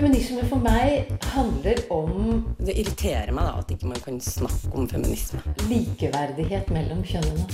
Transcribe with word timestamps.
Feminisme 0.00 0.40
for 0.48 0.62
meg 0.64 1.10
handler 1.34 1.76
om 1.92 2.38
Det 2.56 2.72
irriterer 2.72 3.34
meg 3.36 3.44
da 3.44 3.58
at 3.60 3.72
ikke 3.74 3.90
man 3.90 3.98
kan 4.00 4.16
snakke 4.24 4.70
om 4.72 4.86
feminisme. 4.88 5.42
likeverdighet 5.68 6.70
mellom 6.72 7.02
kjønnene. 7.04 7.44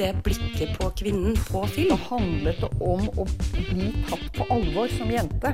Det 0.00 0.10
blikket 0.24 0.72
på 0.80 0.88
kvinnen 1.02 1.36
på 1.50 1.66
film. 1.76 1.92
handlet 2.08 2.64
det 2.64 2.72
om 2.80 3.04
å 3.20 3.28
bli 3.52 3.92
tatt 4.08 4.26
på 4.40 4.48
alvor 4.56 4.88
som 4.96 5.12
jente. 5.12 5.52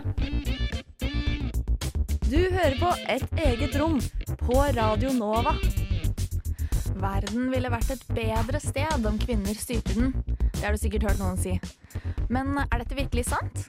Du 2.30 2.38
hører 2.38 2.78
på 2.78 2.94
Et 3.08 3.26
eget 3.50 3.74
rom 3.74 3.98
på 4.46 4.62
Radio 4.78 5.10
Nova. 5.18 5.58
Verden 6.94 7.50
ville 7.50 7.74
vært 7.74 7.90
et 7.90 8.06
bedre 8.14 8.60
sted 8.62 9.06
om 9.06 9.18
kvinner 9.18 9.58
styrte 9.58 9.98
den. 9.98 10.29
Det 10.60 10.66
har 10.66 10.74
du 10.76 10.78
sikkert 10.78 11.06
hørt 11.08 11.20
noen 11.22 11.38
si. 11.40 11.54
Men 12.28 12.52
er 12.60 12.82
dette 12.82 12.98
virkelig 12.98 13.30
sant? 13.30 13.62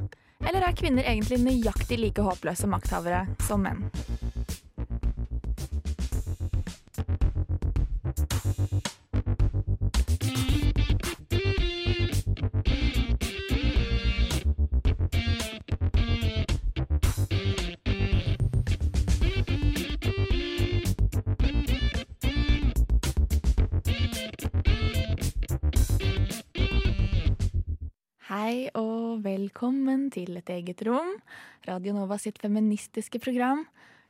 Eller 0.44 0.66
er 0.68 0.76
kvinner 0.76 1.08
egentlig 1.08 1.38
nøyaktig 1.40 1.96
like 2.02 2.26
håpløse 2.26 2.68
makthavere 2.68 3.22
som 3.48 3.64
menn? 3.64 3.86
Hei 28.52 28.66
og 28.76 29.22
velkommen 29.24 30.10
til 30.12 30.36
Et 30.36 30.50
eget 30.52 30.82
rom, 30.84 31.08
Radio 31.64 31.94
Nova 31.96 32.18
sitt 32.20 32.36
feministiske 32.42 33.22
program. 33.24 33.62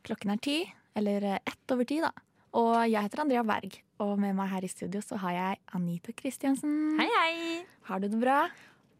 Klokken 0.01 0.31
er 0.33 0.39
ti, 0.41 0.55
eller 0.97 1.27
eh, 1.29 1.43
ett 1.45 1.73
over 1.75 1.85
ti, 1.85 1.99
da. 2.01 2.09
Og 2.57 2.71
jeg 2.89 3.05
heter 3.05 3.21
Andrea 3.21 3.43
Berg, 3.45 3.75
og 4.01 4.15
med 4.17 4.33
meg 4.39 4.49
her 4.49 4.65
i 4.65 4.71
studio 4.71 5.03
så 5.05 5.19
har 5.21 5.35
jeg 5.35 5.59
Anita 5.77 6.15
Kristiansen. 6.17 6.73
Hei, 6.97 7.05
hei! 7.19 7.59
Har 7.85 8.01
du 8.01 8.07
det 8.09 8.17
bra? 8.23 8.39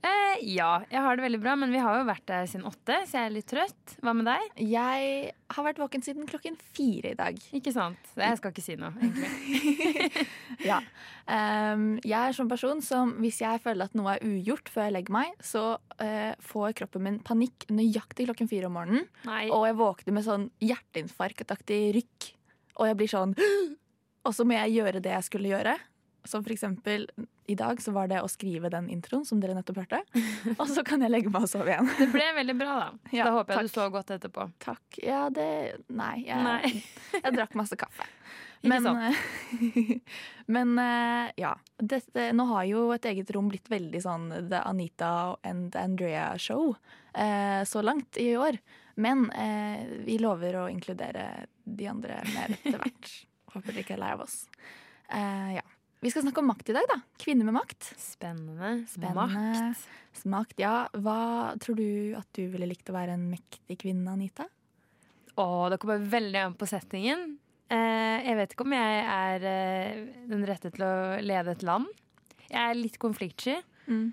Eh, 0.02 0.40
ja, 0.56 0.82
jeg 0.90 1.02
har 1.06 1.18
det 1.18 1.24
veldig 1.28 1.40
bra, 1.44 1.54
men 1.60 1.70
vi 1.74 1.82
har 1.82 2.00
jo 2.00 2.06
vært 2.08 2.24
der 2.30 2.48
siden 2.50 2.66
åtte, 2.66 2.96
så 3.06 3.20
jeg 3.20 3.28
er 3.28 3.34
litt 3.36 3.48
trøtt. 3.52 3.94
Hva 4.02 4.14
med 4.18 4.26
deg? 4.26 4.48
Jeg 4.66 5.34
har 5.54 5.66
vært 5.68 5.82
våken 5.82 6.02
siden 6.02 6.26
klokken 6.30 6.58
fire 6.74 7.12
i 7.14 7.18
dag. 7.20 7.38
Ikke 7.54 7.74
sant? 7.76 8.10
Jeg 8.18 8.40
skal 8.40 8.54
ikke 8.54 8.66
si 8.66 8.78
noe, 8.82 8.94
egentlig. 8.98 10.26
Ja. 10.72 10.80
Um, 11.26 11.96
jeg 12.06 12.18
er 12.18 12.36
sånn 12.38 12.50
person 12.52 12.82
som 12.86 13.16
hvis 13.22 13.40
jeg 13.42 13.62
føler 13.64 13.88
at 13.88 13.96
noe 13.98 14.16
er 14.16 14.26
ugjort 14.26 14.70
før 14.74 14.88
jeg 14.88 14.96
legger 14.98 15.16
meg, 15.16 15.38
så 15.46 15.64
uh, 15.78 16.34
får 16.50 16.76
kroppen 16.82 17.06
min 17.06 17.22
panikk 17.26 17.66
nøyaktig 17.74 18.28
klokken 18.30 18.50
fire 18.50 18.70
om 18.70 18.78
morgenen. 18.78 19.08
Nei. 19.30 19.46
Og 19.54 19.66
jeg 19.70 19.78
våkner 19.80 20.18
med 20.18 20.26
sånn 20.28 20.50
hjerteinfarktaktig 20.66 21.82
rykk. 21.98 22.32
Og 22.82 22.90
jeg 22.90 22.98
blir 22.98 23.12
sånn 23.12 23.38
Og 24.22 24.36
så 24.38 24.46
må 24.46 24.54
jeg 24.54 24.76
gjøre 24.76 25.00
det 25.02 25.16
jeg 25.16 25.26
skulle 25.26 25.50
gjøre. 25.50 25.74
Som 26.24 26.44
for 26.46 26.54
eksempel 26.54 27.08
i 27.50 27.56
dag 27.58 27.82
så 27.82 27.92
var 27.96 28.08
det 28.12 28.22
å 28.22 28.30
skrive 28.30 28.70
den 28.72 28.90
introen 28.94 29.26
som 29.26 29.42
dere 29.42 29.56
nettopp 29.58 29.82
hørte. 29.82 30.02
Og 30.62 30.68
så 30.70 30.84
kan 30.88 31.02
jeg 31.04 31.12
legge 31.12 31.34
meg 31.34 31.48
og 31.48 31.52
sove 31.52 31.74
igjen. 31.74 31.90
Det 31.98 32.08
ble 32.14 32.28
veldig 32.38 32.56
bra, 32.60 32.76
da. 32.78 32.90
Ja, 33.18 33.28
da 33.28 33.36
håper 33.40 33.56
jeg 33.56 33.62
takk. 33.62 33.72
du 33.72 33.80
sov 33.80 33.94
godt 33.96 34.14
etterpå. 34.16 34.48
Takk. 34.64 35.02
Ja, 35.02 35.26
det 35.34 35.50
Nei. 35.90 36.16
Jeg, 36.28 36.46
Nei. 36.46 36.84
jeg 37.24 37.36
drakk 37.38 37.58
masse 37.60 37.80
kaffe. 37.80 38.08
Men, 38.62 38.86
eh, 38.86 39.18
men 40.54 40.76
ja. 40.78 41.32
ja. 41.50 41.56
det, 41.82 42.04
nå 42.38 42.46
har 42.52 42.68
jo 42.70 42.84
et 42.94 43.08
eget 43.10 43.32
rom 43.34 43.50
blitt 43.50 43.72
veldig 43.74 44.04
sånn 44.04 44.28
The 44.52 44.62
Anita 44.70 45.14
and 45.42 45.74
Andrea-show 45.76 46.76
eh, 47.18 47.64
så 47.66 47.82
langt 47.82 48.22
i 48.22 48.36
år. 48.38 48.62
Men 48.96 49.32
eh, 49.32 49.88
vi 50.06 50.20
lover 50.22 50.62
å 50.62 50.70
inkludere 50.70 51.48
de 51.64 51.88
andre 51.90 52.22
mer 52.34 52.54
etter 52.58 52.78
hvert. 52.78 53.12
Håper 53.54 53.74
dere 53.74 53.84
ikke 53.86 53.96
er 53.98 54.04
lei 54.04 54.14
av 54.16 54.24
oss. 54.26 54.38
Eh, 55.12 55.50
ja. 55.58 55.61
Vi 56.02 56.10
skal 56.10 56.24
snakke 56.26 56.42
om 56.42 56.48
makt 56.50 56.72
i 56.72 56.74
dag, 56.74 56.88
da. 56.90 56.98
Kvinner 57.22 57.46
med 57.46 57.54
makt. 57.60 57.92
Spennende. 58.02 58.72
Spennende. 58.90 59.28
Makt. 59.38 60.26
Makt, 60.26 60.56
ja. 60.64 60.74
Hva 60.98 61.54
tror 61.62 61.78
du 61.78 62.16
at 62.18 62.26
du 62.34 62.48
ville 62.50 62.66
likt 62.70 62.90
å 62.90 62.96
være 62.96 63.14
en 63.14 63.28
mektig 63.30 63.78
kvinne, 63.84 64.16
Anita? 64.16 64.48
Å, 65.38 65.46
det 65.70 65.78
kommer 65.82 66.02
veldig 66.02 66.42
an 66.42 66.56
på 66.58 66.66
settingen. 66.70 67.36
Eh, 67.70 68.18
jeg 68.26 68.40
vet 68.40 68.56
ikke 68.56 68.66
om 68.66 68.74
jeg 68.76 69.04
er 69.14 69.46
eh, 69.52 70.02
den 70.32 70.42
rette 70.50 70.74
til 70.74 70.88
å 70.88 70.96
lede 71.22 71.54
et 71.54 71.68
land. 71.70 71.86
Jeg 72.48 72.60
er 72.64 72.82
litt 72.82 72.98
konfliktsky. 73.02 73.60
Mm. 73.86 74.10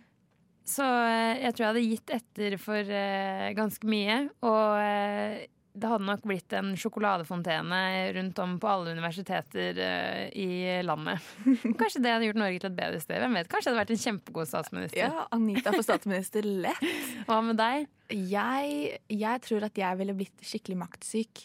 Så 0.69 0.85
eh, 0.85 1.41
jeg 1.47 1.57
tror 1.57 1.65
jeg 1.65 1.73
hadde 1.73 1.87
gitt 1.89 2.15
etter 2.19 2.59
for 2.61 2.97
eh, 3.01 3.49
ganske 3.57 3.89
mye. 3.89 4.21
Og 4.45 4.85
eh, 4.85 5.49
det 5.79 5.91
hadde 5.91 6.07
nok 6.07 6.25
blitt 6.27 6.53
en 6.59 6.73
sjokoladefontene 6.79 7.81
rundt 8.17 8.39
om 8.43 8.57
på 8.61 8.71
alle 8.71 8.95
universiteter 8.97 9.79
eh, 9.85 10.25
i 10.39 10.49
landet. 10.85 11.23
Kanskje 11.81 12.03
det 12.05 12.15
hadde 12.15 12.29
gjort 12.29 12.41
Norge 12.43 12.63
til 12.63 12.71
et 12.71 12.79
bedre 12.79 13.03
sted. 13.03 13.21
Hvem 13.23 13.39
vet, 13.39 13.51
Kanskje 13.53 13.71
jeg 13.71 13.75
hadde 13.75 13.83
vært 13.83 13.95
en 13.95 14.03
kjempegod 14.03 14.51
statsminister. 14.51 15.05
Ja, 15.05 15.29
Anita 15.35 15.73
for 15.75 15.87
statsminister 15.87 16.49
lett. 16.49 16.83
Hva 17.29 17.39
med 17.47 17.61
deg? 17.61 17.87
Jeg, 18.09 18.99
jeg 19.13 19.43
tror 19.45 19.67
at 19.67 19.79
jeg 19.79 20.01
ville 20.01 20.17
blitt 20.17 20.45
skikkelig 20.51 20.79
maktsyk. 20.81 21.43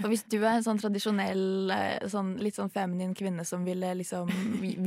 For 0.00 0.08
hvis 0.08 0.24
du 0.32 0.38
er 0.38 0.54
en 0.54 0.64
sånn 0.64 0.80
tradisjonell, 0.80 1.72
eh, 1.74 2.06
sånn, 2.10 2.36
litt 2.40 2.56
sånn 2.56 2.72
feminin 2.72 3.12
kvinne 3.16 3.44
som 3.48 3.66
ville 3.68 3.92
liksom 4.00 4.32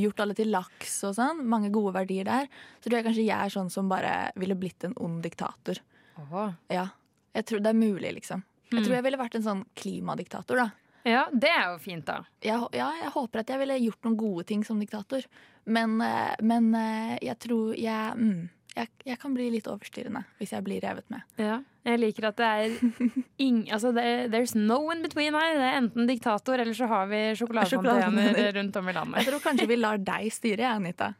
gjort 0.01 0.25
alle 0.25 0.37
til 0.37 0.49
laks 0.53 0.99
og 1.09 1.17
sånn, 1.19 1.43
mange 1.49 1.69
gode 1.73 1.93
verdier 1.99 2.25
der, 2.27 2.49
så 2.79 2.89
tror 2.89 2.99
jeg 2.99 3.09
kanskje 3.11 3.27
jeg 3.27 3.37
er 3.37 3.53
sånn 3.53 3.69
som 3.73 3.91
bare 3.91 4.15
ville 4.41 4.57
blitt 4.57 4.87
en 4.89 4.97
ond 4.99 5.21
diktator. 5.25 5.81
Åh. 6.29 6.55
Ja. 6.73 6.89
Jeg 7.35 7.45
tror 7.45 7.61
det 7.63 7.71
er 7.71 7.77
mulig, 7.77 8.13
liksom. 8.17 8.41
Jeg 8.71 8.85
tror 8.85 8.95
jeg 8.99 9.03
ville 9.07 9.17
vært 9.19 9.35
en 9.39 9.45
sånn 9.45 9.65
klimadiktator, 9.79 10.55
da. 10.63 10.69
Ja, 11.07 11.23
det 11.31 11.49
er 11.49 11.71
jo 11.71 11.77
fint, 11.81 12.05
da. 12.05 12.19
Jeg, 12.43 12.59
ja, 12.75 12.89
jeg 13.01 13.11
håper 13.15 13.39
at 13.41 13.49
jeg 13.53 13.59
ville 13.61 13.77
gjort 13.79 14.03
noen 14.05 14.17
gode 14.19 14.43
ting 14.49 14.63
som 14.67 14.79
diktator. 14.81 15.23
Men, 15.65 15.95
eh, 16.03 16.35
men 16.43 16.73
eh, 16.75 17.17
jeg 17.23 17.37
tror 17.39 17.75
jeg, 17.77 18.15
mm, 18.19 18.49
jeg 18.75 18.87
Jeg 19.05 19.17
kan 19.19 19.33
bli 19.33 19.47
litt 19.51 19.67
overstyrende 19.67 20.21
hvis 20.37 20.51
jeg 20.53 20.63
blir 20.63 20.81
revet 20.83 21.07
med. 21.09 21.23
Ja. 21.41 21.61
Jeg 21.87 21.99
liker 22.03 22.27
at 22.29 22.37
det 22.37 22.45
er 22.45 22.75
ing, 23.47 23.63
altså 23.73 23.93
det 23.95 24.03
er, 24.05 24.27
There's 24.29 24.53
no 24.55 24.91
in 24.91 25.01
between 25.01 25.33
her. 25.33 25.55
Det 25.57 25.65
er 25.71 25.79
enten 25.79 26.07
diktator, 26.07 26.59
eller 26.59 26.75
så 26.77 26.85
har 26.91 27.07
vi 27.09 27.23
sjokoladefontener 27.39 28.53
rundt 28.59 28.75
om 28.75 28.89
i 28.89 28.93
landet. 28.93 29.23
Jeg 29.23 29.31
tror 29.31 29.43
kanskje 29.47 29.67
vi 29.71 29.79
lar 29.79 29.97
deg 29.97 30.29
styre, 30.35 30.61
jeg, 30.67 30.75
Anita. 30.83 31.13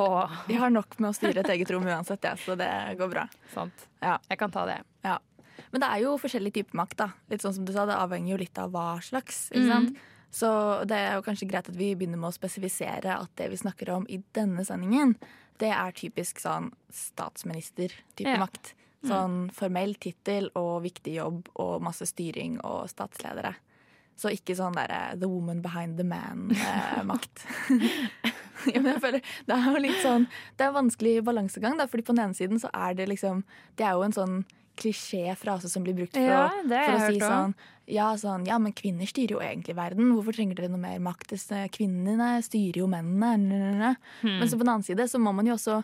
Åh, 0.00 0.30
Vi 0.48 0.54
har 0.60 0.70
nok 0.72 0.98
med 0.98 1.10
å 1.10 1.16
styre 1.16 1.40
et 1.44 1.48
eget 1.54 1.70
rom 1.72 1.84
uansett, 1.86 2.24
ja, 2.24 2.34
så 2.36 2.56
det 2.56 2.70
går 2.98 3.08
bra. 3.12 3.26
sant. 3.54 3.86
Ja. 4.00 4.18
Jeg 4.28 4.38
kan 4.40 4.50
ta 4.50 4.64
det. 4.68 4.80
Ja. 5.04 5.18
Men 5.72 5.80
det 5.80 5.88
er 5.90 6.02
jo 6.04 6.16
forskjellig 6.18 6.52
type 6.54 6.76
makt, 6.76 6.96
da. 6.96 7.08
Litt 7.30 7.42
sånn 7.44 7.54
som 7.54 7.64
du 7.64 7.72
sa, 7.72 7.86
Det 7.86 7.96
avhenger 7.96 8.32
jo 8.34 8.36
litt 8.40 8.58
av 8.58 8.70
hva 8.72 9.00
slags. 9.02 9.48
sant? 9.52 9.96
Så 10.30 10.86
det 10.86 10.94
er 10.96 11.14
jo 11.16 11.22
kanskje 11.26 11.48
greit 11.50 11.68
at 11.68 11.74
vi 11.76 11.94
begynner 11.98 12.16
med 12.18 12.30
å 12.30 12.36
spesifisere 12.36 13.16
at 13.20 13.30
det 13.36 13.48
vi 13.50 13.56
snakker 13.56 13.88
om 13.96 14.04
i 14.08 14.20
denne 14.32 14.62
sendingen, 14.64 15.16
det 15.58 15.70
er 15.74 15.90
typisk 15.92 16.38
sånn 16.38 16.70
statsminister-type 16.92 18.28
Ja. 18.28 18.38
makt. 18.38 18.74
Sånn 19.02 19.50
formell 19.50 19.94
tittel 19.98 20.50
og 20.54 20.82
viktig 20.84 21.14
jobb 21.14 21.48
og 21.56 21.80
masse 21.82 22.04
styring 22.06 22.60
og 22.62 22.86
statsledere. 22.90 23.54
Så 24.16 24.28
ikke 24.30 24.54
sånn 24.54 24.74
derre 24.76 25.18
the 25.18 25.26
woman 25.26 25.62
behind 25.62 25.96
the 25.96 26.04
man-makt. 26.04 27.46
ja, 28.74 28.80
men 28.80 28.92
jeg 28.92 29.00
føler 29.00 29.22
Det 29.46 29.56
er 29.56 29.64
jo 29.72 29.80
litt 29.80 30.02
sånn 30.04 30.26
Det 30.58 30.66
er 30.66 30.68
en 30.68 30.74
vanskelig 30.76 31.24
balansegang, 31.24 31.78
da, 31.78 31.86
fordi 31.88 32.04
på 32.04 32.12
den 32.14 32.26
ene 32.26 32.36
siden 32.36 32.60
så 32.60 32.68
er 32.74 32.92
det 32.98 33.08
liksom 33.08 33.42
Det 33.76 33.86
er 33.86 33.92
jo 33.96 34.02
en 34.04 34.12
sånn 34.12 34.44
klisjé-frase 34.76 35.68
som 35.68 35.82
blir 35.84 35.94
brukt 35.98 36.14
for, 36.14 36.22
Ja, 36.22 36.46
å, 36.48 36.62
for 36.68 36.94
å 36.94 37.04
si 37.06 37.18
også. 37.18 37.28
sånn 37.28 37.54
ja, 37.90 38.06
sånn 38.16 38.44
ja, 38.46 38.58
men 38.62 38.72
kvinner 38.76 39.08
styrer 39.10 39.34
jo 39.34 39.40
egentlig 39.42 39.74
verden. 39.74 40.12
Hvorfor 40.14 40.36
trenger 40.36 40.54
dere 40.60 40.70
noe 40.70 40.78
mer 40.78 41.00
makt? 41.02 41.32
Kvinnene 41.74 42.36
styrer 42.46 42.84
jo 42.84 42.86
mennene. 42.86 43.96
Hmm. 44.20 44.36
Men 44.38 44.46
så 44.48 44.54
på 44.54 44.62
den 44.62 44.70
annen 44.76 44.86
side 44.86 45.08
så 45.10 45.18
må 45.18 45.32
man 45.34 45.48
jo 45.50 45.56
også 45.56 45.80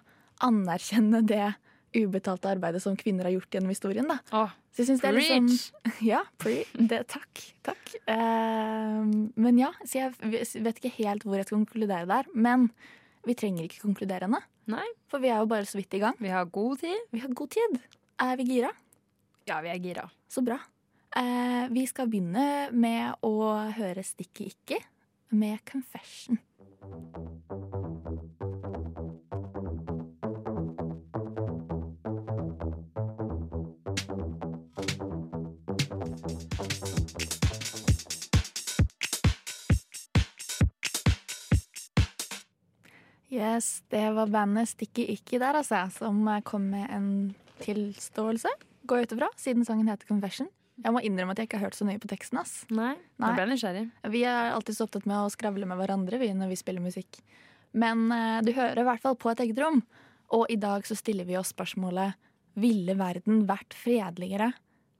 anerkjenne 0.46 1.24
det 1.26 1.48
ubetalte 1.96 2.50
arbeidet 2.52 2.82
som 2.84 2.96
kvinner 2.98 3.26
har 3.26 3.34
gjort 3.34 3.56
gjennom 3.56 3.72
historien. 3.72 4.06
da. 4.06 4.18
Oh, 4.36 4.52
Så 4.70 4.84
jeg 4.84 4.90
synes 4.90 5.02
det 5.02 5.08
er 5.10 5.18
preach! 5.18 5.64
ja, 6.12 6.22
det, 6.92 7.00
takk. 7.10 7.42
takk. 7.66 7.94
Uh, 8.06 9.02
men 9.34 9.58
ja, 9.58 9.72
så 9.82 10.04
jeg 10.04 10.62
vet 10.62 10.78
ikke 10.78 10.94
helt 11.00 11.24
hvor 11.26 11.40
jeg 11.40 11.48
skal 11.48 11.58
konkludere 11.62 12.06
der. 12.10 12.28
Men 12.34 12.68
vi 13.26 13.34
trenger 13.34 13.66
ikke 13.66 13.82
konkludere 13.82 14.28
ennå, 14.28 14.42
for 15.10 15.22
vi 15.22 15.32
er 15.32 15.40
jo 15.42 15.50
bare 15.50 15.66
så 15.66 15.80
vidt 15.80 15.94
i 15.98 16.02
gang. 16.02 16.14
vi 16.22 16.30
har 16.30 16.46
god 16.46 16.78
tid. 16.84 17.06
Vi 17.10 17.22
har 17.24 17.34
god 17.34 17.50
tid. 17.56 17.80
Er 18.18 18.36
vi 18.36 18.44
gira? 18.48 18.70
Ja, 19.44 19.60
vi 19.60 19.68
er 19.68 19.76
gira. 19.76 20.10
Så 20.28 20.40
bra. 20.40 20.56
Eh, 21.16 21.68
vi 21.68 21.86
skal 21.86 22.08
begynne 22.08 22.70
med 22.72 23.20
å 23.20 23.52
høre 23.76 24.00
Stikki 24.04 24.48
ikke 24.48 24.80
med 25.36 25.60
Confession. 25.68 26.40
Yes, 43.28 43.82
det 43.92 44.06
var 44.16 44.32
bandet 44.32 44.72
Stikki 44.72 45.10
Ikki 45.12 45.36
der, 45.36 45.60
altså, 45.60 45.84
som 45.92 46.24
eh, 46.32 46.40
kom 46.40 46.70
med 46.72 46.88
en 46.88 47.10
tilståelse. 47.62 48.50
Går 48.86 49.00
jeg 49.00 49.08
ut 49.08 49.16
ifra, 49.16 49.28
siden 49.40 49.64
sangen 49.66 49.88
heter 49.90 50.08
Confession. 50.08 50.48
Jeg 50.84 50.92
må 50.92 51.00
innrømme 51.00 51.32
at 51.32 51.38
jeg 51.40 51.48
ikke 51.48 51.58
har 51.60 51.70
hørt 51.70 51.78
så 51.78 51.86
nøye 51.88 52.00
på 52.02 52.08
teksten. 52.10 52.38
ass. 52.38 52.66
Nei, 52.68 52.92
Nei. 53.22 53.30
ble 53.34 53.46
nysgjerrig. 53.48 53.86
Vi 54.12 54.20
er 54.28 54.52
alltid 54.52 54.76
så 54.76 54.84
opptatt 54.84 55.06
med 55.08 55.16
å 55.22 55.30
skravle 55.32 55.64
med 55.68 55.78
hverandre 55.80 56.18
vi, 56.20 56.28
når 56.36 56.52
vi 56.52 56.58
spiller 56.60 56.84
musikk. 56.84 57.22
Men 57.72 58.10
eh, 58.12 58.42
du 58.44 58.52
hører 58.52 58.82
i 58.82 58.86
hvert 58.90 59.00
fall 59.02 59.16
på 59.16 59.30
et 59.32 59.40
eget 59.46 59.58
rom. 59.64 59.80
Og 60.36 60.46
i 60.52 60.58
dag 60.60 60.84
så 60.86 60.96
stiller 60.98 61.24
vi 61.28 61.36
oss 61.38 61.52
spørsmålet 61.54 62.14
Ville 62.56 62.94
verden 62.96 63.44
vært 63.48 63.74
fredeligere 63.76 64.50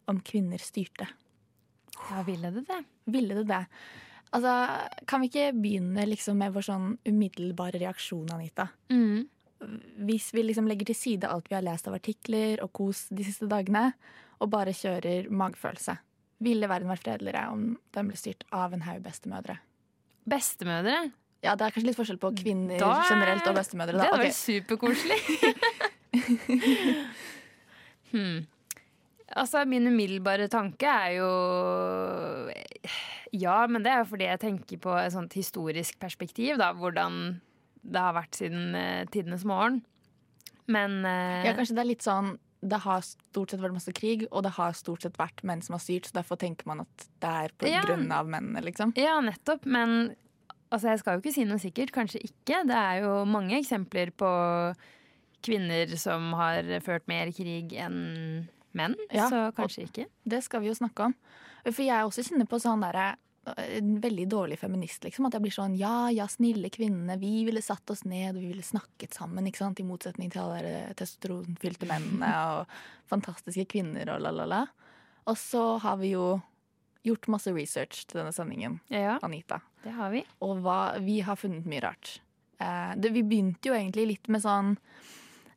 om 0.09 0.21
kvinner 0.21 0.61
styrte? 0.63 1.09
Ja, 2.11 2.23
ville 2.27 2.51
det 2.53 2.67
det? 2.69 2.83
Ville 3.09 3.35
det 3.39 3.47
det? 3.49 3.63
Altså, 4.37 4.53
Kan 5.09 5.23
vi 5.23 5.31
ikke 5.31 5.53
begynne 5.57 6.05
liksom 6.09 6.37
med 6.39 6.53
vår 6.53 6.67
sånn 6.69 6.91
umiddelbare 7.09 7.81
reaksjon, 7.81 8.29
Anita? 8.35 8.69
Mm. 8.93 9.25
Hvis 10.07 10.33
vi 10.35 10.43
liksom 10.45 10.67
legger 10.69 10.91
til 10.91 10.99
side 10.99 11.29
alt 11.31 11.49
vi 11.49 11.57
har 11.57 11.65
lest 11.65 11.89
av 11.89 11.95
artikler 11.97 12.61
og 12.65 12.73
kos 12.77 13.07
de 13.09 13.25
siste 13.25 13.49
dagene, 13.49 13.93
og 14.41 14.51
bare 14.53 14.75
kjører 14.77 15.31
magefølelse. 15.33 15.97
Ville 16.45 16.69
verden 16.69 16.91
vært 16.93 17.07
fredeligere 17.07 17.47
om 17.49 17.79
den 17.97 18.11
ble 18.11 18.19
styrt 18.21 18.45
av 18.53 18.75
en 18.77 18.85
haug 18.85 19.01
bestemødre? 19.07 19.57
Bestemødre? 20.29 20.99
Ja, 21.45 21.55
det 21.57 21.65
er 21.65 21.73
kanskje 21.73 21.89
litt 21.89 21.97
forskjell 21.97 22.19
på 22.21 22.33
kvinner 22.37 22.79
Da 22.81 22.91
er- 22.99 23.09
generelt 23.09 23.47
og 23.49 23.55
bestemødre. 23.57 23.93
Det 23.93 24.01
Da. 24.01 24.03
Det 24.03 24.13
Ok, 24.13 24.19
okay. 24.19 24.33
superkoselig. 24.37 25.21
hmm. 28.13 28.47
Altså, 29.37 29.65
min 29.67 29.87
umiddelbare 29.87 30.49
tanke 30.49 30.87
er 30.87 31.17
jo 31.19 31.31
Ja, 33.33 33.67
men 33.67 33.83
det 33.83 33.93
er 33.93 33.99
jo 33.99 34.11
fordi 34.13 34.25
jeg 34.29 34.41
tenker 34.41 34.79
på 34.79 34.95
et 34.97 35.13
sånt 35.13 35.33
historisk 35.35 35.99
perspektiv, 36.01 36.57
da. 36.59 36.73
Hvordan 36.73 37.41
det 37.87 38.03
har 38.03 38.17
vært 38.17 38.39
siden 38.39 38.75
uh, 38.75 39.05
tidenes 39.15 39.45
morgen. 39.49 39.81
Men 40.67 40.99
uh, 41.07 41.45
Ja, 41.47 41.53
kanskje 41.55 41.77
det 41.79 41.83
er 41.85 41.91
litt 41.93 42.03
sånn 42.03 42.33
Det 42.67 42.81
har 42.83 43.05
stort 43.07 43.53
sett 43.53 43.61
vært 43.63 43.77
masse 43.77 43.93
krig, 43.95 44.25
og 44.33 44.43
det 44.43 44.55
har 44.57 44.73
stort 44.75 45.05
sett 45.07 45.19
vært 45.21 45.45
menn 45.47 45.61
som 45.63 45.77
har 45.77 45.83
styrt, 45.85 46.09
så 46.09 46.17
derfor 46.19 46.41
tenker 46.41 46.67
man 46.67 46.81
at 46.83 47.05
det 47.23 47.31
er 47.45 47.53
på 47.55 47.69
Ja. 47.71 47.83
grunn 47.87 48.09
av 48.11 48.27
mennene, 48.27 48.63
liksom. 48.65 48.95
Ja, 48.99 49.21
nettopp. 49.23 49.67
Men 49.71 50.17
altså, 50.73 50.89
jeg 50.91 50.99
skal 51.05 51.15
jo 51.19 51.23
ikke 51.23 51.35
si 51.37 51.45
noe 51.47 51.63
sikkert. 51.63 51.93
Kanskje 51.95 52.25
ikke. 52.27 52.65
Det 52.67 52.75
er 52.81 53.05
jo 53.05 53.13
mange 53.29 53.55
eksempler 53.61 54.11
på 54.19 54.31
kvinner 55.47 55.93
som 56.01 56.33
har 56.41 56.67
ført 56.83 57.07
mer 57.07 57.31
krig 57.37 57.77
enn 57.79 58.49
menn. 58.77 58.97
Ja, 59.15 59.29
så 59.31 59.45
kanskje 59.57 59.87
ikke. 59.87 60.07
Det 60.27 60.43
skal 60.45 60.65
vi 60.65 60.73
jo 60.73 60.75
snakke 60.77 61.07
om. 61.11 61.15
For 61.69 61.83
jeg 61.87 62.09
også 62.09 62.25
kjenner 62.27 62.49
på 62.51 62.59
sånn 62.63 62.83
derre 62.83 63.13
en 63.55 64.01
veldig 64.01 64.27
dårlig 64.29 64.59
feminist, 64.59 65.05
liksom. 65.05 65.29
At 65.29 65.37
jeg 65.37 65.45
blir 65.45 65.55
sånn 65.55 65.77
ja, 65.79 66.09
ja, 66.15 66.27
snille 66.31 66.71
kvinnene, 66.75 67.19
vi 67.21 67.45
ville 67.47 67.63
satt 67.63 67.91
oss 67.95 68.05
ned 68.09 68.39
vi 68.39 68.51
ville 68.51 68.65
snakket 68.67 69.15
sammen, 69.15 69.47
ikke 69.47 69.63
sant. 69.63 69.81
I 69.81 69.87
motsetning 69.87 70.33
til 70.33 70.43
alle 70.43 70.63
de 70.65 70.75
testosteronfylte 70.99 71.89
mennene 71.91 72.33
og 72.57 72.77
fantastiske 73.11 73.69
kvinner 73.77 74.11
og 74.15 74.25
la-la-la. 74.25 74.65
Og 75.27 75.39
så 75.39 75.65
har 75.83 75.99
vi 76.03 76.15
jo 76.15 76.37
gjort 77.07 77.29
masse 77.31 77.53
research 77.55 78.07
til 78.07 78.21
denne 78.21 78.35
sendingen, 78.35 78.81
Ja, 78.91 79.19
Anita. 79.23 79.61
det 79.85 79.95
har 79.95 80.11
vi. 80.11 80.25
Og 80.43 80.59
hva, 80.65 80.99
vi 81.03 81.21
har 81.23 81.39
funnet 81.39 81.67
mye 81.67 81.85
rart. 81.85 82.19
Eh, 82.59 82.97
det, 82.97 83.13
vi 83.15 83.23
begynte 83.23 83.71
jo 83.71 83.77
egentlig 83.77 84.07
litt 84.11 84.29
med 84.33 84.43
sånn 84.43 84.75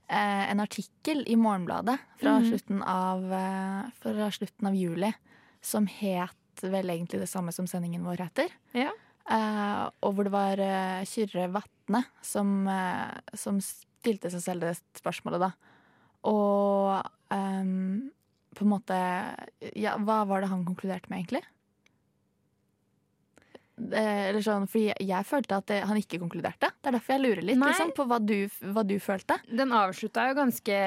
eh, 0.10 0.46
en 0.52 0.62
artikkel 0.62 1.24
i 1.26 1.38
Morgenbladet 1.40 1.98
fra, 2.20 2.38
mm. 2.38 2.50
slutten 2.52 2.84
av, 2.84 3.26
eh, 3.34 3.90
fra 4.04 4.30
slutten 4.36 4.70
av 4.70 4.78
juli 4.78 5.14
som 5.62 5.88
het 5.90 6.39
vel 6.64 6.92
egentlig 6.94 7.22
det 7.22 7.30
samme 7.32 7.54
som 7.56 7.68
sendingen 7.70 8.06
vår 8.08 8.26
heter. 8.26 8.52
Ja. 8.78 8.92
Eh, 9.30 9.84
og 10.02 10.16
hvor 10.16 10.26
det 10.26 10.34
var 10.34 10.62
eh, 10.64 11.06
Kyrre 11.08 11.50
Vatne 11.54 12.02
som, 12.26 12.64
eh, 12.68 13.36
som 13.38 13.60
stilte 13.62 14.32
seg 14.34 14.42
selv 14.42 14.66
det 14.66 14.74
spørsmålet, 14.98 15.44
da. 15.44 15.52
Og 16.30 16.98
ehm, 17.32 18.10
på 18.58 18.66
en 18.66 18.72
måte 18.74 18.98
Ja, 19.78 19.94
hva 20.04 20.26
var 20.28 20.44
det 20.44 20.50
han 20.52 20.66
konkluderte 20.68 21.12
med, 21.12 21.22
egentlig? 21.22 21.44
Eh, 23.80 24.26
Eller 24.32 24.44
sånn, 24.44 24.68
fordi 24.68 24.90
jeg, 24.98 25.28
følte 25.30 25.62
at 25.62 25.72
han 25.88 26.02
ikke 26.02 26.20
konkluderte. 26.20 26.74
Det 26.74 26.92
er 26.92 26.98
derfor 26.98 27.16
jeg 27.16 27.24
lurer 27.24 27.46
litt 27.46 27.62
liksom, 27.62 27.94
på 27.96 28.08
hva 28.10 28.20
du, 28.20 28.36
hva 28.74 28.84
du 28.84 28.98
følte. 29.04 29.40
Den 29.48 29.72
avslutta 29.78 30.28
jo 30.32 30.40
ganske 30.42 30.82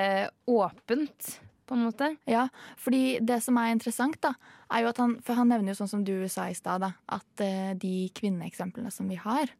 åpent, 0.51 1.37
på 1.73 1.79
en 1.79 1.87
måte. 1.89 2.11
Ja, 2.29 2.47
fordi 2.81 3.17
det 3.25 3.41
som 3.45 3.57
er 3.61 3.73
interessant, 3.73 4.21
da, 4.23 4.35
er 4.69 4.85
jo 4.85 4.93
at 4.93 5.01
han 5.01 5.17
For 5.25 5.39
han 5.39 5.49
nevner 5.53 5.73
jo 5.73 5.81
sånn 5.81 5.91
som 5.91 6.05
du 6.05 6.15
sa 6.29 6.51
i 6.53 6.57
stad, 6.57 6.85
at 6.85 7.45
eh, 7.45 7.73
de 7.81 8.11
kvinneeksemplene 8.15 8.93
som 8.93 9.09
vi 9.09 9.17
har, 9.21 9.51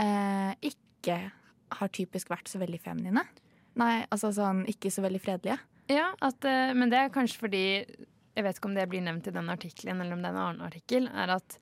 eh, 0.00 0.52
ikke 0.64 1.18
har 1.74 1.92
typisk 1.94 2.32
vært 2.32 2.48
så 2.48 2.60
veldig 2.62 2.80
feminine. 2.80 3.24
Nei, 3.78 4.04
altså 4.12 4.30
sånn 4.34 4.64
ikke 4.70 4.92
så 4.94 5.04
veldig 5.04 5.20
fredelige. 5.22 5.58
Ja, 5.90 6.12
at, 6.24 6.44
eh, 6.48 6.72
men 6.76 6.92
det 6.92 7.00
er 7.00 7.14
kanskje 7.14 7.42
fordi 7.42 7.64
Jeg 8.34 8.42
vet 8.42 8.56
ikke 8.58 8.66
om 8.66 8.74
det 8.74 8.88
blir 8.90 9.02
nevnt 9.04 9.28
i 9.30 9.30
den 9.30 9.46
artikkelen, 9.52 10.00
eller 10.02 10.16
om 10.16 10.22
det 10.24 10.26
er 10.26 10.34
en 10.34 10.42
annen 10.42 10.66
artikkel. 10.66 11.04
Er 11.06 11.36
at 11.36 11.54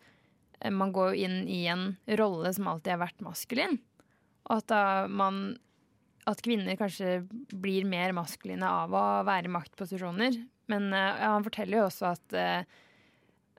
eh, 0.63 0.71
man 0.73 0.89
går 0.97 1.11
jo 1.13 1.27
inn 1.27 1.43
i 1.45 1.67
en 1.69 1.99
rolle 2.17 2.49
som 2.57 2.71
alltid 2.71 2.95
har 2.95 3.03
vært 3.03 3.21
maskulin. 3.21 3.77
Og 4.49 4.55
at 4.57 4.71
da 4.73 4.85
man 5.05 5.59
At 6.31 6.43
kvinner 6.45 6.79
kanskje 6.79 7.23
blir 7.51 7.87
mer 7.89 8.15
maskuline 8.15 8.67
av 8.69 8.93
å 8.95 9.05
være 9.27 9.51
i 9.51 9.55
maktposisjoner. 9.57 10.39
Men 10.71 10.91
eh, 10.95 11.23
ja, 11.23 11.33
han 11.35 11.47
forteller 11.47 11.81
jo 11.81 11.87
også 11.89 12.11
at 12.13 12.37
eh, 12.39 12.83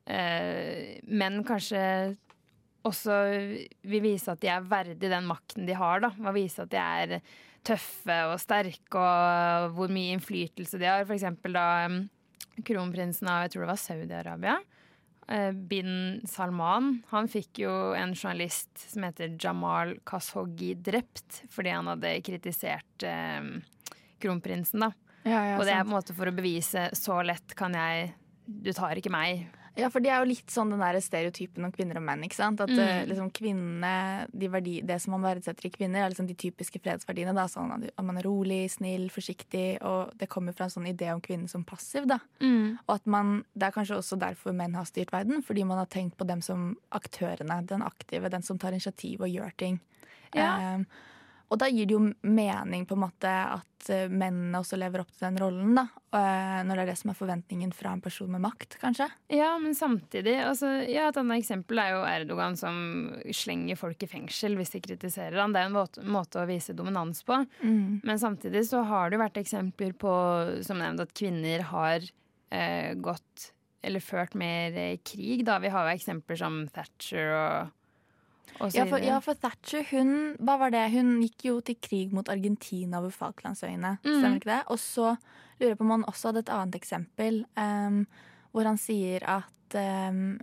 eh, 0.08 1.00
menn 1.12 1.42
kanskje 1.48 1.84
også 2.88 3.18
vil 3.88 4.04
vise 4.04 4.32
at 4.32 4.42
de 4.44 4.52
er 4.52 4.66
verdig 4.68 5.12
den 5.12 5.28
makten 5.28 5.68
de 5.68 5.76
har. 5.78 6.04
da, 6.04 6.12
Og 6.24 6.36
vise 6.36 6.64
at 6.64 6.72
de 6.72 6.80
er 6.80 7.20
tøffe 7.64 8.18
og 8.28 8.40
sterke, 8.44 9.00
og 9.00 9.76
hvor 9.78 9.92
mye 9.94 10.16
innflytelse 10.18 10.80
de 10.82 10.90
har. 10.90 11.06
For 11.08 11.16
eksempel 11.16 11.56
da 11.56 11.68
um, 11.88 12.02
kronprinsen 12.68 13.30
av 13.32 13.46
jeg 13.46 13.54
tror 13.54 13.64
det 13.64 13.72
var 13.72 13.82
Saudi-Arabia, 13.82 14.58
bin 15.54 16.22
Salman, 16.28 16.98
han 17.10 17.30
fikk 17.32 17.64
jo 17.64 17.72
en 17.96 18.12
journalist 18.12 18.86
som 18.92 19.06
heter 19.08 19.38
Jamal 19.40 19.96
Khashoggi 20.08 20.74
drept 20.76 21.44
fordi 21.54 21.72
han 21.72 21.88
hadde 21.94 22.12
kritisert 22.28 23.06
eh, 23.08 23.48
kronprinsen, 24.24 24.84
da. 24.84 24.92
og 25.58 25.64
det 25.64 25.74
er 25.76 25.86
på 25.86 25.92
en 25.92 25.96
måte 25.96 26.16
for 26.18 26.28
å 26.28 26.36
bevise 26.36 26.90
så 26.98 27.22
lett 27.24 27.56
kan 27.60 27.76
jeg 27.78 28.12
Du 28.44 28.74
tar 28.76 29.00
ikke 29.00 29.12
meg. 29.14 29.46
Ja, 29.76 29.90
for 29.90 30.00
det 30.00 30.12
er 30.12 30.20
jo 30.22 30.30
litt 30.30 30.52
sånn 30.54 30.70
den 30.70 30.80
der 30.80 31.00
stereotypen 31.02 31.66
om 31.66 31.72
kvinner 31.72 31.98
og 31.98 32.04
menn. 32.04 32.22
ikke 32.24 32.36
sant? 32.36 32.62
At 32.62 32.70
Mm. 32.70 32.78
eh, 32.80 33.06
liksom 33.08 33.32
kvinnene, 33.32 34.28
de 34.32 34.48
verdi, 34.48 34.86
Det 34.86 35.02
som 35.02 35.12
man 35.20 35.22
verdsetter 35.36 35.66
i 35.66 35.70
kvinner, 35.72 36.06
er 36.06 36.10
liksom 36.12 36.28
de 36.28 36.36
typiske 36.36 36.80
fredsverdiene. 36.80 37.34
da, 37.34 37.46
sånn 37.48 37.72
at- 37.84 38.04
man 38.06 38.18
er 38.18 38.22
rolig, 38.24 38.70
snill, 38.70 39.10
forsiktig. 39.10 39.82
Og 39.82 40.16
det 40.18 40.30
kommer 40.30 40.54
fra 40.54 40.66
en 40.66 40.70
sånn 40.70 40.88
idé 40.96 41.12
om 41.12 41.20
kvinnen 41.22 41.50
som 41.50 41.64
passiv. 41.66 42.06
da. 42.08 42.20
Og 42.88 42.96
at 42.96 43.08
man, 43.08 43.44
Det 43.58 43.64
er 43.64 43.72
kanskje 43.72 43.98
også 43.98 44.20
derfor 44.20 44.54
menn 44.54 44.74
har 44.76 44.84
styrt 44.86 45.10
verden. 45.12 45.42
Fordi 45.44 45.64
man 45.66 45.78
har 45.80 45.88
tenkt 45.88 46.18
på 46.18 46.28
dem 46.28 46.42
som 46.42 46.78
aktørene. 46.92 47.66
Den 47.66 47.82
aktive, 47.82 48.30
den 48.30 48.42
som 48.44 48.58
tar 48.60 48.72
initiativ 48.72 49.22
og 49.22 49.28
gjør 49.30 49.52
ting. 49.58 49.80
Ja. 50.36 50.76
Eh, 50.76 50.84
og 51.54 51.60
da 51.62 51.70
gir 51.70 51.86
det 51.86 51.94
jo 51.94 52.02
mening 52.26 52.88
på 52.90 52.96
en 52.98 53.04
måte 53.04 53.30
at 53.30 53.90
eh, 53.94 54.10
mennene 54.10 54.58
også 54.58 54.80
lever 54.82 55.04
opp 55.04 55.12
til 55.14 55.28
den 55.28 55.38
rollen. 55.42 55.76
da. 55.78 55.86
Eh, 56.18 56.60
når 56.66 56.80
det 56.80 56.84
er 56.84 56.90
det 56.90 56.98
som 56.98 57.12
er 57.14 57.20
forventningen 57.20 57.74
fra 57.78 57.94
en 57.94 58.02
person 58.02 58.32
med 58.34 58.42
makt, 58.42 58.80
kanskje. 58.82 59.08
Ja, 59.34 59.52
men 59.62 59.78
samtidig 59.78 60.36
altså, 60.42 60.72
ja, 60.90 61.08
Et 61.12 61.20
annet 61.22 61.44
eksempel 61.44 61.82
er 61.84 61.94
jo 61.94 62.04
Erdogan 62.10 62.58
som 62.58 62.76
slenger 63.30 63.78
folk 63.78 64.02
i 64.02 64.10
fengsel 64.10 64.58
hvis 64.58 64.74
de 64.74 64.82
kritiserer 64.88 65.38
han. 65.44 65.54
Det 65.54 65.62
er 65.62 65.70
en 65.70 65.78
måte, 66.18 66.42
å 66.42 66.50
vise 66.50 66.74
dominans 66.74 67.22
på. 67.28 67.38
Men 67.62 68.20
samtidig 68.20 68.66
så 68.72 68.82
har 68.90 69.10
det 69.10 69.20
jo 69.20 69.26
vært 69.26 69.42
eksempler 69.44 69.94
på 69.94 70.14
som 70.66 70.82
nevnt, 70.82 71.06
at 71.06 71.14
kvinner 71.18 71.68
har 71.70 72.02
eh, 72.50 72.94
gått 72.98 73.52
eller 73.84 74.04
ført 74.04 74.34
mer 74.40 74.74
eh, 74.80 74.98
krig. 75.06 75.46
Da. 75.46 75.60
Vi 75.62 75.72
har 75.74 75.88
jo 75.88 75.96
eksempler 75.98 76.40
som 76.40 76.64
Thatcher 76.74 77.34
og, 77.36 77.74
Ja 78.74 78.86
for, 78.86 79.00
ja, 79.02 79.20
for 79.20 79.34
Thatcher, 79.36 79.84
hun, 79.92 80.36
hva 80.40 80.58
var 80.60 80.70
det? 80.72 80.92
hun 80.94 81.22
gikk 81.22 81.46
jo 81.50 81.60
til 81.62 81.76
krig 81.82 82.12
mot 82.14 82.28
Argentina 82.30 83.00
over 83.00 83.10
Falklandsøyene. 83.12 83.98
Mm. 84.04 84.20
Stemmer 84.20 84.38
ikke 84.40 84.52
det? 84.52 84.60
Og 84.70 84.78
så 84.80 85.18
lurer 85.60 85.74
jeg 85.74 85.78
på 85.80 85.86
om 85.88 85.92
han 85.92 86.04
også 86.06 86.30
hadde 86.32 86.44
et 86.46 86.50
annet 86.54 86.76
eksempel, 86.80 87.42
um, 87.58 88.06
hvor 88.54 88.64
han 88.70 88.78
sier 88.78 89.24
at 89.26 89.78
um, 89.80 90.38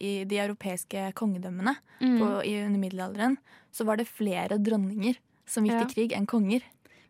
i- 0.00 0.24
de 0.28 0.36
europeiske 0.42 1.12
kongedømmene 1.14 1.76
Mm. 2.00 2.18
på, 2.18 2.28
i 2.44 2.54
under 2.64 2.78
middelalderen, 2.80 3.36
så 3.72 3.84
var 3.86 3.96
det 3.96 4.08
flere 4.08 4.58
dronninger 4.58 5.16
som 5.46 5.64
gikk 5.64 5.72
Ja. 5.72 5.84
til 5.84 5.94
krig 5.94 6.12
enn 6.16 6.26
konger. 6.26 6.62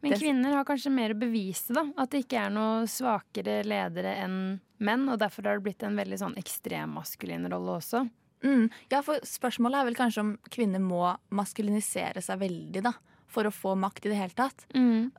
Men 0.03 0.13
kvinner 0.19 0.53
har 0.55 0.65
kanskje 0.65 0.91
mer 0.91 1.11
å 1.15 1.19
bevise, 1.19 1.73
da. 1.73 1.85
At 1.97 2.11
det 2.11 2.25
ikke 2.27 2.47
er 2.47 2.51
noe 2.51 2.87
svakere 2.87 3.63
ledere 3.65 4.17
enn 4.25 4.61
menn. 4.81 5.09
Og 5.09 5.19
derfor 5.19 5.45
har 5.45 5.59
det 5.59 5.63
blitt 5.65 5.83
en 5.85 5.95
veldig 5.97 6.19
sånn 6.19 6.35
ekstremmaskulin 6.37 7.49
rolle 7.49 7.79
også. 7.79 8.11
Mm. 8.43 8.67
Ja, 8.93 9.01
for 9.07 9.23
spørsmålet 9.27 9.81
er 9.81 9.89
vel 9.89 9.99
kanskje 9.99 10.25
om 10.25 10.35
kvinner 10.53 10.83
må 10.83 11.05
maskulinisere 11.35 12.23
seg 12.25 12.43
veldig, 12.43 12.85
da. 12.85 12.95
For 13.33 13.49
å 13.49 13.55
få 13.55 13.75
makt 13.81 14.07
i 14.07 14.13
det 14.13 14.19
hele 14.19 14.37
tatt. 14.37 14.67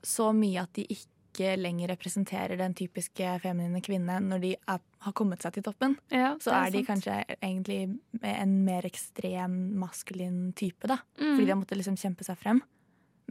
Så 0.05 0.29
mye 0.37 0.63
at 0.67 0.73
de 0.77 0.85
ikke 0.93 1.55
lenger 1.57 1.89
representerer 1.89 2.59
den 2.59 2.75
typiske 2.77 3.31
feminine 3.41 3.81
kvinne 3.81 4.19
når 4.21 4.43
de 4.43 4.51
er, 4.53 4.83
har 5.01 5.15
kommet 5.17 5.41
seg 5.41 5.55
til 5.55 5.65
toppen. 5.65 5.95
Ja, 6.13 6.35
Så 6.37 6.53
er, 6.53 6.67
er, 6.67 6.75
de 6.75 6.83
kanskje 6.85 7.15
egentlig 7.39 7.79
en 8.21 8.53
mer 8.67 8.85
ekstrem 8.85 9.55
maskulin 9.81 10.51
type, 10.53 10.85
da. 10.91 10.99
Mm. 11.17 11.31
Fordi 11.31 11.47
de 11.47 11.55
har 11.55 11.61
måttet 11.63 11.81
liksom 11.81 11.97
kjempe 11.97 12.27
seg 12.27 12.37
frem. 12.37 12.61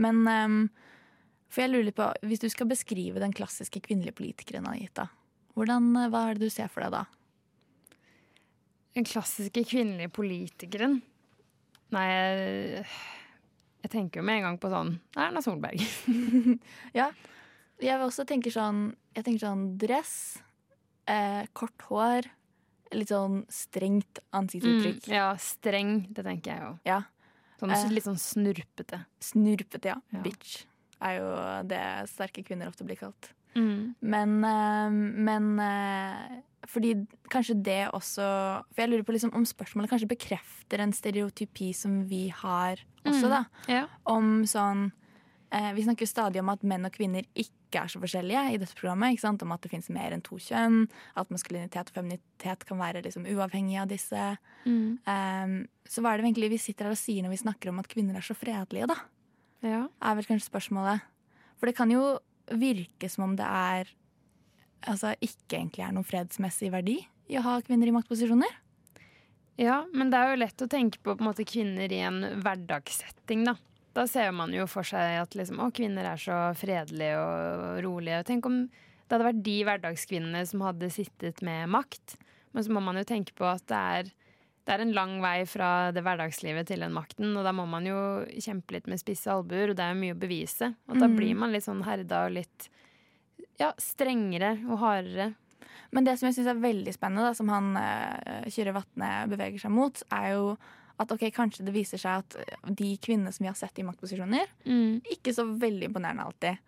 Men 0.02 0.24
um, 0.26 0.58
for 1.52 1.66
jeg 1.66 1.72
lurer 1.72 1.90
litt 1.90 1.98
på, 1.98 2.08
hvis 2.24 2.40
du 2.40 2.48
skal 2.50 2.70
beskrive 2.70 3.20
den 3.20 3.34
klassiske 3.36 3.82
kvinnelige 3.84 4.16
politikeren, 4.16 4.66
Anita, 4.70 5.10
hvordan, 5.54 5.90
hva 6.08 6.30
er 6.30 6.38
det 6.38 6.48
du 6.48 6.52
ser 6.52 6.70
for 6.72 6.84
deg 6.84 6.94
da? 6.94 7.04
Den 8.92 9.06
klassiske 9.08 9.64
kvinnelige 9.64 10.12
politikeren 10.12 10.98
Nei, 11.92 12.06
jeg, 12.08 12.84
jeg 13.84 13.90
tenker 13.92 14.20
jo 14.20 14.24
med 14.26 14.40
en 14.40 14.46
gang 14.46 14.58
på 14.62 14.70
sånn 14.72 14.94
Erna 15.20 15.42
Solberg. 15.44 15.82
ja. 17.00 17.10
Jeg 17.82 17.98
vil 17.98 18.06
også 18.06 18.24
tenker 18.28 18.54
sånn, 18.54 18.94
jeg 19.12 19.26
tenker 19.26 19.42
sånn 19.42 19.66
dress, 19.76 20.14
eh, 21.10 21.42
kort 21.52 21.84
hår, 21.90 22.30
litt 22.96 23.10
sånn 23.12 23.42
strengt 23.52 24.22
ansiktsuttrykk. 24.32 25.02
Mm, 25.04 25.16
ja, 25.18 25.26
streng. 25.36 25.92
Det 26.08 26.24
tenker 26.24 26.54
jeg 26.54 26.64
jo. 26.64 26.72
Ja. 26.88 27.00
Sånn, 27.60 27.74
Eh. 27.76 27.84
litt 27.92 28.08
sånn 28.08 28.20
snurpete. 28.22 29.02
Snurpete, 29.20 29.92
ja. 29.92 29.98
Ja. 30.14 30.22
Bitch 30.24 30.62
er 31.02 31.18
jo 31.18 31.28
det 31.68 31.82
sterke 32.08 32.44
kvinner 32.46 32.72
ofte 32.72 32.86
blir 32.88 32.96
kalt. 33.02 33.32
Mm. 33.54 33.94
Men, 34.00 34.44
eh, 34.44 34.90
men 35.28 35.58
eh, 35.60 36.40
fordi 36.70 36.94
kanskje 37.28 37.56
det 37.62 37.90
også 37.92 38.22
For 38.72 38.80
jeg 38.80 38.88
lurer 38.92 39.02
på 39.04 39.12
liksom 39.12 39.34
om 39.34 39.44
spørsmålet 39.44 39.90
kanskje 39.90 40.08
bekrefter 40.08 40.80
en 40.80 40.92
stereotypi 40.94 41.72
som 41.74 42.04
vi 42.08 42.28
har 42.28 42.78
også, 43.04 43.26
Mm. 43.26 43.30
da. 43.30 43.44
Ja. 43.68 43.86
Om 44.06 44.44
sånn 44.46 44.92
eh, 45.50 45.72
Vi 45.74 45.82
snakker 45.82 46.06
stadig 46.06 46.40
om 46.40 46.48
at 46.48 46.62
menn 46.62 46.86
og 46.86 46.92
kvinner 46.92 47.26
ikke 47.34 47.82
er 47.82 47.88
så 47.88 48.00
forskjellige 48.00 48.54
i 48.54 48.56
dette 48.60 48.74
programmet. 48.74 49.12
Ikke 49.12 49.20
sant? 49.26 49.42
Om 49.42 49.52
at 49.52 49.60
det 49.62 49.70
fins 49.70 49.88
mer 49.90 50.12
enn 50.12 50.22
to 50.22 50.36
kjønn. 50.36 50.88
At 51.16 51.28
maskulinitet 51.30 51.88
og 51.90 51.94
feminitet 51.94 52.64
kan 52.68 52.78
være 52.78 53.02
liksom 53.02 53.24
uavhengig 53.26 53.78
av 53.80 53.88
disse. 53.88 54.38
Mm. 54.64 54.98
Um, 55.06 55.54
så 55.88 56.00
hva 56.00 56.12
er 56.12 56.20
det 56.20 56.26
egentlig 56.30 56.50
vi 56.50 56.58
sitter 56.58 56.84
her 56.84 56.92
og 56.92 57.00
sier 57.00 57.22
når 57.24 57.30
vi 57.34 57.42
snakker 57.44 57.68
om 57.72 57.78
at 57.80 57.88
kvinner 57.88 58.16
er 58.16 58.20
så 58.24 58.34
fredelige, 58.36 58.86
da? 58.88 58.96
ja. 59.62 59.88
er 60.02 60.14
vel 60.14 60.24
kanskje 60.24 60.48
spørsmålet. 60.50 61.00
For 61.58 61.66
det 61.66 61.76
kan 61.76 61.90
jo 61.90 62.18
virke 62.50 63.08
som 63.10 63.28
om 63.30 63.36
det 63.38 63.48
er 63.48 63.92
Altså 64.82 65.12
ikke 65.22 65.60
egentlig 65.60 65.84
er 65.86 65.92
noen 65.94 66.06
fredsmessig 66.06 66.72
verdi 66.74 66.96
i 67.30 67.36
å 67.38 67.42
ha 67.44 67.52
kvinner 67.62 67.86
i 67.86 67.92
maktposisjoner. 67.94 68.50
Ja, 69.60 69.84
men 69.94 70.10
det 70.10 70.18
er 70.18 70.32
jo 70.32 70.40
lett 70.40 70.64
å 70.64 70.66
tenke 70.66 70.98
på, 70.98 71.14
på 71.14 71.22
måte, 71.22 71.46
kvinner 71.46 71.92
i 71.92 72.00
en 72.02 72.24
hverdagssetting, 72.42 73.44
da. 73.46 73.54
Da 73.94 74.08
ser 74.08 74.32
man 74.34 74.50
jo 74.56 74.64
for 74.70 74.82
seg 74.88 75.20
at 75.20 75.36
liksom, 75.36 75.60
å, 75.60 75.68
kvinner 75.70 76.08
er 76.08 76.18
så 76.18 76.38
fredelige 76.58 77.20
og 77.20 77.78
rolige. 77.84 78.22
Tenk 78.26 78.48
om 78.48 78.64
det 78.64 79.18
hadde 79.18 79.28
vært 79.28 79.44
de 79.44 79.56
hverdagskvinnene 79.68 80.42
som 80.48 80.64
hadde 80.64 80.88
sittet 80.90 81.42
med 81.44 81.68
makt. 81.74 82.16
Men 82.56 82.64
så 82.64 82.72
må 82.72 82.80
man 82.84 82.96
jo 82.96 83.04
tenke 83.08 83.34
på 83.36 83.44
at 83.44 83.64
det 83.68 83.80
er, 83.98 84.12
det 84.66 84.74
er 84.76 84.82
en 84.84 84.92
lang 84.94 85.16
vei 85.22 85.42
fra 85.50 85.90
det 85.92 86.02
hverdagslivet 86.06 86.68
til 86.70 86.80
den 86.84 86.92
makten. 86.94 87.32
Og 87.36 87.42
da 87.44 87.50
må 87.56 87.64
man 87.66 87.86
jo 87.88 87.96
kjempe 88.38 88.76
litt 88.76 88.86
med 88.86 89.00
spisse 89.02 89.26
albuer, 89.32 89.70
og 89.72 89.76
det 89.78 89.82
er 89.84 89.94
jo 89.94 90.00
mye 90.04 90.14
å 90.14 90.20
bevise. 90.22 90.68
Og 90.88 90.98
da 91.00 91.08
Mm. 91.08 91.16
blir 91.18 91.34
man 91.36 91.52
litt 91.52 91.64
sånn 91.66 91.82
herda 91.84 92.26
og 92.26 92.32
litt 92.36 92.68
ja, 93.58 93.72
strengere 93.78 94.54
og 94.68 94.78
hardere. 94.78 95.34
Men 95.92 96.04
det 96.06 96.14
som 96.18 96.28
jeg 96.30 96.36
syns 96.38 96.48
er 96.54 96.62
veldig 96.62 96.94
spennende, 96.94 97.26
da, 97.28 97.34
som 97.34 97.48
han 97.52 97.74
uh, 97.76 98.46
Kyrre 98.48 98.72
Vatne 98.72 99.10
beveger 99.28 99.60
seg 99.60 99.70
mot, 99.74 100.02
er 100.14 100.30
jo 100.36 100.56
at 101.02 101.10
ok, 101.10 101.26
kanskje 101.34 101.64
det 101.66 101.74
viser 101.74 101.98
seg 101.98 102.22
at 102.22 102.36
eh, 102.38 102.70
de 102.78 102.92
kvinnene 103.02 103.32
som 103.34 103.42
vi 103.42 103.48
har 103.50 103.56
sett 103.58 103.78
i 103.80 103.82
maktposisjoner, 103.82 104.46
ikke 105.10 105.32
så 105.34 105.42
veldig 105.58 105.88
imponerende 105.88 106.22
alltid 106.28 106.58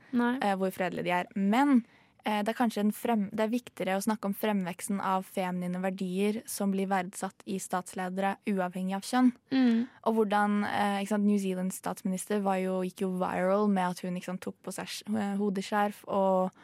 eh, 0.42 0.54
hvor 0.58 0.72
fredelige 0.74 1.04
de 1.04 1.12
er. 1.14 1.28
Men 1.36 1.84
det 2.24 2.54
er 2.54 2.56
kanskje 2.56 2.80
en 2.80 2.92
frem, 2.96 3.26
det 3.36 3.44
er 3.44 3.52
viktigere 3.52 3.96
å 3.98 4.04
snakke 4.04 4.30
om 4.30 4.34
fremveksten 4.34 5.00
av 5.04 5.26
feminine 5.28 5.80
verdier 5.82 6.38
som 6.48 6.70
blir 6.72 6.88
verdsatt 6.88 7.44
i 7.44 7.58
statsledere, 7.60 8.38
uavhengig 8.48 8.96
av 8.96 9.04
kjønn. 9.04 9.32
Mm. 9.52 9.82
Og 10.08 10.16
hvordan 10.16 10.62
eh, 10.64 11.02
sant, 11.10 11.26
New 11.28 11.36
Zealands 11.38 11.82
statsminister 11.82 12.40
var 12.44 12.62
jo, 12.62 12.78
gikk 12.86 13.04
jo 13.04 13.10
viral 13.20 13.68
med 13.68 13.90
at 13.90 14.00
hun 14.06 14.16
sant, 14.24 14.40
tok 14.40 14.56
på 14.64 14.72
seg 14.72 14.88
eh, 15.12 15.34
hodeskjerf 15.40 16.00
og 16.08 16.54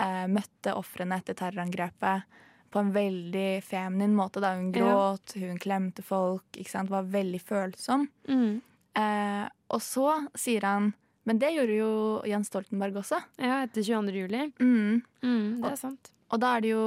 eh, 0.00 0.24
møtte 0.32 0.72
ofrene 0.80 1.20
etter 1.20 1.36
terrorangrepet 1.36 2.38
på 2.70 2.78
en 2.78 2.92
veldig 2.94 3.60
feminin 3.66 4.16
måte. 4.16 4.40
Da 4.40 4.54
hun 4.54 4.72
Ja. 4.72 4.80
gråt, 4.80 5.36
hun 5.36 5.58
klemte 5.58 6.02
folk, 6.06 6.44
sant, 6.66 6.88
var 6.90 7.02
veldig 7.02 7.42
følsom. 7.42 8.08
Mm. 8.28 8.62
Eh, 8.96 9.46
og 9.68 9.82
så 9.84 10.28
sier 10.34 10.64
han 10.64 10.92
Men 11.28 11.40
det 11.40 11.52
gjorde 11.52 11.76
jo 11.76 11.90
Jens 12.28 12.48
Stoltenberg 12.50 13.02
også. 13.02 13.20
Ja, 13.40 13.60
etter 13.66 13.84
22. 13.84 14.16
juli. 14.16 14.46
Mm. 14.60 15.02
Mm, 15.22 15.60
det 15.60 15.74
er 15.74 15.78
sant. 15.80 16.12
Og 16.30 16.40
da 16.42 16.54
er 16.56 16.64
det 16.64 16.72
jo 16.72 16.84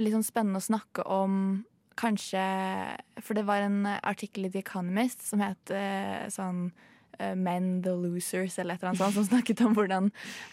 litt 0.00 0.14
sånn 0.14 0.26
spennende 0.26 0.62
å 0.62 0.66
snakke 0.66 1.04
om 1.12 1.64
kanskje 1.96 2.42
For 3.24 3.36
det 3.36 3.46
var 3.48 3.62
en 3.64 3.86
artikkel 3.86 4.48
i 4.48 4.50
The 4.52 4.60
Economist 4.60 5.22
som 5.24 5.40
het 5.40 5.72
eh, 5.72 6.26
sånn 6.32 6.66
eh, 7.16 7.32
Men 7.32 7.80
the 7.84 7.94
losers, 7.96 8.58
eller 8.58 8.76
et 8.76 8.82
eller 8.82 8.90
annet 8.92 9.00
sånt, 9.00 9.16
som 9.16 9.28
snakket 9.30 9.62
om 9.64 9.72
hvordan 9.76 10.10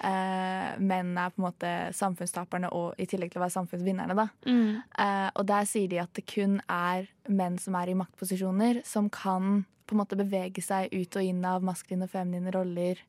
eh, 0.08 0.70
menn 0.80 1.12
er 1.20 1.34
på 1.34 1.42
en 1.42 1.48
måte 1.50 1.74
samfunnstaperne 2.00 2.72
og 2.72 2.96
i 2.96 3.08
tillegg 3.12 3.34
til 3.34 3.42
å 3.42 3.44
være 3.44 3.58
samfunnsvinnerne. 3.58 4.16
da. 4.16 4.30
Mm. 4.48 4.80
Eh, 4.80 5.30
og 5.36 5.48
der 5.52 5.68
sier 5.68 5.92
de 5.92 6.00
at 6.06 6.16
det 6.16 6.24
kun 6.32 6.62
er 6.72 7.10
menn 7.28 7.60
som 7.60 7.76
er 7.80 7.92
i 7.92 8.00
maktposisjoner, 8.00 8.80
som 8.88 9.12
kan 9.12 9.66
på 9.84 9.98
en 9.98 10.00
måte 10.00 10.20
bevege 10.20 10.64
seg 10.64 10.96
ut 10.96 11.20
og 11.20 11.28
inn 11.28 11.44
av 11.44 11.66
maskuline 11.66 12.08
og 12.08 12.16
feminine 12.16 12.56
roller 12.56 13.04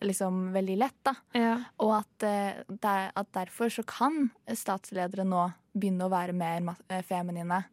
liksom 0.00 0.52
veldig 0.52 0.76
lett. 0.76 0.98
da. 1.02 1.14
Ja. 1.32 1.54
Og 1.82 1.94
at, 2.00 2.22
eh, 2.22 2.62
der, 2.68 3.10
at 3.14 3.32
derfor 3.32 3.72
så 3.72 3.84
kan 3.86 4.30
statsledere 4.46 5.24
nå 5.24 5.48
begynne 5.76 6.06
å 6.06 6.12
være 6.12 6.36
mer 6.36 6.76
eh, 6.88 7.02
feminine. 7.02 7.64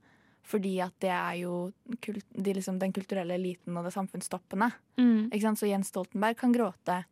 Fordi 0.44 0.76
at 0.84 0.96
det 1.00 1.12
er 1.14 1.36
jo 1.40 1.72
kult, 2.04 2.26
de 2.36 2.54
liksom, 2.54 2.80
den 2.80 2.92
kulturelle 2.92 3.38
eliten 3.38 3.78
og 3.80 3.88
det 3.88 3.94
samfunnsstoppende. 3.96 4.72
Mm. 5.00 5.30
Ikke 5.32 5.46
sant? 5.46 5.62
Så 5.62 5.70
Jens 5.70 5.92
Stoltenberg 5.94 6.38
kan 6.42 6.56
gråte 6.56 7.04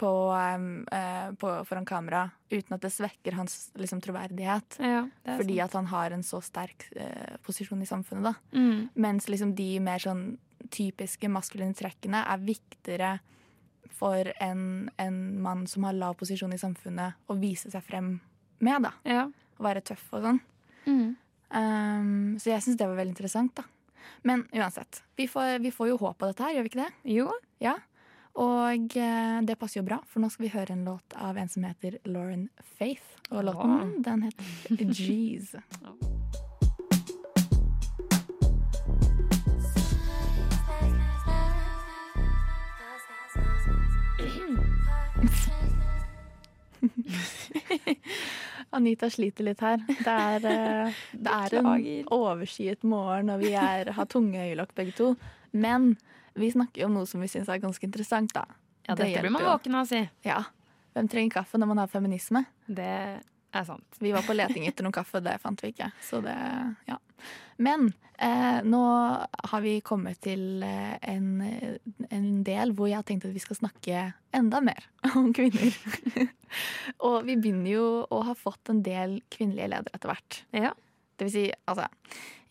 på, 0.00 0.12
um, 0.32 0.86
uh, 0.88 1.34
på, 1.38 1.50
foran 1.68 1.84
kamera 1.86 2.24
uten 2.50 2.74
at 2.74 2.82
det 2.82 2.90
svekker 2.94 3.36
hans 3.36 3.68
liksom, 3.78 4.00
troverdighet. 4.02 4.78
ja 4.80 5.04
Fordi 5.36 5.58
sant. 5.58 5.66
at 5.66 5.76
han 5.78 5.90
har 5.92 6.16
en 6.16 6.24
så 6.26 6.40
sterk 6.42 6.88
uh, 6.96 7.36
posisjon 7.44 7.84
i 7.84 7.86
samfunnet. 7.86 8.32
da. 8.32 8.58
Mm. 8.58 8.88
Mens 9.04 9.28
liksom 9.28 9.52
de 9.54 9.68
mer 9.84 10.02
sånn 10.02 10.24
typiske 10.72 11.28
maskuline 11.28 11.76
trekkene 11.76 12.24
er 12.24 12.42
viktigere 12.42 13.12
for 13.96 14.32
en, 14.42 14.90
en 15.02 15.18
mann 15.42 15.66
som 15.70 15.86
har 15.88 15.96
lav 15.98 16.16
posisjon 16.20 16.54
i 16.54 16.60
samfunnet, 16.60 17.18
å 17.28 17.36
vise 17.38 17.70
seg 17.72 17.84
frem 17.86 18.14
med. 18.62 18.88
da. 18.88 18.94
Ja. 19.08 19.26
Å 19.58 19.66
være 19.66 19.84
tøff 19.92 20.04
og 20.16 20.26
sånn. 20.26 20.42
Mm. 20.86 21.14
Um, 21.52 22.34
så 22.40 22.54
jeg 22.54 22.64
syns 22.64 22.80
det 22.80 22.88
var 22.88 22.98
veldig 22.98 23.14
interessant. 23.14 23.54
da. 23.60 23.66
Men 24.26 24.46
uansett, 24.54 25.02
vi 25.16 25.28
får, 25.30 25.58
vi 25.62 25.72
får 25.74 25.92
jo 25.92 26.02
håp 26.02 26.22
av 26.22 26.32
dette 26.32 26.46
her, 26.46 26.56
gjør 26.56 26.66
vi 26.66 26.72
ikke 26.72 26.84
det? 26.84 26.92
Jo. 27.16 27.28
Ja. 27.62 27.76
Og 28.40 28.96
eh, 28.96 29.38
det 29.44 29.58
passer 29.60 29.82
jo 29.82 29.86
bra, 29.86 30.00
for 30.08 30.22
nå 30.22 30.30
skal 30.32 30.46
vi 30.46 30.54
høre 30.54 30.76
en 30.76 30.86
låt 30.88 31.16
av 31.20 31.36
en 31.36 31.52
som 31.52 31.66
heter 31.68 31.98
Lauren 32.08 32.48
Faith. 32.78 33.20
Og 33.30 33.44
låten, 33.50 33.98
den 34.04 34.28
heter 34.28 34.92
Jeez. 35.02 35.56
Anita 48.76 49.10
sliter 49.10 49.44
litt 49.44 49.60
her. 49.60 49.82
Det 49.86 50.12
er, 50.12 50.46
eh, 50.48 51.02
det 51.12 51.34
er 51.36 51.58
en 51.60 51.68
overskyet 52.14 52.86
morgen, 52.88 53.30
og 53.34 53.42
vi 53.44 53.52
er, 53.58 53.92
har 53.92 54.08
tunge 54.10 54.40
øyelokk 54.48 54.74
begge 54.78 54.96
to. 54.96 55.12
Men 55.52 55.92
vi 56.38 56.50
snakker 56.54 56.84
jo 56.84 56.88
om 56.88 56.96
noe 56.96 57.08
som 57.08 57.20
vi 57.22 57.28
syns 57.30 57.50
er 57.52 57.60
ganske 57.62 57.84
interessant, 57.86 58.32
da. 58.34 58.46
Ja, 58.86 58.94
Det 58.96 59.06
dette 59.06 59.22
blir 59.22 59.34
man 59.34 59.44
våken 59.46 59.76
av 59.76 59.84
å 59.84 59.90
si. 59.92 60.00
Ja. 60.26 60.40
Hvem 60.96 61.08
trenger 61.08 61.36
kaffe 61.40 61.60
når 61.60 61.70
man 61.70 61.82
har 61.84 61.92
feminisme? 61.92 62.44
Det 62.66 62.88
er 63.52 63.64
sant. 63.68 64.00
Vi 64.00 64.12
var 64.12 64.24
på 64.26 64.34
leting 64.36 64.66
etter 64.68 64.84
noe 64.86 64.94
kaffe, 64.96 65.20
det 65.24 65.36
fant 65.42 65.60
vi 65.62 65.72
ikke. 65.74 65.92
Så 66.04 66.20
det, 66.24 66.34
ja. 66.88 66.98
Men 67.62 67.88
eh, 68.18 68.60
nå 68.66 68.82
har 69.52 69.64
vi 69.64 69.76
kommet 69.86 70.20
til 70.24 70.64
eh, 70.66 70.94
en, 71.12 71.28
en 72.10 72.28
del 72.46 72.74
hvor 72.76 72.90
jeg 72.90 73.00
har 73.00 73.06
tenkt 73.08 73.28
at 73.28 73.34
vi 73.34 73.42
skal 73.42 73.60
snakke 73.60 74.04
enda 74.34 74.62
mer 74.64 74.88
om 75.18 75.32
kvinner. 75.36 75.76
Og 77.06 77.22
vi 77.28 77.38
begynner 77.38 77.74
jo 77.74 77.88
å 78.10 78.22
ha 78.26 78.36
fått 78.38 78.72
en 78.72 78.82
del 78.84 79.20
kvinnelige 79.32 79.72
ledere 79.74 79.96
etter 79.96 80.12
hvert. 80.12 80.42
Ja. 80.56 80.74
Det 81.16 81.28
vil 81.28 81.34
si, 81.34 81.46
altså, 81.70 81.86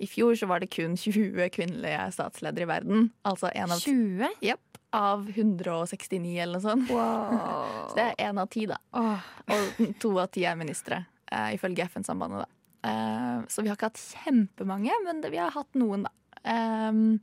i 0.01 0.07
fjor 0.07 0.35
så 0.39 0.47
var 0.47 0.61
det 0.63 0.71
kun 0.71 0.93
20 0.95 1.49
kvinnelige 1.53 2.03
statsledere 2.15 2.67
i 2.67 2.69
verden. 2.69 3.07
Altså 3.27 3.49
en 3.51 3.73
av, 3.73 3.81
20? 3.83 4.37
Yep 4.45 4.71
av 4.91 5.29
169 5.29 6.41
eller 6.43 6.59
noe 6.59 6.61
sånt. 6.61 6.89
Så 7.89 7.95
det 7.97 8.07
er 8.09 8.29
én 8.29 8.39
av 8.41 8.49
ti, 8.51 8.65
da. 8.69 8.77
Oh. 8.97 9.29
Og 9.55 9.93
to 10.01 10.13
av 10.19 10.31
ti 10.35 10.43
er 10.47 10.57
ministre, 10.59 11.05
eh, 11.31 11.53
ifølge 11.55 11.87
FN-sambandet. 11.87 12.43
da. 12.43 12.60
Eh, 12.83 13.39
så 13.47 13.61
vi 13.61 13.69
har 13.69 13.77
ikke 13.77 13.91
hatt 13.91 14.03
kjempemange, 14.25 14.95
men 15.05 15.21
det, 15.23 15.33
vi 15.33 15.41
har 15.41 15.53
hatt 15.55 15.77
noen, 15.77 16.07
da. 16.07 16.13
Um, 16.41 17.19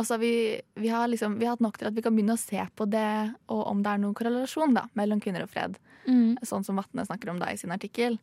Og 0.00 0.08
vi, 0.18 0.60
vi, 0.80 0.88
har 0.88 1.06
liksom, 1.06 1.36
vi 1.38 1.44
har 1.44 1.52
hatt 1.54 1.62
nok 1.62 1.76
til 1.78 1.90
at 1.90 1.94
vi 1.94 2.02
kan 2.02 2.14
begynne 2.16 2.34
å 2.34 2.40
se 2.40 2.62
på 2.74 2.86
det, 2.88 3.34
og 3.52 3.60
om 3.68 3.82
det 3.84 3.90
er 3.92 4.00
noen 4.00 4.16
korrelasjon 4.16 4.72
da, 4.74 4.86
mellom 4.98 5.20
kvinner 5.20 5.44
og 5.44 5.50
fred. 5.52 5.76
Mm. 6.08 6.40
Sånn 6.48 6.64
som 6.64 6.80
Vatne 6.80 7.04
snakker 7.04 7.30
om 7.30 7.38
da 7.42 7.50
i 7.52 7.58
sin 7.60 7.74
artikkel. 7.74 8.16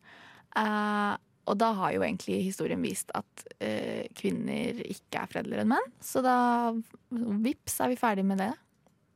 Uh, 0.58 1.14
og 1.46 1.56
da 1.62 1.70
har 1.78 1.94
jo 1.94 2.02
egentlig 2.02 2.40
historien 2.48 2.82
vist 2.82 3.14
at 3.16 3.46
uh, 3.62 4.02
kvinner 4.18 4.82
ikke 4.82 5.22
er 5.22 5.30
fredeligere 5.30 5.64
enn 5.64 5.72
menn. 5.72 5.94
Så 6.02 6.24
da, 6.26 6.74
vips, 7.10 7.78
er 7.80 7.94
vi 7.94 8.00
ferdig 8.02 8.26
med 8.26 8.42
det. 8.42 8.50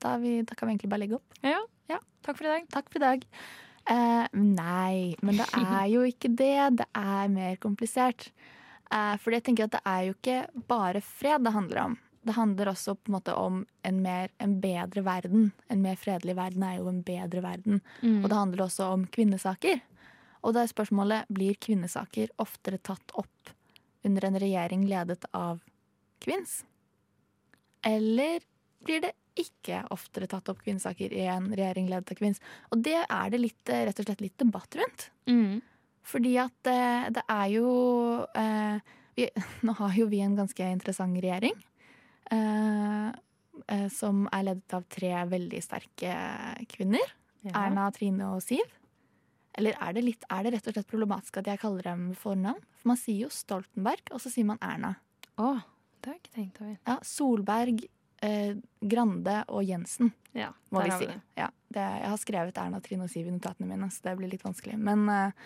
Da, 0.04 0.14
vi, 0.22 0.38
da 0.46 0.54
kan 0.54 0.70
vi 0.70 0.76
egentlig 0.76 0.94
bare 0.94 1.04
legge 1.04 1.18
opp. 1.18 1.38
Ja. 1.42 1.58
Ja. 1.90 1.98
Takk 2.24 2.38
for 2.38 2.46
i 2.46 2.54
dag. 2.54 2.70
Takk 2.72 2.88
for 2.88 3.02
i 3.02 3.04
dag. 3.04 3.26
Eh, 3.90 4.26
nei, 4.32 5.14
men 5.20 5.40
det 5.40 5.48
er 5.60 5.86
jo 5.92 6.04
ikke 6.08 6.30
det. 6.32 6.80
Det 6.80 6.88
er 6.96 7.32
mer 7.32 7.56
komplisert. 7.62 8.30
Uh, 8.92 9.16
for 9.18 9.34
jeg 9.34 9.42
tenker 9.46 9.66
at 9.66 9.74
det 9.74 9.82
er 9.88 10.02
jo 10.06 10.14
ikke 10.14 10.64
bare 10.68 11.00
fred 11.04 11.44
det 11.44 11.54
handler 11.54 11.80
om. 11.82 11.96
Det 12.24 12.36
handler 12.36 12.70
også 12.70 12.94
på 12.96 13.10
en 13.10 13.16
måte 13.16 13.34
om 13.36 13.64
en, 13.84 13.98
mer, 14.04 14.30
en 14.40 14.54
bedre 14.60 15.02
verden. 15.04 15.50
En 15.72 15.82
mer 15.84 15.98
fredelig 16.00 16.36
verden 16.38 16.62
er 16.64 16.78
jo 16.78 16.88
en 16.88 17.02
bedre 17.04 17.42
verden. 17.44 17.82
Mm. 18.00 18.22
Og 18.22 18.30
det 18.30 18.38
handler 18.38 18.64
også 18.64 18.86
om 18.94 19.04
kvinnesaker. 19.12 19.82
Og 20.44 20.54
da 20.56 20.62
er 20.62 20.72
spørsmålet 20.72 21.28
blir 21.32 21.58
kvinnesaker 21.60 22.32
oftere 22.40 22.80
tatt 22.80 23.12
opp 23.20 23.52
under 24.04 24.24
en 24.28 24.40
regjering 24.40 24.86
ledet 24.88 25.24
av 25.36 25.60
kvinns? 26.24 26.62
Eller 27.84 28.44
blir 28.84 29.04
det 29.04 29.12
ikke 29.38 29.82
oftere 29.94 30.28
tatt 30.30 30.48
opp 30.52 30.62
kvinnesaker 30.62 31.12
i 31.14 31.24
en 31.30 31.50
regjering 31.52 31.88
ledet 31.90 32.12
av 32.14 32.18
kvinns? 32.18 32.42
Og 32.70 32.82
det 32.86 33.00
er 33.02 33.32
det 33.32 33.40
litt, 33.40 33.62
eh, 33.68 33.84
rett 33.88 34.00
og 34.00 34.08
slett 34.08 34.24
litt 34.24 34.36
debatt 34.40 34.78
rundt. 34.78 35.08
Mm. 35.30 35.62
Fordi 36.04 36.34
at 36.42 36.70
eh, 36.70 37.08
det 37.16 37.24
er 37.32 37.46
jo 37.54 37.68
eh, 38.36 38.94
vi, 39.16 39.28
Nå 39.66 39.74
har 39.80 39.98
jo 39.98 40.08
vi 40.12 40.22
en 40.24 40.36
ganske 40.38 40.70
interessant 40.76 41.18
regjering. 41.18 41.56
Eh, 42.32 43.10
eh, 43.68 43.88
som 43.92 44.24
er 44.32 44.48
ledet 44.50 44.76
av 44.76 44.86
tre 44.92 45.12
veldig 45.30 45.60
sterke 45.64 46.16
kvinner. 46.70 47.14
Ja. 47.44 47.66
Erna, 47.66 47.90
Trine 47.92 48.32
og 48.34 48.42
Siv. 48.44 48.64
Eller 49.54 49.76
er 49.78 49.94
det, 49.94 50.02
litt, 50.02 50.24
er 50.32 50.46
det 50.46 50.56
rett 50.56 50.68
og 50.70 50.74
slett 50.74 50.90
problematisk 50.90 51.38
at 51.38 51.48
jeg 51.52 51.60
kaller 51.62 51.86
dem 51.86 52.08
fornavn? 52.18 52.62
For 52.80 52.90
man 52.90 52.98
sier 52.98 53.28
jo 53.28 53.30
Stoltenberg, 53.30 54.10
og 54.10 54.22
så 54.22 54.32
sier 54.32 54.48
man 54.48 54.58
Erna. 54.64 54.96
Å, 55.38 55.52
det 56.02 56.10
har 56.10 56.16
jeg 56.16 56.22
ikke 56.24 56.34
tenkt 56.34 56.58
over. 56.62 56.74
Ja, 56.88 56.96
Solberg, 57.06 57.84
eh, 58.24 58.56
Grande 58.80 59.40
og 59.52 59.64
Jensen, 59.68 60.12
Ja, 60.34 60.50
må 60.74 60.82
vi 60.82 60.90
si. 60.98 61.08
Ja, 61.38 61.50
det, 61.70 61.82
jeg 61.82 62.10
har 62.10 62.18
skrevet 62.18 62.56
Erna, 62.58 62.80
Trine 62.82 63.06
og 63.06 63.12
Siv 63.12 63.28
i 63.28 63.34
notatene 63.34 63.68
mine, 63.70 63.86
så 63.94 64.08
det 64.08 64.16
blir 64.18 64.32
litt 64.32 64.42
vanskelig. 64.44 64.78
Men 64.82 65.06
eh, 65.12 65.44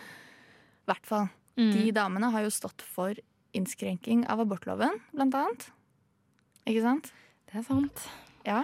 i 0.89 0.89
hvert 0.89 1.09
fall. 1.09 1.29
Mm. 1.59 1.73
De 1.75 1.91
damene 1.93 2.31
har 2.33 2.47
jo 2.47 2.55
stått 2.55 2.85
for 2.87 3.19
innskrenking 3.57 4.23
av 4.31 4.41
abortloven, 4.45 5.01
blant 5.13 5.37
annet. 5.37 5.69
Ikke 6.69 6.85
sant? 6.85 7.13
Det 7.51 7.61
er 7.61 7.67
sant. 7.67 8.07
Ja. 8.47 8.63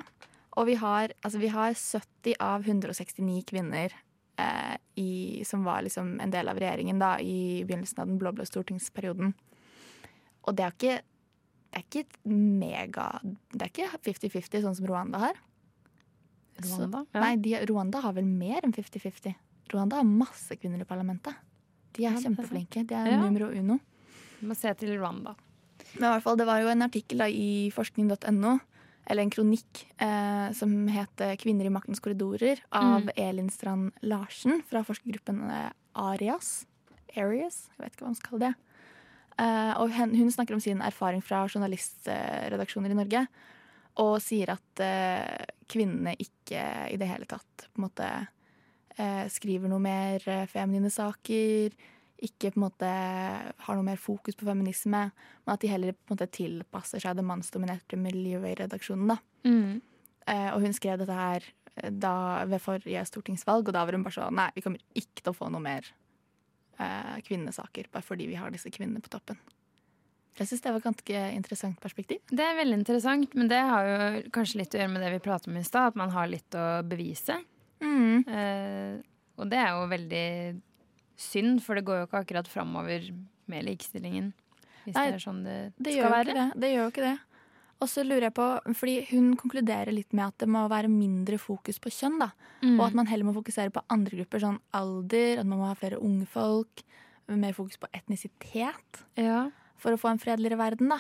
Og 0.54 0.68
vi 0.71 0.78
har, 0.78 1.12
altså 1.26 1.40
vi 1.42 1.50
har 1.52 1.75
70 1.75 2.37
av 2.40 2.64
169 2.64 3.42
kvinner 3.50 3.92
eh, 4.38 4.76
i, 5.00 5.42
som 5.44 5.64
var 5.66 5.83
liksom 5.85 6.14
en 6.23 6.33
del 6.33 6.49
av 6.49 6.61
regjeringen 6.61 7.00
da, 7.02 7.16
i 7.21 7.64
begynnelsen 7.66 8.00
av 8.00 8.09
den 8.09 8.21
blå-blå 8.21 8.47
stortingsperioden. 8.49 9.35
Og 10.44 10.56
det 10.56 10.64
er 10.64 10.76
ikke 10.76 11.00
er 11.76 11.83
ikke 11.85 12.07
mega 12.31 13.09
Det 13.52 13.62
er 13.62 13.71
ikke 13.73 13.88
50-50, 14.04 14.62
sånn 14.64 14.76
som 14.76 14.87
Rwanda 14.87 15.19
har. 15.19 15.35
Rwanda? 16.62 17.05
Så, 17.12 17.20
Nei, 17.20 17.37
de, 17.42 17.55
Rwanda 17.66 18.01
har 18.05 18.14
vel 18.16 18.27
mer 18.29 18.61
enn 18.66 18.72
50-50. 18.75 19.35
Rwanda 19.72 19.96
har 19.98 20.07
masse 20.07 20.55
kvinner 20.61 20.81
i 20.85 20.87
parlamentet. 20.88 21.35
De 21.96 22.05
er 22.07 22.18
kjempeflinke. 22.20 22.85
De 22.87 22.94
er 22.94 23.11
Ja. 23.12 23.20
numero 23.20 23.51
uno. 23.51 23.79
Vi 24.40 24.46
må 24.46 24.55
se 24.57 24.72
til 24.75 24.96
Rwanda. 24.98 25.35
Men 25.98 26.05
i 26.11 26.12
hvert 26.14 26.22
fall, 26.22 26.37
det 26.37 26.46
var 26.46 26.61
jo 26.61 26.68
en 26.68 26.83
artikkel 26.83 27.18
da, 27.18 27.27
i 27.27 27.70
forskning.no, 27.75 28.59
eller 29.07 29.22
en 29.22 29.31
kronikk, 29.31 29.85
eh, 29.98 30.53
som 30.53 30.87
het 30.88 31.16
'Kvinner 31.38 31.66
i 31.66 31.68
maktens 31.70 32.01
korridorer' 32.01 32.61
av 32.72 33.03
Mm. 33.03 33.11
Elin 33.16 33.48
Strand 33.51 33.92
Larsen 34.03 34.62
fra 34.62 34.83
forskergruppen 34.83 35.51
eh, 35.51 35.70
Arias. 35.94 36.66
Arias, 37.16 37.68
jeg 37.79 37.85
vet 37.85 37.92
ikke 37.92 38.03
hva 38.05 38.07
man 38.07 38.14
skal 38.14 38.31
kalle 38.31 38.40
det. 38.40 38.55
Eh, 39.40 39.73
og 39.81 39.90
hun, 39.94 40.14
hun 40.14 40.31
snakker 40.31 40.55
om 40.55 40.62
sin 40.62 40.83
erfaring 40.85 41.23
fra 41.25 41.44
journalistredaksjoner 41.49 42.94
i 42.94 42.99
Norge. 42.99 43.25
Og 44.03 44.18
sier 44.23 44.55
at 44.55 44.83
eh, 44.83 45.49
kvinnene 45.70 46.14
ikke 46.18 46.62
i 46.92 46.99
det 47.01 47.09
hele 47.11 47.29
tatt 47.31 47.66
på 47.70 47.81
en 47.81 47.87
måte 47.87 48.11
eh, 48.99 49.25
skriver 49.33 49.70
noe 49.70 49.83
mer 49.83 50.25
feminine 50.51 50.90
saker. 50.92 51.75
Ikke 52.25 52.53
på 52.53 52.61
en 52.61 52.66
måte 52.66 52.92
har 53.66 53.79
noe 53.79 53.87
mer 53.87 54.01
fokus 54.01 54.38
på 54.38 54.47
feminisme. 54.49 55.09
Men 55.44 55.57
at 55.57 55.64
de 55.64 55.73
heller 55.73 55.97
på 55.97 56.12
en 56.12 56.18
måte 56.18 56.31
tilpasser 56.35 57.03
seg 57.03 57.18
det 57.18 57.27
mannsdominerte 57.27 57.99
miljøet 58.01 58.53
i 58.53 58.57
redaksjonen. 58.64 59.14
da. 59.14 59.20
Mm. 59.44 59.83
Og 60.55 60.62
hun 60.64 60.73
skrev 60.73 60.97
dette 61.03 61.12
her 61.12 61.44
da, 61.92 62.14
ved 62.49 62.62
forrige 62.64 63.03
stortingsvalg, 63.05 63.66
og 63.68 63.75
da 63.77 63.83
var 63.85 63.92
hun 63.92 64.07
bare 64.07 64.16
sånn 64.16 64.38
Nei, 64.38 64.47
vi 64.57 64.62
kommer 64.64 64.81
ikke 64.97 65.20
til 65.20 65.35
å 65.35 65.37
få 65.37 65.51
noe 65.53 65.61
mer 65.61 65.90
eh, 66.78 67.18
kvinnesaker 67.26 67.90
bare 67.92 68.06
fordi 68.06 68.28
vi 68.30 68.38
har 68.40 68.54
disse 68.54 68.70
kvinnene 68.72 69.02
på 69.04 69.12
toppen. 69.12 69.38
Jeg 70.34 70.50
syns 70.50 70.64
det 70.64 70.70
var 70.74 70.80
et 70.80 70.87
ganske 70.88 71.18
interessant 71.37 71.76
perspektiv. 71.82 72.18
Det 72.26 72.42
er 72.42 72.56
veldig 72.58 72.80
interessant, 72.80 73.34
men 73.38 73.50
det 73.50 73.60
har 73.62 73.87
jo 73.87 73.98
kanskje 74.34 74.64
litt 74.64 74.74
å 74.74 74.80
gjøre 74.80 74.90
med 74.90 75.04
det 75.06 75.12
vi 75.14 75.22
pratet 75.22 75.46
om 75.52 75.58
i 75.60 75.66
stad, 75.66 75.92
at 75.92 75.98
man 76.00 76.10
har 76.10 76.26
litt 76.30 76.56
å 76.58 76.64
bevise. 76.90 77.37
Mm. 77.78 78.24
Eh, 78.26 78.96
og 79.38 79.50
det 79.52 79.60
er 79.60 79.76
jo 79.76 79.84
veldig 79.92 80.26
synd, 81.22 81.62
for 81.62 81.78
det 81.78 81.84
går 81.87 82.00
jo 82.00 82.08
ikke 82.08 82.24
akkurat 82.24 82.50
framover 82.50 83.06
med 83.50 83.68
likestillingen. 83.68 84.32
Hvis 84.84 84.96
Nei, 84.98 85.06
det 85.12 85.20
er 85.20 85.22
sånn 85.22 85.44
det, 85.46 85.58
Det 85.78 85.94
skal 85.94 86.12
være. 86.12 86.34
det. 86.34 86.48
det 86.60 86.72
gjør 86.72 86.82
jo 86.82 86.92
ikke 86.92 87.06
det. 87.06 87.14
Og 87.85 87.90
så 87.92 88.01
lurer 88.07 88.31
jeg 88.31 88.35
på, 88.38 88.44
fordi 88.81 88.94
Hun 89.11 89.35
konkluderer 89.37 89.92
litt 89.92 90.14
med 90.16 90.31
at 90.31 90.38
det 90.40 90.49
må 90.49 90.62
være 90.73 90.88
mindre 90.88 91.37
fokus 91.38 91.77
på 91.83 91.92
kjønn. 91.92 92.18
da. 92.23 92.31
Mm. 92.62 92.79
Og 92.81 92.87
at 92.87 92.94
man 92.97 93.07
heller 93.11 93.29
må 93.29 93.35
fokusere 93.37 93.70
på 93.75 93.83
andre 93.92 94.16
grupper, 94.23 94.40
sånn 94.40 94.61
alder, 94.73 95.40
at 95.42 95.47
man 95.47 95.59
må 95.61 95.66
ha 95.68 95.75
flere 95.77 96.01
unge 96.01 96.25
folk. 96.27 96.83
Mer 97.29 97.53
fokus 97.57 97.77
på 97.81 97.88
etnisitet 97.97 99.05
ja. 99.16 99.51
for 99.81 99.92
å 99.94 100.01
få 100.01 100.11
en 100.12 100.18
fredeligere 100.23 100.59
verden. 100.61 100.88
da. 100.92 100.99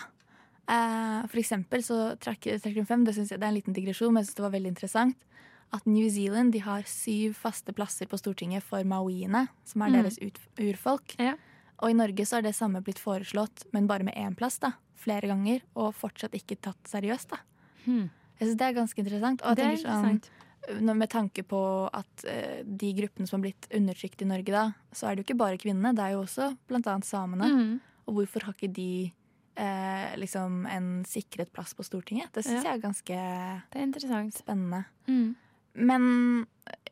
Eh, 0.68 1.26
for 1.28 1.40
eksempel 1.40 1.82
så 1.84 2.16
trekker, 2.20 2.56
trekker 2.62 2.80
hun 2.80 2.86
frem, 2.88 3.04
det, 3.04 3.16
jeg, 3.18 3.28
det 3.36 3.42
er 3.42 3.50
en 3.50 3.58
liten 3.58 3.76
digresjon, 3.76 4.12
men 4.12 4.22
jeg 4.22 4.30
synes 4.30 4.38
det 4.38 4.44
var 4.46 4.54
veldig 4.54 4.72
interessant, 4.72 5.16
at 5.74 5.84
New 5.90 6.06
Zealand 6.08 6.52
de 6.54 6.62
har 6.64 6.86
syv 6.88 7.34
faste 7.36 7.72
plasser 7.76 8.06
på 8.08 8.16
Stortinget 8.20 8.62
for 8.64 8.84
maoiene, 8.84 9.48
som 9.68 9.82
er 9.82 9.90
Mm. 9.92 9.96
deres 10.02 10.18
ut, 10.22 10.38
urfolk. 10.60 11.16
Ja. 11.18 11.34
Og 11.82 11.90
i 11.90 11.96
Norge 11.98 12.24
så 12.24 12.36
har 12.38 12.42
det 12.42 12.54
samme 12.54 12.80
blitt 12.84 12.98
foreslått, 13.02 13.64
men 13.72 13.86
bare 13.86 14.04
med 14.04 14.14
én 14.14 14.36
plass, 14.36 14.58
da. 14.58 14.72
Flere 14.94 15.28
ganger, 15.30 15.64
og 15.76 15.94
fortsatt 15.98 16.34
ikke 16.38 16.56
tatt 16.62 16.90
seriøst, 16.90 17.34
da. 17.34 17.40
Hmm. 17.84 18.08
Jeg 18.38 18.48
synes 18.48 18.58
det 18.58 18.66
er 18.66 18.76
ganske 18.78 19.02
interessant. 19.04 19.42
Og 19.42 19.48
jeg 19.52 19.56
Det 19.56 19.64
er 19.64 19.76
tenker 19.76 19.90
sånn, 19.90 20.06
med 20.96 21.10
tanke 21.12 21.42
på 21.46 21.60
at 21.92 22.24
eh, 22.24 22.62
de 22.64 22.92
gruppene 22.96 23.28
som 23.28 23.38
har 23.38 23.50
blitt 23.50 23.68
undertrykt 23.74 24.22
i 24.24 24.28
Norge 24.30 24.54
da, 24.54 24.64
så 24.92 25.06
er 25.08 25.14
det 25.14 25.22
jo 25.24 25.28
ikke 25.28 25.42
bare 25.42 25.60
kvinnene, 25.60 25.94
det 25.94 26.04
er 26.06 26.14
jo 26.14 26.22
også 26.24 26.56
annet 26.88 27.08
samene. 27.08 27.50
Mm. 27.50 27.74
Og 28.08 28.18
hvorfor 28.18 28.46
har 28.46 28.56
ikke 28.56 28.72
de 28.74 29.12
eh, 29.56 30.14
liksom 30.20 30.64
en 30.66 30.88
sikret 31.08 31.52
plass 31.52 31.74
på 31.76 31.84
Stortinget? 31.86 32.32
Det 32.32 32.44
syns 32.44 32.64
Ja. 32.64 32.72
jeg 32.72 32.78
er 32.78 32.86
ganske 32.86 33.14
er 33.14 34.32
spennende. 34.32 34.84
Mm. 35.06 35.36
Men 35.74 36.46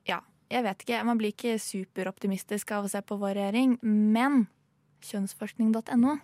ja, 0.06 0.20
jeg 0.50 0.64
vet 0.64 0.84
ikke. 0.84 1.04
Man 1.04 1.18
blir 1.18 1.32
ikke 1.32 1.58
superoptimistisk 1.58 2.72
av 2.72 2.84
å 2.84 2.90
se 2.90 3.00
på 3.00 3.18
vår 3.18 3.34
regjering. 3.40 3.78
Men 3.82 4.46
kjønnsforskning.no 5.02 6.18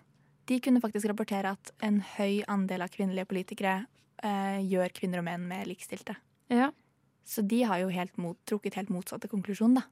de 0.49 0.59
kunne 0.65 0.81
faktisk 0.83 1.11
rapportere 1.11 1.53
at 1.57 1.73
en 1.85 2.01
høy 2.17 2.43
andel 2.49 2.85
av 2.85 2.93
kvinnelige 2.93 3.29
politikere 3.29 3.83
eh, 4.25 4.61
gjør 4.65 4.95
kvinner 4.97 5.23
og 5.23 5.29
menn 5.29 5.45
mer 5.51 5.69
likestilte. 5.69 6.17
Ja. 6.53 6.71
Så 7.29 7.45
de 7.45 7.61
har 7.69 7.83
jo 7.83 7.91
helt 7.93 8.17
mot, 8.21 8.39
trukket 8.49 8.79
helt 8.79 8.93
motsatte 8.93 9.29
konklusjon, 9.29 9.77
da. 9.77 9.85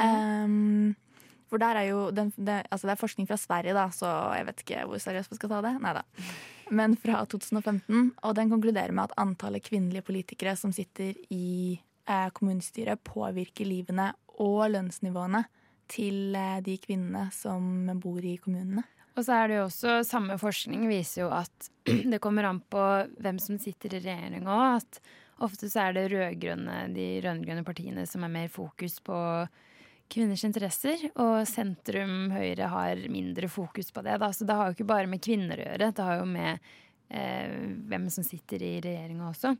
Um, 0.00 0.96
for 1.50 1.60
der 1.62 1.80
er 1.80 1.86
jo 1.88 2.02
den, 2.14 2.30
det, 2.38 2.60
altså 2.70 2.88
det 2.88 2.94
er 2.94 3.00
forskning 3.00 3.26
fra 3.26 3.38
Sverige, 3.38 3.74
da, 3.74 3.88
så 3.94 4.08
jeg 4.38 4.46
vet 4.48 4.64
ikke 4.64 4.86
hvor 4.86 5.02
seriøst 5.02 5.32
vi 5.32 5.38
skal 5.38 5.52
ta 5.52 5.60
det. 5.66 5.74
Neida. 5.82 6.04
Men 6.70 6.94
fra 6.98 7.24
2015, 7.26 8.12
og 8.22 8.34
den 8.38 8.52
konkluderer 8.52 8.94
med 8.94 9.08
at 9.10 9.16
antallet 9.18 9.66
kvinnelige 9.66 10.06
politikere 10.06 10.54
som 10.58 10.74
sitter 10.74 11.14
i 11.34 11.78
eh, 12.06 12.28
kommunestyret, 12.34 13.02
påvirker 13.02 13.66
livene 13.66 14.12
og 14.38 14.68
lønnsnivåene 14.76 15.42
til 15.90 16.38
eh, 16.38 16.60
de 16.66 16.78
kvinnene 16.82 17.26
som 17.34 17.90
bor 18.02 18.22
i 18.22 18.36
kommunene. 18.42 18.86
Og 19.18 19.24
så 19.26 19.36
er 19.36 19.50
det 19.50 19.56
jo 19.58 19.64
også, 19.66 19.96
samme 20.06 20.36
forskning 20.40 20.86
viser 20.90 21.24
jo 21.24 21.30
at 21.34 21.70
det 22.12 22.20
kommer 22.22 22.46
an 22.48 22.60
på 22.62 22.84
hvem 23.20 23.40
som 23.42 23.58
sitter 23.60 23.96
i 23.98 24.02
regjering 24.04 24.46
òg. 24.46 24.80
At 24.80 25.00
ofte 25.46 25.70
så 25.72 25.88
er 25.88 25.96
det 25.96 26.10
rødgrønne, 26.12 26.84
de 26.94 27.08
rød-grønne 27.24 27.66
partiene 27.66 28.06
som 28.08 28.24
er 28.26 28.32
mer 28.32 28.52
fokus 28.52 29.00
på 29.04 29.18
kvinners 30.10 30.44
interesser. 30.46 31.08
Og 31.22 31.42
sentrum 31.48 32.30
høyre 32.34 32.70
har 32.72 33.02
mindre 33.12 33.50
fokus 33.50 33.90
på 33.94 34.04
det. 34.06 34.18
Da. 34.22 34.30
Så 34.34 34.46
det 34.46 34.56
har 34.58 34.70
jo 34.70 34.78
ikke 34.78 34.90
bare 34.92 35.10
med 35.10 35.22
kvinner 35.24 35.58
å 35.58 35.66
gjøre. 35.68 35.90
Det 35.96 36.06
har 36.06 36.22
jo 36.22 36.30
med 36.30 36.70
eh, 37.08 37.58
hvem 37.90 38.08
som 38.12 38.26
sitter 38.26 38.62
i 38.62 38.76
regjeringa 38.84 39.30
også. 39.30 39.54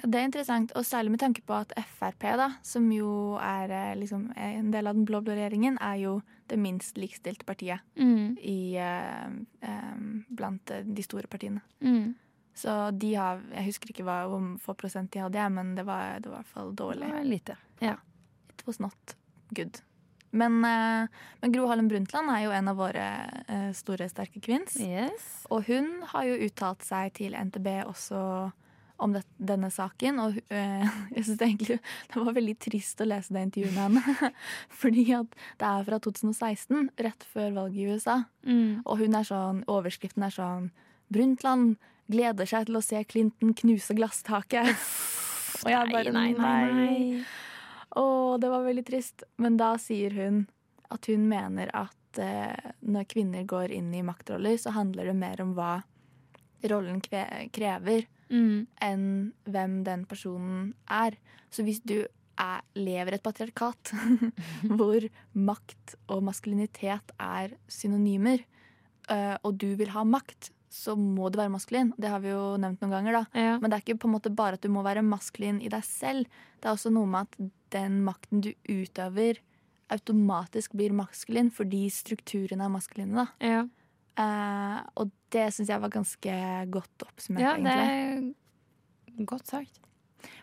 Ja, 0.00 0.08
Det 0.08 0.18
er 0.18 0.28
interessant, 0.28 0.72
og 0.78 0.86
særlig 0.88 1.14
med 1.14 1.20
tanke 1.20 1.42
på 1.46 1.54
at 1.54 1.74
Frp, 1.98 2.24
da, 2.40 2.48
som 2.64 2.86
jo 2.94 3.36
er 3.42 3.70
eh, 3.70 3.96
liksom, 4.00 4.30
en 4.36 4.70
del 4.72 4.88
av 4.88 4.96
den 4.96 5.06
blå-blå 5.08 5.36
regjeringen, 5.36 5.78
er 5.82 6.00
jo 6.00 6.14
det 6.52 6.58
minst 6.60 6.98
likestilte 7.00 7.46
partiet 7.48 7.80
Mm. 7.96 8.36
i, 8.38 8.76
eh, 8.76 9.96
blant 10.28 10.70
eh, 10.70 10.84
de 10.84 11.02
store 11.02 11.26
partiene. 11.32 11.60
Mm. 11.80 12.14
Så 12.54 12.90
de 12.98 13.14
har 13.16 13.40
Jeg 13.54 13.64
husker 13.70 13.88
ikke 13.94 14.04
hva, 14.04 14.26
hvor 14.28 14.58
få 14.60 14.74
prosent 14.76 15.10
de 15.14 15.22
hadde, 15.24 15.46
men 15.50 15.74
det 15.74 15.86
var, 15.88 16.20
det 16.20 16.28
var 16.28 16.40
i 16.40 16.42
hvert 16.42 16.52
fall 16.52 16.74
dårlig. 16.76 17.06
Det 17.08 17.14
var 17.16 17.24
lite. 17.24 17.56
Ja. 17.80 17.94
It 18.52 18.66
was 18.66 18.78
not 18.80 19.16
good. 19.56 19.80
Men, 20.32 20.60
men 20.60 21.52
Gro 21.52 21.66
Harlem 21.68 21.88
Brundtland 21.88 22.30
er 22.32 22.44
jo 22.46 22.52
en 22.56 22.68
av 22.68 22.76
våre 22.76 23.04
store, 23.76 24.06
sterke 24.08 24.40
kvinns. 24.40 24.78
Yes. 24.80 25.46
Og 25.52 25.66
hun 25.66 26.02
har 26.08 26.24
jo 26.24 26.38
uttalt 26.46 26.84
seg 26.84 27.12
til 27.18 27.34
NTB 27.36 27.68
også 27.84 28.52
om 29.02 29.14
det, 29.16 29.22
denne 29.36 29.70
saken. 29.72 30.20
Og 30.24 30.38
eh, 30.48 30.86
jeg 31.16 31.26
synes 31.26 31.38
det 31.40 31.48
egentlig 31.48 31.78
det 31.82 32.24
var 32.24 32.36
veldig 32.38 32.56
trist 32.62 33.02
å 33.02 33.08
lese 33.08 33.34
det 33.34 33.46
intervjuet 33.48 33.76
med 33.76 34.02
henne. 34.06 34.32
Fordi 34.82 35.06
at 35.18 35.38
det 35.60 35.70
er 35.70 35.86
fra 35.88 36.00
2016, 36.08 36.90
rett 37.08 37.28
før 37.34 37.56
valget 37.60 37.80
i 37.82 37.88
USA. 37.96 38.18
Mm. 38.46 38.82
Og 38.84 39.02
hun 39.02 39.18
er 39.18 39.28
sånn, 39.28 39.64
overskriften 39.70 40.26
er 40.26 40.36
sånn 40.36 40.70
Brundtland 41.12 41.76
gleder 42.12 42.48
seg 42.48 42.68
til 42.68 42.78
å 42.78 42.84
se 42.84 43.02
Clinton 43.08 43.52
knuse 43.56 43.96
glasstaket. 43.96 44.72
Og 45.62 45.70
jeg 45.70 45.92
bare 45.92 46.12
nei, 46.14 46.32
nei, 46.34 46.62
nei. 46.74 47.24
Å, 47.94 48.04
det 48.40 48.48
var 48.50 48.64
veldig 48.64 48.84
trist. 48.88 49.26
Men 49.38 49.58
da 49.60 49.74
sier 49.80 50.14
hun 50.16 50.44
at 50.92 51.06
hun 51.08 51.28
mener 51.28 51.70
at 51.76 52.20
eh, 52.20 52.72
når 52.84 53.08
kvinner 53.12 53.46
går 53.48 53.72
inn 53.76 53.92
i 53.94 54.04
maktroller, 54.04 54.56
så 54.60 54.74
handler 54.76 55.10
det 55.10 55.16
mer 55.20 55.42
om 55.44 55.54
hva 55.56 55.76
rollen 56.70 57.00
krever, 57.02 58.06
Mm. 58.32 58.66
enn 58.80 59.06
hvem 59.44 59.82
den 59.84 60.06
personen 60.08 60.72
er. 60.88 61.18
Så 61.52 61.64
hvis 61.66 61.82
du 61.84 62.00
er, 62.40 62.62
lever 62.74 63.16
et 63.16 63.24
patriarkat 63.24 63.92
hvor 64.78 65.04
makt 65.36 65.96
og 66.08 66.24
maskulinitet 66.24 67.12
er 67.20 67.54
synonymer, 67.68 68.42
eh, 69.12 69.36
og 69.42 69.60
du 69.60 69.74
vil 69.76 69.92
ha 69.92 70.04
makt, 70.08 70.50
så 70.72 70.94
må 70.96 71.28
du 71.28 71.36
være 71.36 71.52
maskulin. 71.52 71.92
Det 72.00 72.08
har 72.08 72.22
vi 72.24 72.32
jo 72.32 72.56
nevnt 72.60 72.80
noen 72.80 72.94
ganger, 72.94 73.18
da. 73.18 73.24
Ja. 73.36 73.56
Men 73.60 73.68
det 73.68 73.76
er 73.76 73.84
ikke 73.84 74.00
på 74.06 74.08
en 74.08 74.14
måte 74.14 74.32
bare 74.32 74.56
at 74.56 74.64
du 74.64 74.72
må 74.72 74.84
være 74.86 75.04
maskulin 75.04 75.60
i 75.60 75.68
deg 75.72 75.84
selv. 75.84 76.40
Det 76.56 76.70
er 76.70 76.72
også 76.72 76.92
noe 76.94 77.10
med 77.12 77.28
at 77.28 77.50
den 77.76 78.00
makten 78.06 78.40
du 78.44 78.54
utøver, 78.64 79.42
automatisk 79.92 80.72
blir 80.78 80.94
maskulin 80.96 81.50
fordi 81.52 81.84
strukturene 81.92 82.64
er 82.64 82.72
maskuline. 82.72 83.12
da. 83.12 83.26
ja. 83.44 83.62
Eh, 84.20 84.80
og 85.00 85.12
det 85.32 85.46
syns 85.54 85.70
jeg 85.72 85.80
var 85.80 85.92
ganske 85.92 86.34
godt 86.72 87.06
oppsummert, 87.06 87.44
ja, 87.46 87.54
det 87.56 87.76
er 87.80 89.24
godt 89.28 89.48
sagt. 89.48 89.80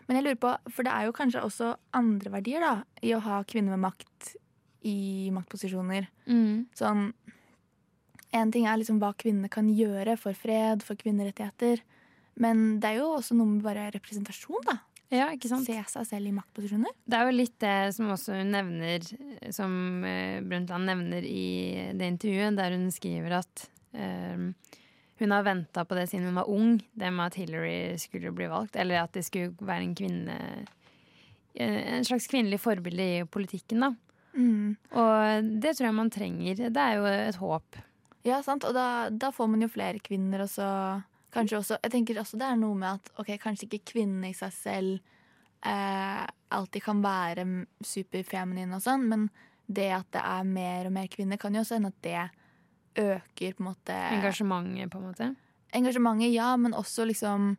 Men 0.06 0.18
jeg 0.18 0.26
lurer 0.26 0.40
på, 0.42 0.54
for 0.74 0.86
det 0.86 0.92
er 0.92 1.06
jo 1.06 1.14
kanskje 1.14 1.44
også 1.46 1.68
andre 1.96 2.32
verdier 2.34 2.64
da, 2.64 2.72
i 3.06 3.14
å 3.14 3.22
ha 3.22 3.42
kvinner 3.48 3.76
med 3.76 3.84
makt 3.86 4.32
i 4.86 5.30
maktposisjoner. 5.34 6.08
Mm. 6.26 6.66
Sånn 6.76 7.12
En 8.30 8.52
ting 8.54 8.62
er 8.70 8.76
liksom 8.78 9.00
hva 9.02 9.08
kvinnene 9.18 9.50
kan 9.50 9.66
gjøre 9.74 10.14
for 10.14 10.38
fred, 10.38 10.84
for 10.86 10.94
kvinnerettigheter. 10.94 11.80
Men 12.38 12.78
det 12.78 12.92
er 12.92 13.00
jo 13.00 13.08
også 13.16 13.34
noe 13.34 13.56
med 13.56 13.64
bare 13.64 13.88
representasjon, 13.90 14.62
da. 14.68 14.76
Ja, 15.10 15.26
ikke 15.34 15.50
sant? 15.50 15.66
Se 15.66 15.74
seg 15.90 16.06
selv 16.06 16.30
i 16.30 16.34
maktposisjoner. 16.34 16.94
Det 17.02 17.18
er 17.18 17.26
jo 17.26 17.34
litt 17.34 17.56
det 17.62 17.76
som 17.96 18.12
også 18.14 18.36
hun 18.38 18.52
nevner, 18.54 19.06
som 19.54 19.72
eh, 20.06 20.38
Brundtland 20.46 20.86
nevner 20.86 21.26
i 21.26 21.46
det 21.98 22.12
intervjuet, 22.14 22.58
der 22.58 22.76
hun 22.76 22.86
skriver 22.94 23.40
at 23.40 23.64
um, 23.90 24.52
hun 25.20 25.34
har 25.34 25.42
venta 25.44 25.84
på 25.84 25.98
det 25.98 26.06
siden 26.12 26.30
hun 26.30 26.38
var 26.38 26.48
ung, 26.48 26.78
det 26.94 27.10
med 27.10 27.26
at 27.26 27.40
Hillary 27.42 27.98
skulle 27.98 28.30
bli 28.32 28.46
valgt, 28.52 28.78
eller 28.78 29.02
at 29.02 29.18
det 29.18 29.26
skulle 29.26 29.50
være 29.58 29.88
en 29.88 29.98
kvinne 29.98 30.38
eh, 31.58 31.98
En 31.98 32.06
slags 32.06 32.30
kvinnelig 32.30 32.62
forbilde 32.62 33.10
i 33.18 33.26
politikken, 33.26 33.82
da. 33.82 33.92
Mm. 34.38 34.76
Og 34.94 35.52
det 35.60 35.74
tror 35.74 35.90
jeg 35.90 35.98
man 35.98 36.14
trenger. 36.14 36.66
Det 36.70 36.82
er 36.86 37.00
jo 37.00 37.06
et 37.10 37.40
håp. 37.42 37.80
Ja, 38.22 38.38
sant. 38.46 38.62
Og 38.68 38.76
da, 38.76 39.10
da 39.10 39.32
får 39.34 39.48
man 39.50 39.64
jo 39.64 39.72
flere 39.72 39.98
kvinner, 39.98 40.44
og 40.46 40.52
så 40.52 40.68
kanskje 41.32 41.58
også 41.60 41.78
Jeg 41.82 41.90
tenker 41.92 42.18
også 42.20 42.38
det 42.40 42.46
er 42.48 42.56
noe 42.60 42.74
med 42.74 42.88
at 42.98 43.10
ok, 43.18 43.30
kanskje 43.42 43.68
ikke 43.68 43.92
kvinnen 43.92 44.24
i 44.28 44.32
seg 44.34 44.52
selv 44.52 45.00
eh, 45.64 46.26
alltid 46.50 46.82
kan 46.82 47.02
være 47.04 47.44
superfeminin 47.84 48.72
og 48.74 48.82
sånn, 48.84 49.06
men 49.08 49.28
det 49.70 49.90
at 49.94 50.08
det 50.16 50.22
er 50.24 50.44
mer 50.48 50.86
og 50.88 50.92
mer 50.96 51.06
kvinner, 51.12 51.38
kan 51.38 51.54
jo 51.54 51.60
også 51.62 51.76
hende 51.78 51.92
at 51.92 52.02
det 52.02 52.22
øker 53.00 53.54
på 53.54 53.62
en 53.62 53.68
måte 53.68 53.96
Engasjementet, 54.16 54.90
på 54.90 54.98
en 54.98 55.04
måte. 55.06 55.28
Engasjementet, 55.78 56.32
ja, 56.34 56.56
men 56.58 56.74
også 56.74 57.04
liksom 57.06 57.52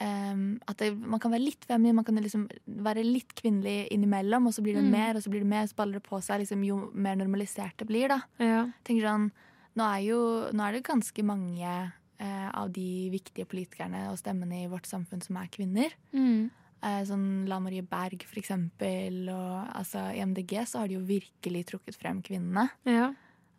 um, 0.00 0.60
at 0.66 0.78
det, 0.80 0.88
man 0.96 1.20
kan 1.20 1.30
være 1.34 1.44
litt 1.44 1.66
feminin, 1.68 1.98
man 1.98 2.06
kan 2.08 2.16
liksom 2.16 2.46
være 2.86 3.04
litt 3.04 3.34
kvinnelig 3.38 3.88
innimellom, 3.92 4.46
og 4.48 4.54
så 4.56 4.62
blir 4.64 4.74
det 4.80 4.84
Mm. 4.86 4.90
mer, 4.90 5.16
og 5.16 5.22
så 5.22 5.30
blir 5.30 5.40
det 5.44 5.50
mer, 5.52 5.66
så 5.68 5.76
baller 5.76 6.00
det 6.00 6.08
på 6.08 6.22
seg 6.24 6.40
liksom, 6.40 6.64
jo 6.64 6.90
mer 6.94 7.16
normalisert 7.16 7.76
det 7.76 7.86
blir, 7.86 8.08
da 8.08 8.22
Ja. 8.40 8.66
tenker 8.84 9.04
sånn, 9.08 9.30
nå 9.76 9.84
er, 9.84 10.00
jo, 10.08 10.20
nå 10.52 10.62
er 10.68 10.72
det 10.72 10.84
ganske 10.84 11.22
mange 11.24 11.92
eh, 12.22 12.48
av 12.54 12.70
de 12.72 12.86
viktige 13.12 13.44
politikerne 13.50 14.04
og 14.12 14.18
stemmene 14.20 14.62
i 14.62 14.68
vårt 14.70 14.86
samfunn 14.86 15.22
som 15.24 15.36
er 15.40 15.48
kvinner. 15.52 15.90
Mm. 16.14 16.50
Eh, 16.82 17.00
sånn 17.08 17.26
La 17.50 17.58
Marie 17.62 17.82
Berg, 17.86 18.22
for 18.30 18.38
eksempel. 18.40 19.24
Og 19.32 19.68
altså, 19.74 20.06
I 20.14 20.22
MDG 20.26 20.54
så 20.70 20.80
har 20.82 20.88
de 20.90 20.96
jo 21.00 21.04
virkelig 21.06 21.66
trukket 21.72 21.98
frem 21.98 22.22
kvinnene. 22.22 22.68
ja. 22.86 23.10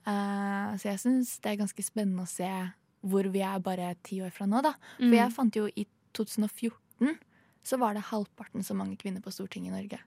Eh, 0.05 0.71
så 0.81 0.89
jeg 0.89 0.99
syns 0.99 1.37
det 1.39 1.51
er 1.53 1.59
ganske 1.61 1.83
spennende 1.85 2.25
å 2.25 2.27
se 2.27 2.47
hvor 3.07 3.23
vi 3.31 3.39
er 3.39 3.59
bare 3.63 3.93
ti 4.03 4.17
år 4.23 4.33
fra 4.35 4.45
nå, 4.45 4.59
da. 4.65 4.73
For 4.97 5.05
Mm. 5.07 5.13
jeg 5.15 5.31
fant 5.31 5.55
jo 5.55 5.67
i 5.79 5.85
2014 6.13 7.17
så 7.63 7.77
var 7.79 7.93
det 7.95 8.03
halvparten 8.09 8.63
så 8.63 8.75
mange 8.75 8.97
kvinner 8.99 9.21
på 9.23 9.31
Stortinget 9.31 9.71
i 9.71 9.75
Norge. 9.77 9.99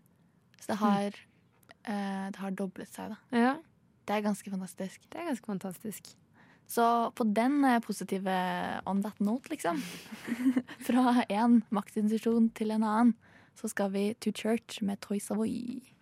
Så 0.60 0.66
det 0.74 0.76
har, 0.82 1.06
eh, 1.84 2.26
det 2.30 2.36
har 2.36 2.50
doblet 2.50 2.88
seg, 2.92 3.08
da. 3.14 3.16
ja. 3.32 3.56
Det 4.06 4.14
er 4.14 4.22
ganske 4.28 4.50
fantastisk. 4.52 5.00
Det 5.10 5.18
er 5.18 5.26
ganske 5.32 5.46
fantastisk. 5.46 6.12
Så 6.66 7.11
på 7.14 7.24
den 7.24 7.64
eh, 7.64 7.81
positive 7.81 8.37
on 8.87 9.02
that 9.02 9.20
note, 9.20 9.50
liksom, 9.50 9.83
fra 10.87 11.22
én 11.29 11.61
maktinstitusjon 11.70 12.50
til 12.59 12.74
en 12.74 12.87
annen, 12.87 13.14
så 13.57 13.70
skal 13.72 13.92
vi 13.94 14.09
to 14.20 14.33
church 14.35 14.83
med 14.83 15.00
Toy 15.00 15.20
Savoy. 15.22 15.95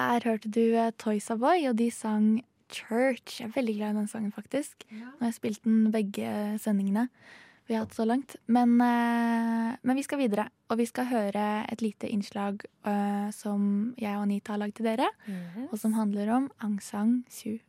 Der 0.00 0.24
hørte 0.24 0.48
du 0.48 0.62
Toys 0.96 1.26
Toy 1.28 1.36
Boy, 1.36 1.68
og 1.68 1.76
de 1.78 1.90
sang 1.92 2.40
Church. 2.72 3.40
Jeg 3.40 3.48
er 3.50 3.52
veldig 3.54 3.76
glad 3.76 3.90
i 3.90 3.98
den 3.98 4.08
sangen, 4.08 4.32
faktisk. 4.32 4.86
Nå 4.90 5.04
har 5.18 5.28
jeg 5.28 5.36
spilt 5.36 5.64
den 5.64 5.90
begge 5.92 6.32
sendingene 6.62 7.08
vi 7.70 7.76
har 7.76 7.84
hatt 7.84 7.94
så 7.94 8.04
langt. 8.08 8.34
Men, 8.50 8.80
eh, 8.82 9.76
men 9.82 9.96
vi 9.96 10.02
skal 10.02 10.18
videre, 10.18 10.48
og 10.68 10.80
vi 10.80 10.88
skal 10.90 11.06
høre 11.06 11.46
et 11.70 11.82
lite 11.84 12.08
innslag 12.10 12.64
uh, 12.82 13.30
som 13.30 13.94
jeg 13.94 14.16
og 14.16 14.24
Anita 14.24 14.56
har 14.56 14.62
lagd 14.64 14.74
til 14.80 14.88
dere, 14.88 15.06
og 15.70 15.76
som 15.78 15.94
handler 15.94 16.32
om 16.34 16.50
Aung 16.58 16.80
San 16.82 17.20
Suu 17.30 17.60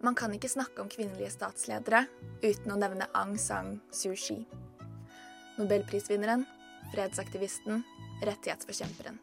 Man 0.00 0.14
kan 0.16 0.32
ikke 0.32 0.48
snakke 0.48 0.80
om 0.80 0.88
kvinnelige 0.88 1.28
statsledere 1.34 2.06
uten 2.40 2.72
å 2.72 2.76
nevne 2.80 3.04
Aung 3.20 3.34
San 3.36 3.74
Suu 3.92 4.14
Kyi. 4.16 4.46
Nobelprisvinneren, 5.58 6.46
fredsaktivisten, 6.94 7.82
rettighetsforkjemperen. 8.24 9.20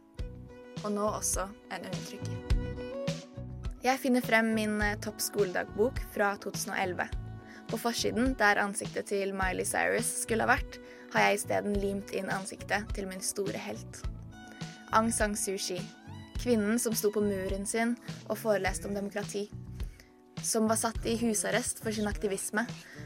Og 0.83 0.93
nå 0.93 1.09
også 1.09 1.47
en 1.73 1.89
undertrykker. 1.89 2.37
Jeg 3.81 4.03
finner 4.03 4.21
frem 4.21 4.53
min 4.53 4.77
eh, 4.85 4.99
topp 5.01 5.17
skoledagbok 5.23 6.03
fra 6.13 6.35
2011. 6.45 7.09
På 7.71 7.81
forsiden, 7.81 8.35
der 8.37 8.61
ansiktet 8.61 9.09
til 9.09 9.33
Miley 9.33 9.65
Cyrus 9.65 10.11
skulle 10.27 10.45
ha 10.45 10.53
vært, 10.53 10.77
har 11.15 11.25
jeg 11.25 11.41
isteden 11.41 11.79
limt 11.81 12.13
inn 12.13 12.29
ansiktet 12.29 12.85
til 12.93 13.09
min 13.09 13.23
store 13.25 13.57
helt. 13.65 14.03
Aung 14.93 15.09
San 15.09 15.33
Suu 15.33 15.57
Kyi, 15.57 15.81
kvinnen 16.37 16.77
som 16.77 16.93
sto 16.93 17.09
på 17.09 17.25
muren 17.25 17.65
sin 17.65 17.97
og 18.27 18.37
foreleste 18.37 18.85
om 18.85 18.93
demokrati 18.93 19.47
som 20.47 20.67
var 20.67 20.79
satt 20.79 21.05
i 21.05 21.17
husarrest 21.19 21.81
for 21.83 21.91
sin 21.91 22.07
aktivisme, 22.07 22.63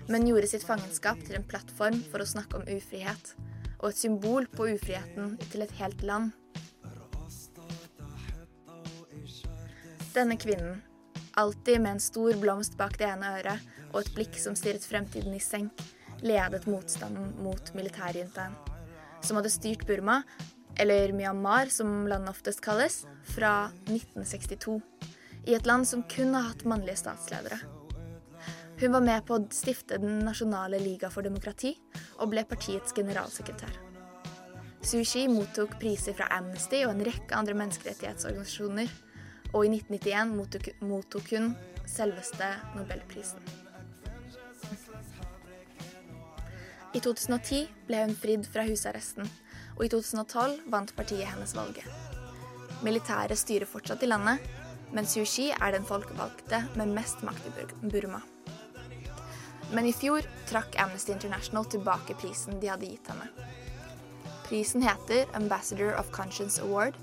men 0.08 0.28
gjorde 0.28 0.50
sitt 0.52 0.66
fangenskap 0.68 1.20
til 1.26 1.40
en 1.40 1.48
plattform 1.48 1.98
for 2.12 2.22
å 2.22 2.28
snakke 2.30 2.60
om 2.60 2.68
ufrihet, 2.70 3.34
og 3.82 3.90
et 3.90 3.98
symbol 3.98 4.46
på 4.54 4.70
ufriheten 4.76 5.34
til 5.50 5.66
et 5.66 5.74
helt 5.80 6.06
land. 6.06 6.36
Denne 10.12 10.36
kvinnen, 10.38 10.82
alltid 11.40 11.82
med 11.82 11.96
en 11.96 12.04
stor 12.04 12.38
blomst 12.38 12.76
bak 12.78 12.98
det 13.00 13.08
ene 13.08 13.32
øret 13.40 13.70
og 13.92 14.04
et 14.04 14.12
blikk 14.16 14.38
som 14.38 14.58
stirret 14.60 14.86
fremtiden 14.86 15.34
i 15.34 15.42
senk, 15.42 15.82
ledet 16.22 16.68
motstanden 16.70 17.32
mot 17.42 17.72
militærjuntaen, 17.74 18.54
som 19.26 19.40
hadde 19.40 19.54
styrt 19.54 19.88
Burma, 19.90 20.20
eller 20.78 21.16
Myanmar 21.16 21.72
som 21.74 22.06
landet 22.12 22.36
oftest 22.36 22.62
kalles, 22.62 23.02
fra 23.34 23.72
1962 23.88 24.78
i 25.46 25.56
et 25.58 25.66
land 25.66 25.88
som 25.88 26.04
kun 26.10 26.34
har 26.38 26.52
hatt 26.52 26.66
mannlige 26.70 27.02
statsledere. 27.02 27.60
Hun 28.82 28.96
var 28.96 29.06
med 29.06 29.26
på 29.28 29.38
å 29.38 29.46
stifte 29.54 30.00
Den 30.02 30.24
nasjonale 30.26 30.80
liga 30.82 31.10
for 31.14 31.22
demokrati 31.22 31.76
og 32.18 32.32
ble 32.34 32.44
partiets 32.50 32.94
generalsekretær. 32.98 33.74
Suu 34.82 35.04
Kyi 35.06 35.28
mottok 35.30 35.76
priser 35.82 36.16
fra 36.18 36.26
Amnesty 36.34 36.80
og 36.88 36.96
en 36.96 37.04
rekke 37.06 37.38
andre 37.38 37.54
menneskerettighetsorganisasjoner. 37.60 38.90
Og 39.52 39.68
i 39.68 39.70
1991 39.76 40.32
mottok, 40.34 40.70
mottok 40.82 41.34
hun 41.36 41.52
selveste 41.86 42.48
Nobelprisen. 42.74 43.44
I 46.92 47.00
2010 47.00 47.68
ble 47.88 48.02
hun 48.02 48.16
fridd 48.18 48.48
fra 48.52 48.66
husarresten, 48.68 49.30
og 49.78 49.86
i 49.86 49.92
2012 49.92 50.66
vant 50.74 50.96
partiet 50.98 51.30
hennes 51.30 51.54
valget. 51.56 51.86
Militæret 52.82 53.40
styrer 53.40 53.70
fortsatt 53.70 54.02
i 54.04 54.10
landet, 54.10 54.42
men 54.92 55.08
Suu 55.08 55.24
Kyi 55.26 55.52
er 55.56 55.76
den 55.76 55.88
folkevalgte 55.88 56.64
med 56.80 56.92
mest 56.96 57.24
makt 57.24 57.48
i 57.48 57.90
Burma. 57.92 58.22
Men 59.72 59.88
i 59.88 59.94
fjor 59.96 60.26
trakk 60.50 60.76
Amnesty 60.84 61.14
International 61.16 61.66
tilbake 61.72 62.18
prisen 62.20 62.60
de 62.60 62.72
hadde 62.72 62.90
gitt 62.90 63.08
henne. 63.08 63.30
Prisen 64.50 64.84
heter 64.84 65.30
Ambassador 65.38 65.96
of 65.96 66.12
Conscience 66.12 66.60
Award, 66.62 66.98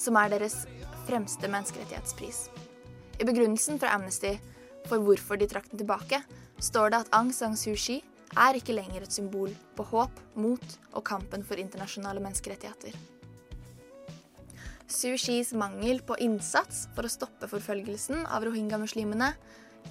som 0.00 0.16
er 0.16 0.32
deres 0.32 0.62
fremste 1.04 1.50
menneskerettighetspris. 1.52 2.46
I 3.20 3.28
begrunnelsen 3.28 3.76
fra 3.78 3.92
Amnesty 3.94 4.38
for 4.88 5.04
hvorfor 5.04 5.40
de 5.40 5.48
trakk 5.48 5.68
den 5.70 5.80
tilbake, 5.80 6.20
står 6.60 6.92
det 6.92 7.04
at 7.04 7.16
Aung 7.16 7.32
San 7.32 7.56
Suu 7.56 7.76
Kyi 7.76 8.00
er 8.40 8.58
ikke 8.58 8.74
lenger 8.76 9.04
et 9.04 9.14
symbol 9.14 9.52
på 9.76 9.86
håp, 9.92 10.20
mot 10.34 10.78
og 10.92 11.04
kampen 11.06 11.44
for 11.46 11.60
internasjonale 11.60 12.22
menneskerettigheter. 12.24 12.96
Suu 14.86 15.16
Kyis 15.16 15.52
mangel 15.56 16.02
på 16.04 16.16
innsats 16.20 16.84
for 16.94 17.06
å 17.06 17.12
stoppe 17.12 17.48
forfølgelsen 17.48 18.26
av 18.28 18.44
rohingya-muslimene 18.44 19.30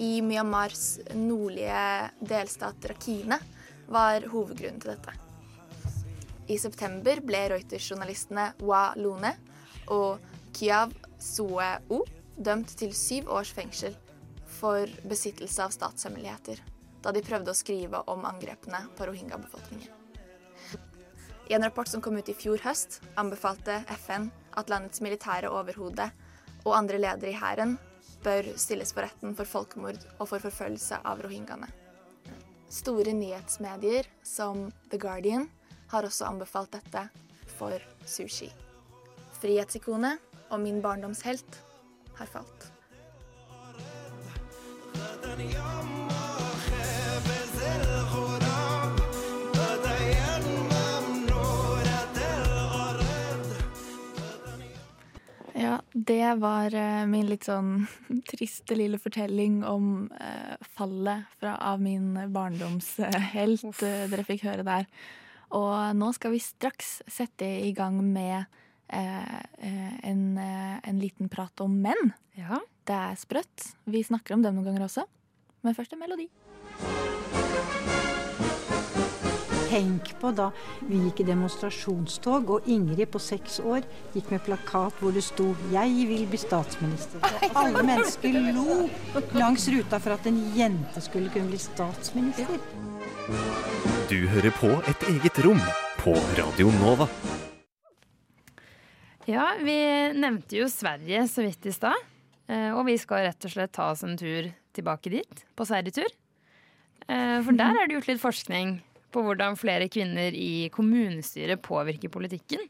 i 0.03 0.21
Myanmars 0.25 0.99
nordlige 1.17 2.11
delstat 2.21 2.85
Rakhine 2.91 3.39
var 3.89 4.25
hovedgrunnen 4.29 4.81
til 4.81 4.93
dette. 4.93 5.15
I 6.47 6.59
september 6.61 7.21
ble 7.25 7.41
Reuters-journalistene 7.55 8.51
Wa 8.61 8.91
Lone 8.99 9.33
og 9.93 10.21
Kyav 10.53 10.93
Soe 11.17 11.71
O 11.89 12.03
dømt 12.37 12.75
til 12.77 12.93
syv 12.93 13.31
års 13.33 13.53
fengsel 13.55 13.95
for 14.59 14.89
besittelse 15.09 15.63
av 15.65 15.73
statshemmeligheter, 15.73 16.61
da 17.01 17.11
de 17.15 17.25
prøvde 17.25 17.49
å 17.49 17.57
skrive 17.57 18.03
om 18.13 18.29
angrepene 18.29 18.85
på 18.97 19.09
rohingya-befolkningen. 19.09 19.89
I 21.49 21.57
en 21.57 21.65
rapport 21.65 21.89
som 21.89 22.01
kom 22.01 22.15
ut 22.17 22.29
i 22.29 22.37
fjor 22.37 22.61
høst, 22.63 23.01
anbefalte 23.19 23.81
FN 24.05 24.29
at 24.57 24.69
landets 24.69 25.01
militære 25.03 25.51
overhode 25.51 26.09
og 26.63 26.77
andre 26.77 26.99
ledere 27.01 27.31
i 27.33 27.37
hæren 27.39 27.77
bør 28.23 28.53
stilles 28.57 28.93
for 28.95 29.05
retten 29.05 29.35
for 29.35 29.49
folkemord 29.49 29.99
og 30.19 30.29
for 30.29 30.39
forfølgelse 30.43 31.01
av 31.03 31.21
rohingyaene. 31.25 31.69
Store 32.73 33.13
nyhetsmedier 33.13 34.07
som 34.25 34.69
The 34.89 34.97
Guardian 34.97 35.49
har 35.91 36.07
også 36.07 36.25
anbefalt 36.25 36.73
dette 36.73 37.07
for 37.59 37.83
sushi. 38.05 38.49
Frihetsikonet 39.41 40.17
og 40.49 40.63
min 40.63 40.81
barndomshelt 40.81 41.59
har 42.17 42.31
falt. 42.31 42.69
Det 55.93 56.35
var 56.41 56.73
eh, 56.73 57.05
min 57.05 57.27
litt 57.29 57.45
sånn 57.45 57.85
triste 58.31 58.77
lille 58.77 58.97
fortelling 59.01 59.61
om 59.67 60.09
eh, 60.17 60.55
fallet 60.73 61.29
fra, 61.37 61.55
av 61.61 61.81
min 61.81 62.15
barndomshelt 62.33 63.83
eh, 63.85 64.05
dere 64.09 64.25
fikk 64.27 64.47
høre 64.49 64.65
der. 64.65 64.89
Og 65.53 65.93
nå 65.93 66.09
skal 66.17 66.33
vi 66.33 66.41
straks 66.41 67.03
sette 67.05 67.45
i 67.45 67.71
gang 67.77 68.01
med 68.01 68.39
eh, 68.89 69.39
eh, 69.61 69.95
en, 70.01 70.25
en 70.41 71.01
liten 71.01 71.29
prat 71.29 71.61
om 71.61 71.77
menn. 71.85 72.13
Ja. 72.39 72.63
Det 72.83 72.97
er 72.97 73.19
sprøtt. 73.21 73.73
Vi 73.85 74.01
snakker 74.03 74.35
om 74.35 74.43
dem 74.43 74.57
noen 74.57 74.71
ganger 74.71 74.89
også. 74.89 75.05
Men 75.63 75.77
først 75.77 75.93
en 75.93 76.01
melodi. 76.01 76.31
Tenk 79.73 80.11
på 80.21 80.29
da 80.37 80.51
vi 80.85 80.99
gikk 81.07 81.23
i 81.23 81.25
demonstrasjonstog, 81.31 82.51
og 82.53 82.67
Ingrid 82.69 83.09
på 83.09 83.17
seks 83.21 83.55
år 83.65 83.81
gikk 84.13 84.29
med 84.29 84.43
plakat 84.45 84.99
hvor 85.01 85.13
det 85.15 85.23
sto 85.25 85.47
'Jeg 85.71 86.07
vil 86.11 86.27
bli 86.29 86.37
statsminister'. 86.37 87.17
Og 87.49 87.57
alle 87.57 87.81
mennesker 87.81 88.37
lo 88.53 88.87
langs 89.33 89.65
ruta 89.73 89.97
for 89.99 90.13
at 90.13 90.27
en 90.29 90.37
jente 90.53 91.01
skulle 91.01 91.29
kunne 91.33 91.49
bli 91.49 91.57
statsminister. 91.57 92.59
Du 94.09 94.27
hører 94.27 94.51
på 94.61 94.69
Et 94.87 95.03
eget 95.09 95.41
rom 95.45 95.61
på 95.97 96.13
Radio 96.37 96.69
Nova. 96.77 97.09
Ja, 99.25 99.55
vi 99.57 99.77
nevnte 100.13 100.57
jo 100.59 100.67
Sverige 100.67 101.25
så 101.27 101.41
vidt 101.41 101.65
i 101.65 101.71
stad. 101.71 101.95
eh, 102.47 102.71
Og 102.77 102.85
vi 102.85 102.97
skal 102.97 103.25
rett 103.25 103.45
og 103.45 103.51
slett 103.51 103.71
ta 103.71 103.89
oss 103.91 104.03
en 104.03 104.17
tur 104.17 104.53
tilbake 104.73 105.09
dit, 105.09 105.45
på 105.55 105.65
sverigetur. 105.65 106.11
Eh, 107.09 107.41
For 107.41 107.53
der 107.53 107.73
er 107.73 107.87
det 107.87 107.95
gjort 107.95 108.07
litt 108.07 108.21
forskning 108.21 108.81
på 109.13 109.23
hvordan 109.25 109.57
flere 109.59 109.89
kvinner 109.93 110.35
i 110.35 110.69
kommunestyret 110.73 111.61
påvirker 111.65 112.11
politikken. 112.13 112.63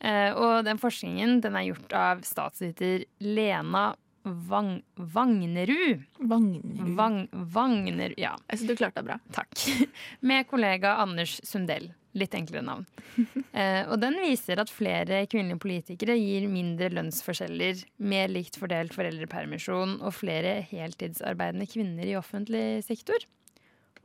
Eh, 0.00 0.30
Og 0.38 0.64
den 0.66 0.78
forskningen 0.78 1.40
den 1.42 1.56
er 1.58 1.68
gjort 1.72 1.94
av 1.98 2.20
statsviter 2.26 3.04
Lena 3.24 3.90
Vang 4.28 4.82
Vagnerud. 4.96 6.02
Vagnerud. 6.18 6.90
Vang 6.98 7.22
Vagner... 7.32 8.12
Ja. 8.20 8.34
Jeg 8.50 8.60
syns 8.60 8.68
du 8.70 8.76
klarte 8.76 9.00
deg 9.00 9.06
bra. 9.08 9.16
Takk. 9.32 9.62
Med 10.28 10.48
kollega 10.50 10.96
Anders 11.02 11.38
Sundell. 11.48 11.90
Litt 12.18 12.34
enklere 12.38 12.64
navn. 12.66 12.86
Eh, 13.58 13.88
og 13.90 13.96
den 13.98 14.14
viser 14.22 14.60
at 14.62 14.70
flere 14.70 15.24
kvinnelige 15.26 15.58
politikere 15.58 16.14
gir 16.14 16.44
mindre 16.46 16.92
lønnsforskjeller, 16.92 17.80
mer 17.98 18.28
likt 18.30 18.54
fordelt 18.60 18.92
foreldrepermisjon 18.94 19.96
og 19.98 20.14
flere 20.14 20.60
heltidsarbeidende 20.68 21.66
kvinner 21.66 22.06
i 22.06 22.14
offentlig 22.14 22.84
sektor. 22.86 23.24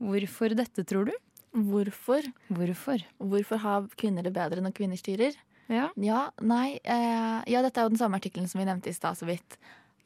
Hvorfor 0.01 0.55
dette, 0.57 0.87
tror 0.89 1.11
du? 1.11 1.13
Hvorfor? 1.53 2.25
Hvorfor? 2.49 3.03
Hvorfor 3.21 3.61
har 3.61 3.89
kvinner 3.99 4.25
det 4.25 4.33
bedre 4.33 4.63
når 4.63 4.73
kvinner 4.77 4.99
styrer? 4.99 5.37
Ja. 5.71 5.89
Ja, 5.95 6.27
nei 6.43 6.79
eh, 6.83 7.39
Ja, 7.47 7.61
dette 7.63 7.79
er 7.79 7.87
jo 7.87 7.93
den 7.93 8.01
samme 8.01 8.19
artikkelen 8.19 8.49
som 8.51 8.59
vi 8.59 8.67
nevnte 8.67 8.91
i 8.91 8.95
stad 8.95 9.19
så 9.19 9.27
vidt. 9.29 9.57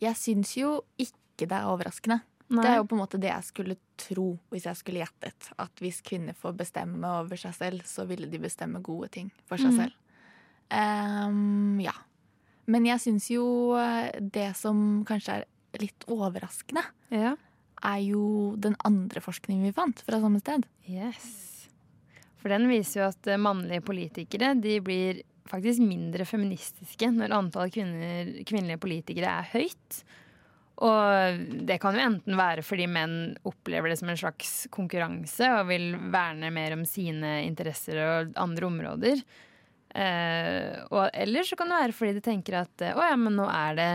Jeg 0.03 0.17
syns 0.19 0.53
jo 0.59 0.81
ikke 1.01 1.47
det 1.47 1.55
er 1.57 1.69
overraskende. 1.69 2.19
Nei. 2.47 2.63
Det 2.63 2.69
er 2.69 2.77
jo 2.79 2.87
på 2.87 2.95
en 2.95 3.01
måte 3.01 3.19
det 3.19 3.31
jeg 3.31 3.45
skulle 3.47 3.77
tro 3.99 4.27
hvis 4.53 4.67
jeg 4.69 4.79
skulle 4.79 5.01
gjettet. 5.01 5.49
At 5.59 5.83
hvis 5.83 5.99
kvinner 6.05 6.37
får 6.37 6.55
bestemme 6.59 7.13
over 7.21 7.39
seg 7.39 7.55
selv, 7.57 7.87
så 7.87 8.05
ville 8.07 8.29
de 8.31 8.39
bestemme 8.43 8.83
gode 8.85 9.09
ting 9.17 9.31
for 9.49 9.59
seg 9.59 9.73
mm. 9.73 9.79
selv. 9.81 9.97
Um, 10.67 11.79
ja. 11.83 11.95
Men 12.67 12.87
jeg 12.87 13.03
syns 13.03 13.29
jo 13.31 13.47
eh, 13.79 14.11
det 14.19 14.49
som 14.59 15.03
kanskje 15.07 15.41
er 15.41 15.45
litt 15.79 16.07
overraskende, 16.11 16.83
ja. 17.13 17.35
Er 17.85 18.01
jo 18.05 18.55
den 18.59 18.77
andre 18.87 19.21
forskningen 19.23 19.67
vi 19.67 19.75
fant 19.75 20.01
fra 20.05 20.19
samme 20.21 20.41
sted. 20.41 20.65
Yes. 20.89 21.67
For 22.41 22.53
den 22.53 22.69
viser 22.71 23.01
jo 23.01 23.09
at 23.09 23.29
eh, 23.29 23.41
mannlige 23.41 23.85
politikere 23.85 24.53
de 24.59 24.77
blir 24.83 25.23
faktisk 25.47 25.81
mindre 25.83 26.25
feministiske 26.27 27.09
når 27.15 27.35
antall 27.35 27.71
kvinner, 27.73 28.31
kvinnelige 28.47 28.81
politikere 28.83 29.39
er 29.39 29.51
høyt. 29.53 30.01
Og 30.85 31.39
det 31.65 31.79
kan 31.81 31.95
jo 31.97 32.03
enten 32.05 32.37
være 32.37 32.61
fordi 32.65 32.85
menn 32.91 33.15
opplever 33.49 33.89
det 33.89 33.97
som 33.97 34.11
en 34.11 34.19
slags 34.19 34.51
konkurranse 34.73 35.49
og 35.55 35.71
vil 35.71 35.95
verne 36.13 36.51
mer 36.53 36.75
om 36.75 36.83
sine 36.85 37.39
interesser 37.47 37.97
og 38.03 38.35
andre 38.37 38.67
områder. 38.67 39.23
Eh, 39.97 40.75
og 40.91 41.07
eller 41.15 41.47
så 41.47 41.57
kan 41.57 41.71
det 41.71 41.79
være 41.81 41.97
fordi 41.97 42.13
de 42.19 42.25
tenker 42.27 42.59
at 42.59 42.85
eh, 42.85 42.93
å 42.93 43.07
ja, 43.07 43.15
men 43.17 43.39
nå 43.39 43.47
er 43.49 43.79
det 43.79 43.91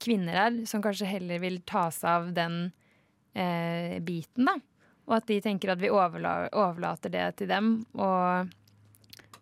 kvinner 0.00 0.36
her 0.36 0.60
som 0.68 0.82
kanskje 0.84 1.08
heller 1.08 1.40
vil 1.40 1.60
ta 1.68 1.86
seg 1.94 2.10
av 2.10 2.28
den 2.36 2.60
biten, 3.32 4.48
da. 4.48 4.56
Og 5.10 5.16
at 5.16 5.26
de 5.26 5.40
tenker 5.42 5.72
at 5.72 5.80
vi 5.82 5.90
overlater 5.90 7.10
det 7.10 7.24
til 7.40 7.50
dem. 7.50 7.72
Og 7.98 8.50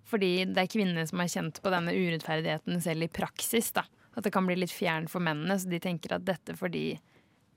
fordi 0.09 0.47
det 0.49 0.65
er 0.65 0.73
kvinnene 0.73 1.05
som 1.09 1.21
har 1.21 1.31
kjent 1.33 1.61
på 1.61 1.73
denne 1.73 1.93
urettferdigheten 1.93 2.81
selv 2.85 3.05
i 3.05 3.13
praksis. 3.13 3.71
da. 3.77 3.85
At 4.17 4.25
det 4.25 4.33
kan 4.35 4.49
bli 4.49 4.57
litt 4.59 4.73
fjern 4.73 5.09
for 5.13 5.25
mennene, 5.25 5.59
så 5.61 5.69
de 5.69 5.81
tenker 5.83 6.17
at 6.17 6.25
dette 6.27 6.57
får 6.57 6.73
de, 6.75 6.87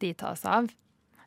de 0.03 0.13
ta 0.17 0.33
seg 0.35 0.57
av. 0.59 0.73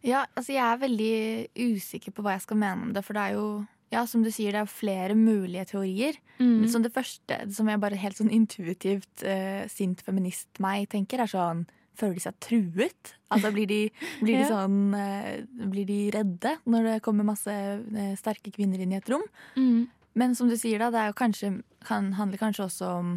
Ja, 0.04 0.26
altså 0.36 0.52
jeg 0.52 0.64
er 0.64 0.82
veldig 0.82 1.14
usikker 1.56 2.12
på 2.12 2.24
hva 2.24 2.34
jeg 2.36 2.44
skal 2.44 2.60
mene 2.60 2.90
om 2.90 2.92
det, 2.92 3.02
for 3.06 3.16
det 3.16 3.22
er 3.24 3.38
jo 3.38 3.46
ja, 3.94 4.02
som 4.10 4.24
du 4.24 4.30
sier, 4.32 4.52
det 4.52 4.64
er 4.64 4.70
flere 4.70 5.14
mulige 5.14 5.68
teorier. 5.70 6.16
Men 6.58 6.70
som 6.72 6.82
det 6.82 6.92
første, 6.92 7.36
som 7.54 7.68
jeg 7.70 7.80
bare 7.80 7.98
helt 8.00 8.18
sånn 8.18 8.32
intuitivt 8.34 9.22
uh, 9.22 9.64
sint 9.70 10.02
feminist 10.02 10.58
meg 10.62 10.88
tenker, 10.90 11.22
er 11.22 11.30
sånn 11.30 11.62
Føler 11.94 12.16
de 12.18 12.24
seg 12.24 12.38
truet? 12.42 13.12
Altså 13.34 13.50
Blir 13.54 13.68
de, 13.70 13.80
blir 14.20 14.40
de 14.40 14.46
sånn 14.50 14.94
eh, 14.98 15.44
Blir 15.70 15.86
de 15.88 15.98
redde 16.14 16.56
når 16.70 16.88
det 16.88 16.96
kommer 17.06 17.26
masse 17.28 17.52
eh, 17.52 18.14
sterke 18.18 18.52
kvinner 18.54 18.82
inn 18.82 18.94
i 18.94 18.98
et 18.98 19.10
rom? 19.12 19.24
Men 20.14 20.34
som 20.38 20.50
du 20.50 20.56
sier, 20.58 20.78
da, 20.78 20.90
det 20.94 21.16
kanskje, 21.18 21.56
kan, 21.86 22.12
handler 22.18 22.38
kanskje 22.38 22.68
også 22.68 22.90
om 23.00 23.14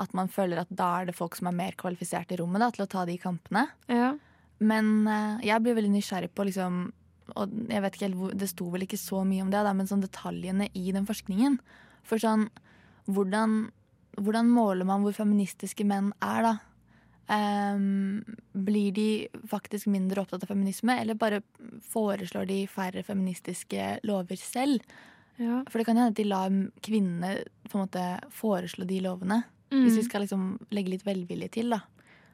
at 0.00 0.14
man 0.16 0.30
føler 0.32 0.62
at 0.62 0.70
da 0.72 0.88
er 1.00 1.10
det 1.10 1.16
folk 1.18 1.36
som 1.36 1.50
er 1.50 1.56
mer 1.56 1.76
kvalifisert 1.76 2.32
i 2.32 2.38
rommet 2.40 2.62
da, 2.62 2.70
til 2.72 2.86
å 2.86 2.88
ta 2.88 3.04
de 3.04 3.18
kampene. 3.20 3.66
Ja. 3.92 4.14
Men 4.64 5.06
eh, 5.10 5.46
jeg 5.50 5.64
blir 5.64 5.76
veldig 5.76 5.92
nysgjerrig 5.92 6.32
på 6.36 6.46
liksom 6.46 6.82
Og 7.38 7.54
jeg 7.70 7.82
vet 7.82 7.94
ikke 7.96 8.04
helt 8.04 8.18
hvor, 8.18 8.34
Det 8.38 8.48
sto 8.50 8.66
vel 8.70 8.84
ikke 8.84 9.00
så 9.00 9.22
mye 9.26 9.42
om 9.44 9.50
det, 9.52 9.62
da, 9.66 9.72
men 9.76 9.88
sånn 9.90 10.04
detaljene 10.04 10.68
i 10.78 10.92
den 10.94 11.08
forskningen. 11.08 11.58
For 12.06 12.22
sånn 12.22 12.48
hvordan, 13.10 13.72
hvordan 14.20 14.50
måler 14.52 14.86
man 14.86 15.02
hvor 15.02 15.16
feministiske 15.16 15.86
menn 15.88 16.12
er, 16.22 16.46
da? 16.46 16.52
Ehm, 17.30 18.24
blir 18.52 18.92
de 18.92 19.28
faktisk 19.48 19.86
mindre 19.86 20.22
opptatt 20.22 20.42
av 20.42 20.50
feminisme, 20.50 20.96
eller 21.00 21.14
bare 21.14 21.42
foreslår 21.92 22.48
de 22.48 22.60
færre 22.66 23.04
feministiske 23.06 24.00
lover 24.08 24.40
selv? 24.40 24.82
Ja. 25.40 25.62
For 25.70 25.80
det 25.80 25.86
kan 25.88 25.96
hende 25.96 26.12
at 26.12 26.18
de 26.18 26.28
lar 26.28 26.52
kvinnene 26.84 27.44
på 27.68 27.78
en 27.78 27.86
måte 27.86 28.04
foreslå 28.34 28.86
de 28.88 29.00
lovene. 29.04 29.42
Mm. 29.72 29.84
Hvis 29.86 30.02
vi 30.02 30.06
skal 30.08 30.26
liksom 30.26 30.58
legge 30.74 30.92
litt 30.92 31.06
velvilje 31.06 31.48
til, 31.56 31.72
da. 31.72 31.80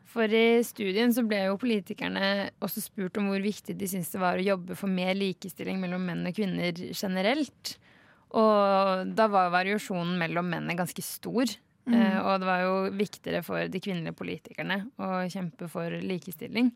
For 0.09 0.33
i 0.33 0.63
studien 0.65 1.13
så 1.13 1.23
ble 1.29 1.43
jo 1.51 1.59
politikerne 1.61 2.49
også 2.65 2.81
spurt 2.81 3.19
om 3.21 3.29
hvor 3.29 3.43
viktig 3.45 3.77
de 3.77 3.89
syntes 3.91 4.15
det 4.15 4.23
var 4.23 4.41
å 4.41 4.47
jobbe 4.47 4.77
for 4.79 4.91
mer 4.91 5.13
likestilling 5.19 5.79
mellom 5.83 6.07
menn 6.09 6.25
og 6.27 6.37
kvinner 6.37 6.73
generelt. 6.97 7.75
Og 8.37 9.13
da 9.17 9.29
var 9.31 9.53
variasjonen 9.53 10.17
mellom 10.21 10.49
mennene 10.49 10.77
ganske 10.79 11.05
stor. 11.05 11.53
Mm. 11.89 11.97
Eh, 11.97 12.19
og 12.21 12.43
det 12.43 12.49
var 12.49 12.65
jo 12.65 12.75
viktigere 12.93 13.43
for 13.47 13.73
de 13.73 13.81
kvinnelige 13.83 14.17
politikerne 14.19 14.83
å 15.01 15.25
kjempe 15.33 15.71
for 15.73 15.99
likestilling. 16.05 16.73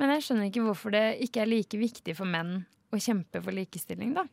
Men 0.00 0.14
jeg 0.14 0.24
skjønner 0.26 0.48
ikke 0.48 0.64
hvorfor 0.64 0.94
det 0.94 1.04
ikke 1.26 1.42
er 1.44 1.50
like 1.50 1.80
viktig 1.80 2.16
for 2.16 2.28
menn 2.28 2.62
å 2.92 3.00
kjempe 3.00 3.42
for 3.44 3.54
likestilling, 3.56 4.16
da. 4.16 4.26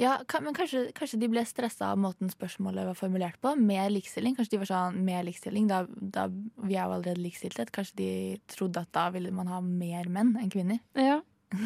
Ja, 0.00 0.14
men 0.40 0.54
kanskje, 0.56 0.86
kanskje 0.96 1.18
de 1.20 1.28
ble 1.28 1.42
stressa 1.44 1.90
av 1.92 1.98
måten 2.00 2.30
spørsmålet 2.32 2.86
var 2.88 2.96
formulert 2.96 3.36
på. 3.44 3.52
Mer 3.60 3.90
likestilling. 3.92 4.32
Kanskje 4.38 4.54
de 4.54 4.60
var 4.62 4.70
sånn 4.70 5.02
mer 5.04 5.26
likestilling, 5.26 5.66
da, 5.68 5.82
da 6.00 6.24
vi 6.30 6.78
er 6.78 6.86
jo 6.86 6.94
allerede 6.94 7.20
likestilte. 7.20 7.66
Kanskje 7.74 7.98
de 7.98 8.10
trodde 8.48 8.80
at 8.80 8.92
da 8.96 9.10
ville 9.12 9.32
man 9.34 9.50
ha 9.52 9.60
mer 9.60 10.08
menn 10.08 10.32
enn 10.40 10.52
kvinner. 10.52 10.80
Ja. 10.96 11.18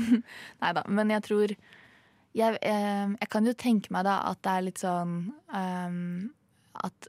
Nei 0.64 0.72
da, 0.74 0.82
men 0.90 1.12
jeg 1.14 1.26
tror 1.28 1.54
jeg, 2.34 2.58
eh, 2.58 3.06
jeg 3.20 3.30
kan 3.30 3.46
jo 3.46 3.54
tenke 3.54 3.94
meg 3.94 4.08
da 4.08 4.16
at 4.32 4.40
det 4.42 4.54
er 4.54 4.64
litt 4.66 4.80
sånn 4.82 5.12
ehm, 5.54 6.32
At 6.82 7.06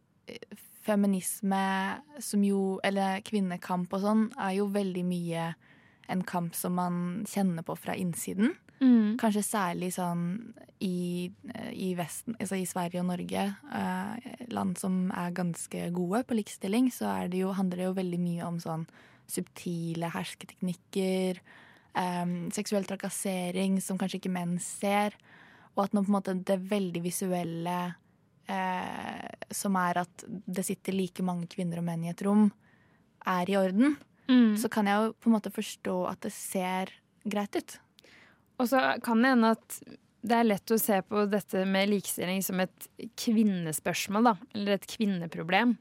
feminisme 0.85 2.01
som 2.21 2.43
jo 2.45 2.79
Eller 2.83 3.23
kvinnekamp 3.25 3.93
og 3.93 4.03
sånn 4.03 4.27
er 4.37 4.59
jo 4.59 4.67
veldig 4.73 5.05
mye 5.07 5.53
en 6.07 6.21
kamp 6.21 6.53
som 6.53 6.75
man 6.77 6.97
kjenner 7.25 7.65
på 7.65 7.73
fra 7.81 7.95
innsiden. 7.97 8.51
Mm. 8.77 9.15
Kanskje 9.17 9.41
særlig 9.41 9.89
sånn 9.95 10.53
i, 10.83 11.31
i 11.73 11.87
Vesten, 11.97 12.35
altså 12.37 12.59
i 12.59 12.67
Sverige 12.69 13.01
og 13.01 13.07
Norge, 13.09 13.45
eh, 13.79 14.29
land 14.53 14.77
som 14.77 15.07
er 15.15 15.33
ganske 15.33 15.87
gode 15.95 16.21
på 16.27 16.37
likestilling, 16.37 16.91
så 16.93 17.15
det 17.31 17.41
jo, 17.41 17.55
handler 17.57 17.81
det 17.81 17.87
jo 17.87 17.97
veldig 17.97 18.21
mye 18.21 18.45
om 18.45 18.61
sånn 18.61 18.85
subtile 19.31 20.11
hersketeknikker, 20.13 21.41
eh, 21.97 22.25
seksuell 22.53 22.85
trakassering 22.85 23.79
som 23.81 23.97
kanskje 23.97 24.21
ikke 24.21 24.35
menn 24.35 24.59
ser, 24.61 25.17
og 25.75 25.87
at 25.87 25.95
nå 25.95 26.05
på 26.05 26.11
en 26.11 26.19
måte 26.19 26.37
det 26.45 26.61
veldig 26.69 27.01
visuelle 27.03 27.79
eh, 28.47 29.47
som 29.51 29.75
er 29.79 30.01
at 30.03 30.25
det 30.27 30.65
sitter 30.67 30.93
like 30.95 31.23
mange 31.25 31.47
kvinner 31.51 31.81
og 31.81 31.87
menn 31.87 32.03
i 32.05 32.11
et 32.13 32.21
rom, 32.25 32.49
er 33.25 33.49
i 33.49 33.57
orden, 33.57 33.97
Mm. 34.25 34.55
så 34.57 34.69
kan 34.73 34.87
jeg 34.89 34.97
jo 34.97 35.11
på 35.21 35.29
en 35.29 35.33
måte 35.35 35.51
forstå 35.53 35.95
at 36.09 36.21
det 36.25 36.31
ser 36.33 36.89
greit 37.29 37.53
ut. 37.55 37.75
Og 38.57 38.67
så 38.71 38.79
kan 39.05 39.21
det 39.21 39.35
hende 39.35 39.51
at 39.53 39.75
det 40.25 40.33
er 40.39 40.47
lett 40.47 40.71
å 40.73 40.79
se 40.81 40.97
på 41.05 41.27
dette 41.29 41.61
med 41.69 41.91
likestilling 41.91 42.41
som 42.41 42.59
et 42.63 42.87
kvinnespørsmål, 43.21 44.31
da. 44.31 44.33
Eller 44.55 44.79
et 44.79 44.87
kvinneproblem. 44.89 45.75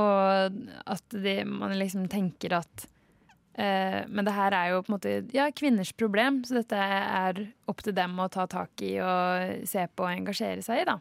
Og 0.00 0.56
at 0.88 1.12
de, 1.12 1.34
man 1.44 1.76
liksom 1.76 2.08
tenker 2.08 2.56
at 2.56 2.86
eh, 3.56 4.04
Men 4.08 4.24
det 4.24 4.32
her 4.36 4.52
er 4.56 4.70
jo 4.72 4.82
på 4.84 4.92
en 4.92 4.96
måte 4.96 5.12
ja, 5.36 5.50
kvinners 5.52 5.92
problem, 5.92 6.42
så 6.48 6.62
dette 6.62 6.76
er 6.80 7.42
opp 7.68 7.84
til 7.84 7.96
dem 7.96 8.16
å 8.20 8.30
ta 8.32 8.46
tak 8.48 8.80
i 8.80 8.94
og 9.04 9.66
se 9.68 9.84
på 9.92 10.04
og 10.08 10.12
engasjere 10.14 10.64
seg 10.64 10.82
i, 10.84 10.88
da. 10.88 10.98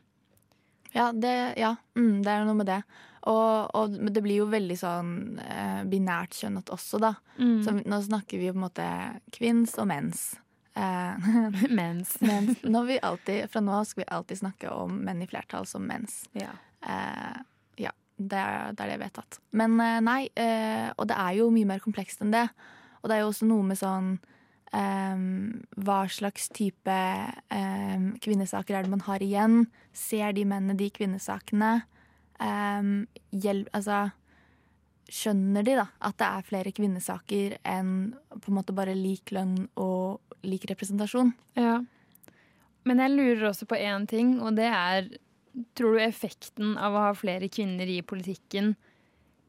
Ja, 0.96 1.12
det, 1.12 1.36
ja 1.60 1.76
mm, 1.98 2.24
det 2.26 2.34
er 2.34 2.48
noe 2.48 2.58
med 2.58 2.70
det. 2.70 2.82
Og, 3.28 3.76
og 3.76 3.96
men 3.98 4.14
det 4.16 4.24
blir 4.24 4.42
jo 4.42 4.50
veldig 4.52 4.78
sånn 4.80 5.14
eh, 5.44 5.82
binært 5.90 6.38
kjønnet 6.38 6.70
også, 6.72 7.00
da. 7.04 7.14
Mm. 7.40 7.58
Så 7.66 7.74
nå 7.82 8.02
snakker 8.06 8.40
vi 8.40 8.48
jo 8.48 8.56
på 8.56 8.62
en 8.62 8.68
måte 8.68 8.90
kvinns 9.36 9.76
og 9.82 9.90
mens. 9.92 10.30
Eh, 10.78 11.28
Mens. 11.80 12.16
mens 12.22 12.62
vi 12.88 13.00
alltid, 13.02 13.50
fra 13.50 13.62
nå 13.66 13.74
av 13.80 13.88
skal 13.90 14.04
vi 14.04 14.10
alltid 14.14 14.42
snakke 14.44 14.72
om 14.72 15.00
menn 15.08 15.24
i 15.26 15.28
flertall 15.30 15.66
som 15.68 15.88
mens. 15.90 16.22
Ja. 16.38 16.54
Eh, 16.86 17.38
ja, 17.82 17.92
det 18.16 18.38
er, 18.38 18.74
det 18.78 18.86
er 18.86 19.02
det 19.02 19.12
at. 19.24 19.40
Men 19.58 19.80
eh, 19.82 20.00
nei, 20.06 20.22
eh, 20.38 20.88
og 20.96 21.10
det 21.10 21.18
er 21.18 21.40
jo 21.40 21.50
mye 21.54 21.68
mer 21.68 21.84
komplekst 21.84 22.22
enn 22.24 22.36
det. 22.36 22.48
Og 23.02 23.10
det 23.10 23.18
er 23.18 23.26
jo 23.26 23.32
også 23.32 23.50
noe 23.50 23.66
med 23.66 23.80
sånn 23.80 24.18
eh, 24.76 25.26
Hva 25.88 26.00
slags 26.12 26.50
type 26.56 27.00
um, 27.52 28.14
kvinnesaker 28.24 28.78
er 28.78 28.86
det 28.86 28.94
man 28.94 29.06
har 29.08 29.24
igjen? 29.24 29.66
Ser 29.94 30.34
de 30.38 30.46
mennene 30.46 30.78
de 30.80 30.90
kvinnesakene? 30.94 31.82
Um, 32.38 33.08
hjelp, 33.34 33.70
altså 33.74 34.08
Skjønner 35.08 35.64
de 35.64 35.78
da 35.80 35.86
at 36.04 36.18
det 36.20 36.28
er 36.28 36.48
flere 36.50 36.72
kvinnesaker 36.76 37.54
enn 37.64 37.92
på 38.34 38.52
en 38.52 38.58
måte 38.58 38.76
bare 38.76 38.96
lik 38.98 39.32
lønn 39.32 39.70
og 39.80 40.20
lik 40.44 40.66
representasjon? 40.68 41.32
Ja. 41.56 41.78
Men 42.88 43.00
jeg 43.04 43.14
lurer 43.16 43.46
også 43.50 43.68
på 43.72 43.80
én 43.80 44.04
ting, 44.10 44.38
og 44.44 44.60
det 44.60 44.68
er 44.72 45.08
Tror 45.74 45.96
du 45.96 46.04
effekten 46.04 46.76
av 46.78 46.94
å 46.94 47.00
ha 47.08 47.14
flere 47.18 47.48
kvinner 47.50 47.90
i 47.90 48.04
politikken 48.06 48.76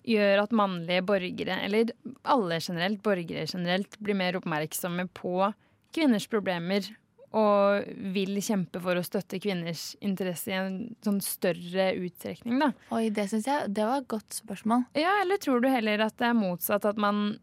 gjør 0.09 0.45
at 0.45 0.55
mannlige 0.57 1.05
borgere, 1.07 1.59
eller 1.67 1.93
alle 2.29 2.61
generelt, 2.65 3.03
borgere 3.05 3.47
generelt, 3.49 3.99
blir 4.01 4.17
mer 4.19 4.39
oppmerksomme 4.41 5.09
på 5.17 5.51
kvinners 5.95 6.29
problemer 6.31 6.89
og 7.37 7.85
vil 8.15 8.39
kjempe 8.41 8.81
for 8.81 8.97
å 8.97 9.05
støtte 9.05 9.41
kvinners 9.43 9.91
interesse 10.05 10.49
i 10.49 10.57
en 10.57 10.79
sånn 11.05 11.19
større 11.25 11.91
utstrekning, 12.01 12.57
da? 12.63 12.71
Oi, 12.97 13.11
det 13.13 13.27
syns 13.29 13.49
jeg 13.51 13.75
det 13.77 13.85
var 13.85 14.01
et 14.01 14.09
godt 14.09 14.39
spørsmål. 14.41 14.87
Ja, 14.97 15.19
eller 15.21 15.41
tror 15.43 15.61
du 15.61 15.69
heller 15.69 16.07
at 16.07 16.17
det 16.21 16.31
er 16.31 16.39
motsatt, 16.39 16.89
at 16.89 17.01
man 17.01 17.37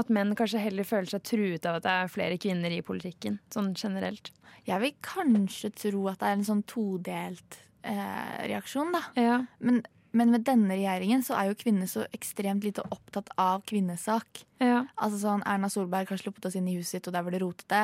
at 0.00 0.10
menn 0.12 0.34
kanskje 0.38 0.62
heller 0.62 0.86
føler 0.88 1.10
seg 1.12 1.24
truet 1.28 1.66
av 1.68 1.78
at 1.78 1.86
det 1.86 1.94
er 1.94 2.12
flere 2.12 2.38
kvinner 2.40 2.72
i 2.72 2.82
politikken, 2.84 3.38
sånn 3.52 3.74
generelt? 3.76 4.32
Jeg 4.66 4.82
vil 4.82 4.94
kanskje 5.04 5.72
tro 5.76 6.06
at 6.10 6.20
det 6.22 6.28
er 6.28 6.38
en 6.38 6.46
sånn 6.46 6.62
todelt 6.68 7.58
eh, 7.86 8.36
reaksjon, 8.50 8.94
da. 8.96 9.02
Ja. 9.20 9.38
Men, 9.60 9.82
men 10.16 10.32
med 10.34 10.44
denne 10.46 10.74
regjeringen 10.74 11.22
så 11.26 11.36
er 11.38 11.50
jo 11.50 11.58
kvinner 11.60 11.90
så 11.90 12.06
ekstremt 12.16 12.64
lite 12.66 12.84
opptatt 12.90 13.30
av 13.38 13.62
kvinnesak. 13.68 14.44
ja. 14.62 14.84
Altså 14.96 15.20
sånn, 15.22 15.44
Erna 15.46 15.70
Solberg 15.70 16.10
har 16.10 16.20
sluppet 16.20 16.50
oss 16.50 16.56
inn 16.58 16.68
i 16.68 16.76
huset 16.78 16.98
sitt, 16.98 17.08
og 17.08 17.14
der 17.14 17.26
var 17.26 17.34
det 17.34 17.42
rotete. 17.44 17.82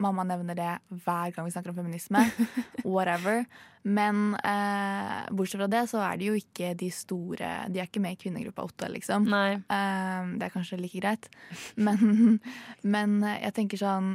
Mamma 0.00 0.24
nevner 0.24 0.56
det 0.56 0.70
hver 1.04 1.34
gang 1.34 1.44
vi 1.44 1.52
snakker 1.52 1.74
om 1.74 1.80
feminisme. 1.82 2.22
Whatever. 2.88 3.44
Men 3.84 4.34
eh, 4.40 5.28
bortsett 5.36 5.60
fra 5.60 5.68
det 5.72 5.84
så 5.92 6.00
er 6.04 6.18
de 6.20 6.30
jo 6.30 6.36
ikke 6.36 6.72
de 6.76 6.90
store 6.92 7.50
De 7.72 7.80
er 7.80 7.88
ikke 7.88 8.02
med 8.04 8.16
i 8.16 8.20
kvinnegruppa 8.20 8.64
Otto, 8.66 8.88
liksom. 8.92 9.28
Eh, 9.30 10.34
det 10.40 10.48
er 10.48 10.54
kanskje 10.56 10.80
like 10.80 11.00
greit. 11.00 11.30
Men, 11.76 12.40
men 12.96 13.20
jeg 13.28 13.56
tenker 13.56 13.80
sånn 13.80 14.14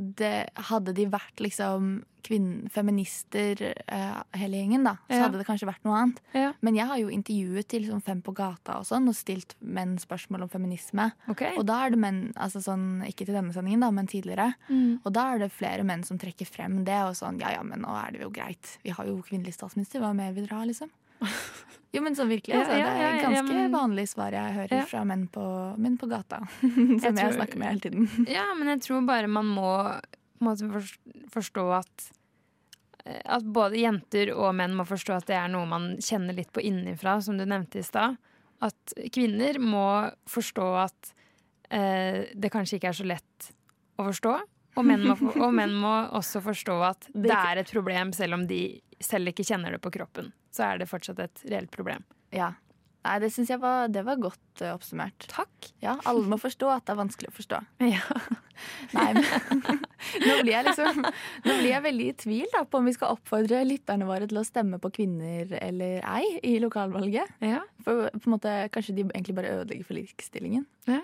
det, 0.00 0.48
Hadde 0.70 0.94
de 0.96 1.04
vært 1.12 1.40
liksom 1.44 2.00
kvinne, 2.24 2.68
feminister 2.72 3.60
uh, 3.88 4.20
hele 4.36 4.58
gjengen, 4.60 4.84
da, 4.84 4.94
så 5.08 5.16
Ja. 5.16 5.22
hadde 5.24 5.38
det 5.40 5.46
kanskje 5.48 5.68
vært 5.70 5.86
noe 5.88 5.96
annet. 5.96 6.18
Ja. 6.36 6.50
Men 6.60 6.76
jeg 6.76 6.86
har 6.90 6.98
jo 7.00 7.08
intervjuet 7.12 7.68
til 7.72 7.82
liksom 7.86 8.02
Fem 8.04 8.20
på 8.24 8.34
gata 8.36 8.76
og 8.80 8.84
sånn, 8.88 9.08
og 9.08 9.16
stilt 9.16 9.54
menn 9.60 9.96
spørsmål 10.00 10.44
om 10.44 10.52
feminisme. 10.52 11.10
Okay. 11.32 11.56
Og 11.56 11.64
da 11.68 11.78
er 11.86 11.94
det 11.94 12.00
menn, 12.02 12.20
altså 12.36 12.60
sånn, 12.64 13.02
ikke 13.08 13.24
til 13.24 13.36
denne 13.38 13.52
sendingen, 13.56 13.80
da, 13.80 13.90
men 13.90 14.06
tidligere. 14.10 14.50
Mm. 14.68 15.00
Og 15.04 15.12
da 15.16 15.30
er 15.34 15.44
det 15.44 15.52
flere 15.56 15.84
menn 15.88 16.04
som 16.04 16.20
trekker 16.20 16.48
frem 16.48 16.82
det, 16.84 17.00
og 17.08 17.16
sånn 17.16 17.40
ja 17.40 17.54
ja, 17.56 17.62
men 17.64 17.80
nå 17.84 17.96
er 18.04 18.12
det 18.12 18.24
jo 18.24 18.30
greit. 18.30 18.76
Vi 18.84 18.92
har 18.96 19.08
jo 19.08 19.20
kvinnelig 19.24 19.56
statsminister, 19.56 20.00
hva 20.04 20.12
mer 20.16 20.32
vil 20.36 20.46
dere 20.46 20.60
ha, 20.60 20.68
liksom? 20.68 20.92
Jo, 21.90 22.02
men 22.06 22.14
sånn 22.14 22.28
virkelig. 22.30 22.54
Altså, 22.54 22.76
det 22.78 22.86
er 22.86 23.16
ganske 23.24 23.42
men- 23.50 23.72
vanlig 23.74 24.04
svar 24.12 24.34
jeg 24.36 24.54
hører 24.54 24.84
fra 24.86 25.00
menn 25.04 25.24
på, 25.32 25.42
menn 25.82 25.96
på 25.98 26.06
gata. 26.10 26.38
som 26.60 26.70
jeg, 27.02 27.16
tror- 27.18 27.34
snakker 27.34 27.58
med 27.58 27.72
hele 27.72 27.80
tiden. 27.86 28.26
Ja, 28.30 28.46
men 28.54 28.70
jeg 28.76 28.84
tror 28.86 29.02
bare 29.08 29.26
man 29.30 29.50
må 29.50 29.72
forstå 31.34 31.64
at 31.80 32.06
eh, 33.04 33.20
at 33.24 33.44
både 33.44 33.80
jenter 33.82 34.30
og 34.36 34.54
menn 34.54 34.76
må 34.78 34.86
forstå 34.88 35.16
at 35.18 35.26
det 35.30 35.36
er 35.40 35.50
noe 35.52 35.66
man 35.68 35.92
kjenner 36.04 36.36
litt 36.36 36.52
på 36.54 36.62
innenfra, 36.62 37.18
som 37.24 37.38
du 37.40 37.44
nevnte 37.48 37.80
i 37.80 37.86
stad. 37.86 38.16
At 38.62 38.94
kvinner 39.12 39.58
må 39.58 39.84
forstå 40.28 40.66
at 40.84 41.12
eh, 41.72 42.30
det 42.36 42.52
kanskje 42.52 42.78
ikke 42.78 42.92
er 42.92 42.98
så 43.00 43.08
lett 43.08 43.50
å 43.98 44.06
forstå. 44.10 44.34
Og 44.78 44.86
menn, 44.86 45.02
må, 45.08 45.16
og 45.42 45.50
menn 45.56 45.72
må 45.74 45.90
også 46.14 46.42
forstå 46.44 46.76
at 46.86 47.08
det 47.26 47.34
er 47.34 47.64
et 47.64 47.72
problem, 47.72 48.12
selv 48.14 48.38
om 48.38 48.46
de 48.46 48.62
selv 49.02 49.32
ikke 49.32 49.46
kjenner 49.48 49.74
det 49.74 49.82
på 49.82 49.90
kroppen. 49.96 50.30
Så 50.54 50.66
er 50.66 50.80
det 50.80 50.90
fortsatt 50.90 51.22
et 51.22 51.46
reelt 51.50 51.70
problem. 51.74 52.04
Ja. 52.34 52.54
Nei, 53.00 53.14
det 53.22 53.30
syns 53.32 53.48
jeg 53.48 53.62
var, 53.62 53.88
det 53.88 54.02
var 54.04 54.18
godt 54.20 54.60
uh, 54.60 54.74
oppsummert. 54.74 55.24
Takk. 55.30 55.70
Ja, 55.80 55.94
alle 56.08 56.26
må 56.28 56.36
forstå 56.40 56.68
at 56.68 56.84
det 56.84 56.92
er 56.92 56.98
vanskelig 57.00 57.32
å 57.32 57.36
forstå. 57.38 57.60
Ja. 57.94 58.02
Nei, 58.92 59.06
men 59.16 59.22
nå 60.26 60.34
blir 60.42 60.50
jeg 60.52 60.66
liksom 60.66 60.98
Nå 61.00 61.54
blir 61.62 61.70
jeg 61.70 61.80
veldig 61.80 62.08
i 62.10 62.16
tvil 62.20 62.50
da, 62.52 62.60
på 62.68 62.76
om 62.76 62.90
vi 62.90 62.92
skal 62.92 63.14
oppfordre 63.14 63.62
lytterne 63.64 64.04
våre 64.04 64.28
til 64.28 64.36
å 64.36 64.44
stemme 64.44 64.76
på 64.82 64.90
kvinner 64.98 65.54
eller 65.62 66.04
ei 66.04 66.34
i 66.44 66.58
lokalvalget. 66.60 67.32
Ja. 67.40 67.62
For 67.86 68.10
på 68.12 68.28
en 68.28 68.34
måte, 68.34 68.52
kanskje 68.74 68.98
de 68.98 69.06
egentlig 69.06 69.38
bare 69.38 69.54
ødelegger 69.62 69.88
for 69.88 69.96
likestillingen. 69.96 70.68
Ja. 70.90 71.00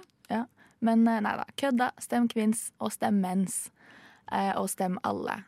Men 0.85 1.07
eh, 1.09 1.23
nei 1.25 1.35
da. 1.39 1.47
Kødda. 1.57 1.91
Stem 2.03 2.29
kvinns, 2.29 2.71
og 2.83 2.93
stem 2.95 3.21
menns. 3.23 3.67
Eh, 4.33 4.53
og 4.59 4.69
stem 4.73 5.01
alle. 5.07 5.41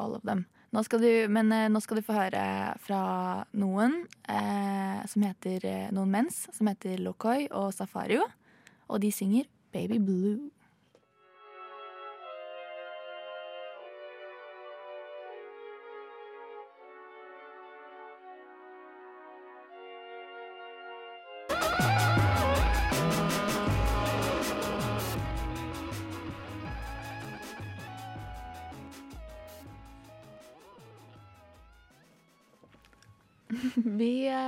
All 0.00 0.16
of 0.16 0.24
them. 0.24 0.46
Nå 0.70 0.84
skal 0.86 1.02
du, 1.02 1.10
men 1.34 1.50
eh, 1.50 1.66
nå 1.66 1.80
skal 1.82 1.98
du 1.98 2.06
få 2.06 2.14
høre 2.14 2.42
fra 2.84 3.00
noen 3.58 4.04
eh, 4.30 5.00
som 5.10 5.24
heter 5.26 5.66
eh, 5.66 5.88
Noen 5.90 6.12
mens, 6.14 6.44
som 6.54 6.70
heter 6.70 7.02
Lokoi 7.02 7.48
og 7.50 7.72
Safario. 7.74 8.22
Og 8.86 9.02
de 9.02 9.10
synger 9.14 9.48
Baby 9.74 9.98
Blue. 9.98 10.36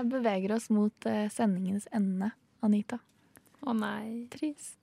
Beveger 0.09 0.55
oss 0.57 0.69
mot 0.73 1.07
eh, 1.11 1.27
sendingens 1.33 1.89
ende, 1.95 2.33
Anita. 2.65 2.99
Å 3.63 3.75
nei. 3.77 4.27
Trist. 4.33 4.81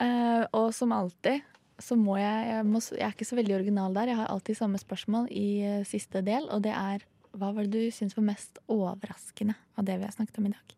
Uh, 0.00 0.46
og 0.56 0.70
som 0.74 0.94
alltid 0.96 1.42
så 1.82 1.96
må 1.98 2.14
jeg 2.20 2.48
jeg, 2.48 2.66
må, 2.68 2.80
jeg 2.94 3.04
er 3.04 3.14
ikke 3.14 3.26
så 3.26 3.38
veldig 3.38 3.56
original 3.56 3.96
der. 3.96 4.12
Jeg 4.12 4.20
har 4.20 4.30
alltid 4.30 4.58
samme 4.58 4.78
spørsmål 4.80 5.26
i 5.34 5.46
eh, 5.66 5.80
siste 5.88 6.22
del, 6.24 6.46
og 6.52 6.62
det 6.66 6.74
er 6.76 7.02
hva 7.32 7.48
var 7.56 7.64
det 7.66 7.72
du 7.72 7.94
syns 7.94 8.14
var 8.18 8.26
mest 8.28 8.60
overraskende 8.70 9.56
av 9.80 9.88
det 9.88 9.96
vi 9.98 10.06
har 10.06 10.14
snakket 10.14 10.38
om 10.38 10.50
i 10.50 10.52
dag? 10.52 10.74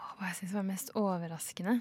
Oh, 0.00 0.10
hva 0.18 0.30
jeg 0.30 0.40
syns 0.40 0.54
var 0.56 0.66
mest 0.66 0.92
overraskende. 0.96 1.76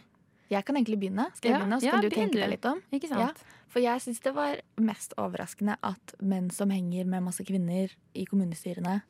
Jeg 0.51 0.63
kan 0.67 0.77
egentlig 0.79 0.99
begynne. 0.99 1.27
Skal 1.35 1.49
jeg 1.49 1.55
Ja, 1.55 1.61
begynne, 1.63 1.79
så 1.79 1.87
ja, 1.87 1.95
du 1.95 2.07
begynner. 2.07 2.27
tenke 2.27 2.41
deg 2.43 2.51
litt 2.53 2.67
om? 2.67 2.81
Ikke 2.95 3.09
sant? 3.11 3.41
For 3.71 3.83
jeg 3.83 4.03
syns 4.03 4.21
det 4.23 4.33
var 4.35 4.61
mest 4.79 5.15
overraskende 5.19 5.75
at 5.83 6.15
menn 6.23 6.51
som 6.55 6.71
henger 6.71 7.07
med 7.09 7.25
masse 7.25 7.43
kvinner 7.47 7.91
i 8.15 8.27
kommunestyrene, 8.27 9.01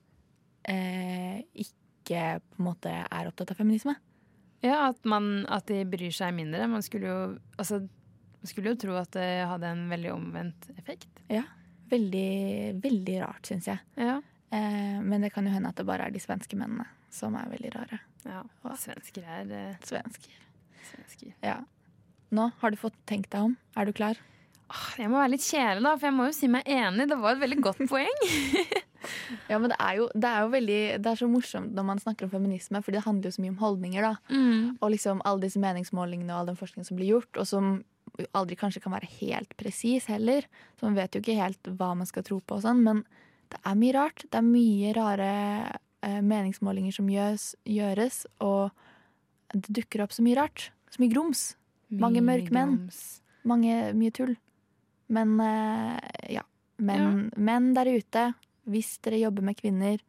eh, 0.71 1.41
ikke 1.53 2.39
på 2.39 2.61
en 2.61 2.67
måte 2.69 2.91
er 3.03 3.27
opptatt 3.29 3.51
av 3.53 3.59
feminisme. 3.59 3.95
Ja, 4.65 4.87
at, 4.89 5.03
man, 5.05 5.45
at 5.53 5.67
de 5.69 5.83
bryr 5.89 6.13
seg 6.15 6.33
mindre. 6.37 6.65
Man 6.71 6.81
skulle 6.85 7.09
jo, 7.11 7.17
altså, 7.61 7.81
man 8.41 8.49
skulle 8.49 8.73
jo 8.73 8.79
tro 8.81 8.95
at 8.97 9.11
det 9.13 9.27
hadde 9.49 9.69
en 9.75 9.85
veldig 9.91 10.13
omvendt 10.15 10.69
effekt. 10.77 11.09
Veldig, 11.91 12.79
veldig 12.83 13.17
rart, 13.21 13.45
syns 13.47 13.67
jeg. 13.69 13.79
Ja. 14.01 14.17
Eh, 14.51 14.97
men 15.03 15.23
det 15.23 15.29
kan 15.35 15.45
jo 15.47 15.53
hende 15.53 15.69
at 15.71 15.77
det 15.79 15.85
bare 15.87 16.07
er 16.07 16.15
de 16.15 16.19
svenske 16.23 16.57
mennene 16.59 16.87
som 17.13 17.35
er 17.39 17.47
veldig 17.51 17.69
rare. 17.75 17.99
ja. 18.27 18.41
Hva? 18.63 18.73
Svensker 18.79 19.23
er 19.23 19.51
eh, 19.55 19.77
Svensker. 19.87 20.41
svensker. 20.89 21.31
Ja. 21.45 21.61
Nå 22.35 22.49
har 22.59 22.71
du 22.73 22.79
fått 22.79 22.97
tenkt 23.07 23.31
deg 23.31 23.45
om. 23.51 23.55
Er 23.79 23.87
du 23.87 23.93
klar? 23.95 24.19
Jeg 24.99 25.07
må 25.07 25.15
være 25.21 25.31
litt 25.37 25.45
kjæle, 25.47 25.79
da, 25.85 25.93
for 25.95 26.09
jeg 26.09 26.15
må 26.17 26.25
jo 26.27 26.33
si 26.35 26.49
meg 26.51 26.67
enig. 26.67 27.05
Det 27.07 27.15
var 27.21 27.37
et 27.37 27.43
veldig 27.45 27.59
godt 27.63 27.85
poeng. 27.87 28.25
Ja, 29.51 29.59
men 29.59 29.71
det 29.71 29.77
er 29.79 29.99
jo, 29.99 30.07
det 30.13 30.29
er 30.29 30.45
jo 30.45 30.49
veldig 30.53 30.79
Det 31.03 31.11
er 31.11 31.19
så 31.19 31.27
morsomt 31.31 31.75
når 31.75 31.85
man 31.87 32.01
snakker 32.01 32.27
om 32.27 32.31
feminisme, 32.33 32.81
for 32.83 32.95
det 32.95 33.03
handler 33.05 33.29
jo 33.29 33.35
så 33.37 33.43
mye 33.43 33.53
om 33.53 33.61
holdninger, 33.61 34.07
da. 34.07 34.15
Og 34.81 34.91
liksom 34.95 35.21
alle 35.25 35.45
disse 35.47 35.61
meningsmålingene 35.63 36.33
og 36.33 36.39
all 36.41 36.51
den 36.51 36.59
forskningen 36.59 36.87
som 36.87 36.99
blir 36.99 37.13
gjort, 37.15 37.31
og 37.37 37.47
som 37.49 37.77
aldri 38.33 38.57
kanskje 38.57 38.81
kan 38.81 38.95
være 38.95 39.09
helt 39.19 39.51
presis 39.59 40.07
heller. 40.09 40.47
Så 40.77 40.87
man 40.87 40.97
vet 40.97 41.15
jo 41.15 41.21
ikke 41.21 41.37
helt 41.37 41.69
hva 41.77 41.91
man 41.97 42.07
skal 42.09 42.25
tro 42.25 42.39
på 42.39 42.57
og 42.57 42.63
sånn, 42.65 42.81
men 42.85 43.03
det 43.51 43.59
er 43.63 43.77
mye 43.79 43.93
rart. 43.95 44.25
Det 44.25 44.39
er 44.39 44.47
mye 44.47 44.93
rare 44.97 45.29
eh, 46.03 46.19
meningsmålinger 46.23 46.95
som 46.95 47.11
gjøres, 47.11 47.51
gjøres, 47.67 48.23
og 48.43 48.71
det 49.53 49.77
dukker 49.81 50.03
opp 50.03 50.15
så 50.15 50.25
mye 50.25 50.39
rart. 50.39 50.69
Så 50.91 51.03
mye 51.03 51.13
grums. 51.13 51.49
Mange 51.93 52.23
mørkmenn. 52.23 52.75
menn 52.87 53.47
Mange, 53.47 53.75
mye 53.95 54.11
tull. 54.11 54.35
Men 55.13 55.37
eh, 55.39 56.33
ja. 56.35 56.43
Men 56.77 57.31
menn 57.33 57.71
der 57.73 57.89
ute, 57.89 58.23
hvis 58.67 58.97
dere 59.05 59.21
jobber 59.21 59.45
med 59.47 59.57
kvinner, 59.59 60.01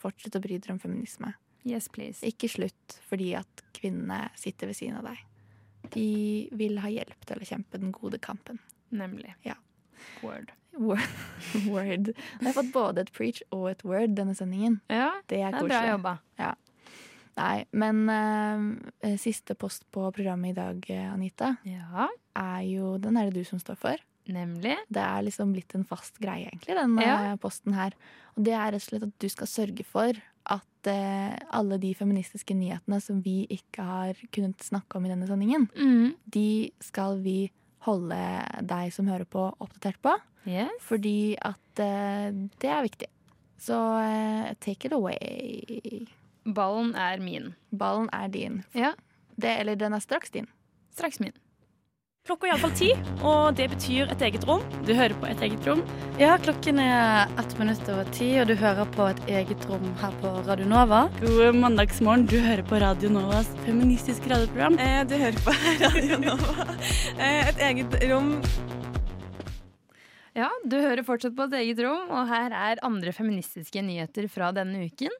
fortsett 0.00 0.36
å 0.36 0.42
bry 0.42 0.58
dere 0.58 0.76
om 0.76 0.82
feminisme. 0.82 1.32
Yes, 1.68 1.88
please. 1.92 2.22
Ikke 2.26 2.50
slutt 2.50 2.96
fordi 3.06 3.32
at 3.38 3.62
kvinnene 3.76 4.26
sitter 4.38 4.70
ved 4.70 4.78
siden 4.78 4.98
av 4.98 5.12
deg. 5.12 5.20
De 5.94 6.08
vil 6.58 6.80
ha 6.82 6.90
hjelp 6.90 7.28
til 7.28 7.42
å 7.42 7.46
kjempe 7.46 7.78
den 7.80 7.92
gode 7.94 8.18
kampen. 8.22 8.58
Nemlig. 8.92 9.34
Ja. 9.46 9.56
Word. 10.22 10.52
Word. 10.74 11.06
word. 11.70 12.12
Jeg 12.12 12.46
har 12.48 12.56
fått 12.56 12.72
både 12.74 13.06
et 13.06 13.14
preach 13.14 13.42
og 13.50 13.68
et 13.70 13.84
word 13.86 14.16
denne 14.18 14.34
sendingen. 14.38 14.80
Ja, 14.90 15.12
Det 15.30 15.42
er 15.42 15.54
det 15.54 15.62
er 15.62 15.70
bra 15.70 15.82
jobba. 15.92 16.14
Ja. 16.40 16.52
Nei, 17.38 17.64
men 17.72 18.02
uh, 18.12 19.14
siste 19.20 19.56
post 19.56 19.86
på 19.94 20.04
programmet 20.12 20.52
i 20.52 20.58
dag, 20.58 20.82
eh, 20.92 21.06
Anita, 21.08 21.54
Ja, 21.64 22.10
er 22.36 22.60
jo 22.68 22.98
Den 23.00 23.16
er 23.16 23.30
det 23.30 23.40
du 23.40 23.48
som 23.48 23.60
står 23.62 23.78
for. 23.80 24.02
Nemlig. 24.28 24.76
Det 24.92 25.02
er 25.02 25.22
liksom 25.26 25.52
blitt 25.54 25.74
en 25.74 25.84
fast 25.84 26.18
greie, 26.22 26.48
egentlig, 26.50 26.76
den 26.76 26.96
Ja. 26.98 27.32
eh, 27.32 27.36
posten 27.36 27.72
her. 27.74 27.92
Og 28.36 28.44
det 28.44 28.52
er 28.54 28.72
rett 28.72 28.82
og 28.82 28.88
slett 28.88 29.02
at 29.08 29.18
du 29.18 29.28
skal 29.28 29.46
sørge 29.46 29.84
for 29.84 30.12
at 30.46 30.86
eh, 30.86 31.38
alle 31.52 31.78
de 31.78 31.94
feministiske 31.94 32.54
nyhetene 32.54 33.00
som 33.00 33.20
vi 33.22 33.46
ikke 33.48 33.82
har 33.82 34.14
kunnet 34.32 34.58
snakke 34.58 34.96
om 34.96 35.06
i 35.06 35.08
denne 35.08 35.26
sendingen, 35.28 35.68
Mm. 35.76 36.14
de 36.28 36.72
skal 36.80 37.20
vi 37.22 37.50
holde 37.80 38.16
deg 38.66 38.92
som 38.92 39.06
hører 39.06 39.24
på, 39.26 39.52
oppdatert 39.60 40.00
på. 40.02 40.16
Yes. 40.46 40.70
Fordi 40.80 41.36
at 41.40 41.78
eh, 41.78 42.30
det 42.58 42.70
er 42.70 42.82
viktig. 42.82 43.06
Så 43.58 43.74
eh, 44.02 44.54
take 44.60 44.86
it 44.86 44.92
away. 44.92 46.06
Ballen 46.44 46.94
er 46.98 47.18
min. 47.22 47.54
Ballen 47.72 48.08
er 48.12 48.28
din. 48.28 48.64
Ja. 48.74 48.94
Det, 49.38 49.60
eller 49.60 49.76
den 49.76 49.94
er 49.94 50.00
straks 50.00 50.30
din. 50.30 50.46
Straks 50.94 51.20
min. 51.20 51.32
Klokka 52.22 52.46
er 52.46 52.52
iallfall 52.52 52.74
ti, 52.78 52.88
og 53.26 53.56
det 53.58 53.64
betyr 53.72 54.10
et 54.12 54.20
eget 54.22 54.44
rom. 54.46 54.60
Du 54.86 54.92
hører 54.94 55.16
på 55.18 55.26
Et 55.26 55.40
eget 55.42 55.64
rom. 55.66 55.80
Ja, 56.20 56.36
klokken 56.38 56.78
er 56.78 57.26
ett 57.40 57.56
minutt 57.58 57.88
over 57.90 58.06
ti, 58.14 58.28
og 58.38 58.46
du 58.46 58.52
hører 58.54 58.86
på 58.94 59.08
et 59.10 59.22
eget 59.26 59.64
rom 59.66 59.88
her 59.98 60.14
på 60.20 60.30
Radio 60.46 60.68
Nova. 60.70 61.00
God 61.18 61.58
mandagsmorgen. 61.58 62.28
Du 62.30 62.36
hører 62.38 62.62
på 62.62 62.78
Radio 62.78 63.10
Novas 63.10 63.50
feministiske 63.64 64.30
radioprogram. 64.30 64.78
Eh, 64.78 65.00
du 65.10 65.16
hører 65.18 65.42
på 65.42 65.56
Radio 65.82 66.20
Nova. 66.22 66.68
Eh, 67.18 67.50
et 67.50 67.58
eget 67.72 67.98
rom. 68.12 68.30
Ja, 70.38 70.46
du 70.62 70.78
hører 70.78 71.02
fortsatt 71.02 71.34
på 71.34 71.50
et 71.50 71.58
eget 71.64 71.82
rom, 71.82 72.06
og 72.06 72.30
her 72.30 72.54
er 72.54 72.86
andre 72.86 73.10
feministiske 73.10 73.82
nyheter 73.82 74.30
fra 74.30 74.54
denne 74.54 74.86
uken. 74.86 75.10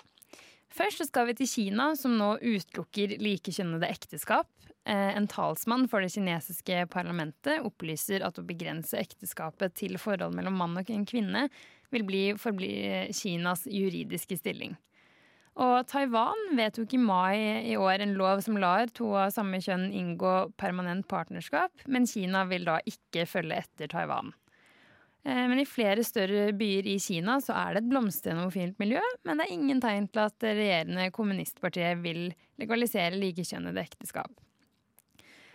Først 0.71 1.03
så 1.03 1.11
skal 1.11 1.27
vi 1.33 1.41
til 1.43 1.51
Kina, 1.51 1.97
som 1.99 2.15
nå 2.17 2.37
utelukker 2.39 3.19
likekjønnede 3.19 3.91
ekteskap. 3.91 4.47
Eh, 4.85 5.17
En 5.17 5.29
talsmann 5.29 5.87
for 5.89 6.03
det 6.03 6.11
kinesiske 6.11 6.87
parlamentet 6.91 7.63
opplyser 7.63 8.25
at 8.27 8.39
å 8.39 8.47
begrense 8.47 8.99
ekteskapet 8.99 9.77
til 9.79 9.99
forhold 9.99 10.35
mellom 10.35 10.57
mann 10.59 10.79
og 10.81 10.91
en 10.91 11.07
kvinne 11.07 11.49
vil 11.93 12.07
bli 12.09 12.23
forbli 12.41 12.73
Kinas 13.15 13.67
juridiske 13.71 14.41
stilling. 14.41 14.75
Og 15.63 15.87
Taiwan 15.87 16.55
vedtok 16.57 16.95
i 16.97 16.99
mai 16.99 17.37
i 17.69 17.77
år 17.77 18.01
en 18.01 18.15
lov 18.17 18.41
som 18.41 18.57
lar 18.57 18.89
to 18.97 19.11
av 19.21 19.35
samme 19.35 19.61
kjønn 19.61 19.91
inngå 19.93 20.53
permanent 20.57 21.07
partnerskap, 21.11 21.85
men 21.87 22.09
Kina 22.09 22.47
vil 22.49 22.65
da 22.65 22.79
ikke 22.89 23.27
følge 23.29 23.61
etter 23.61 23.93
Taiwan. 23.93 24.33
Eh, 25.25 25.47
Men 25.47 25.61
i 25.61 25.69
flere 25.69 26.03
større 26.03 26.53
byer 26.57 26.89
i 26.89 26.99
Kina 26.99 27.37
så 27.39 27.55
er 27.55 27.75
det 27.75 27.85
et 27.85 27.91
blomstrende 27.93 28.43
homofilt 28.43 28.81
miljø, 28.81 29.03
men 29.25 29.39
det 29.39 29.47
er 29.47 29.53
ingen 29.53 29.81
tegn 29.81 30.09
til 30.09 30.25
at 30.25 30.41
regjerende 30.43 31.13
kommunistpartiet 31.13 32.01
vil 32.03 32.33
legalisere 32.59 33.21
likekjønnede 33.21 33.85
ekteskap. 33.85 34.33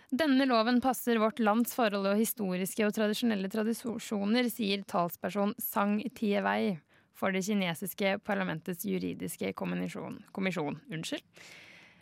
Denne 0.08 0.46
loven 0.48 0.80
passer 0.80 1.18
vårt 1.20 1.38
lands 1.38 1.74
forhold 1.76 2.06
og 2.08 2.16
historiske 2.16 2.86
og 2.86 2.94
tradisjonelle 2.96 3.50
tradisjoner, 3.52 4.48
sier 4.48 4.80
talsperson 4.88 5.52
Sang 5.60 5.98
Tiewei 6.16 6.78
for 7.18 7.34
det 7.34 7.42
kinesiske 7.44 8.14
parlamentets 8.24 8.86
juridiske 8.88 9.52
kommisjon. 9.52 10.22
kommisjon 10.32 10.80
unnskyld. 10.88 11.20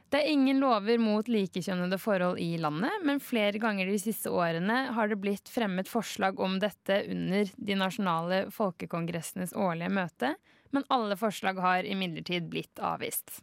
Det 0.07 0.21
er 0.21 0.31
ingen 0.31 0.61
lover 0.63 1.01
mot 1.03 1.27
likekjønnede 1.27 1.99
forhold 1.99 2.39
i 2.39 2.53
landet, 2.63 2.95
men 3.03 3.19
flere 3.19 3.59
ganger 3.59 3.91
de 3.91 3.99
siste 3.99 4.31
årene 4.31 4.93
har 4.95 5.11
det 5.11 5.19
blitt 5.19 5.51
fremmet 5.51 5.91
forslag 5.91 6.39
om 6.39 6.61
dette 6.63 7.01
under 7.11 7.51
de 7.57 7.75
nasjonale 7.75 8.45
folkekongressenes 8.55 9.57
årlige 9.59 9.91
møte, 9.91 10.37
men 10.71 10.87
alle 10.95 11.19
forslag 11.19 11.59
har 11.59 11.89
imidlertid 11.91 12.47
blitt 12.53 12.79
avvist. 12.79 13.41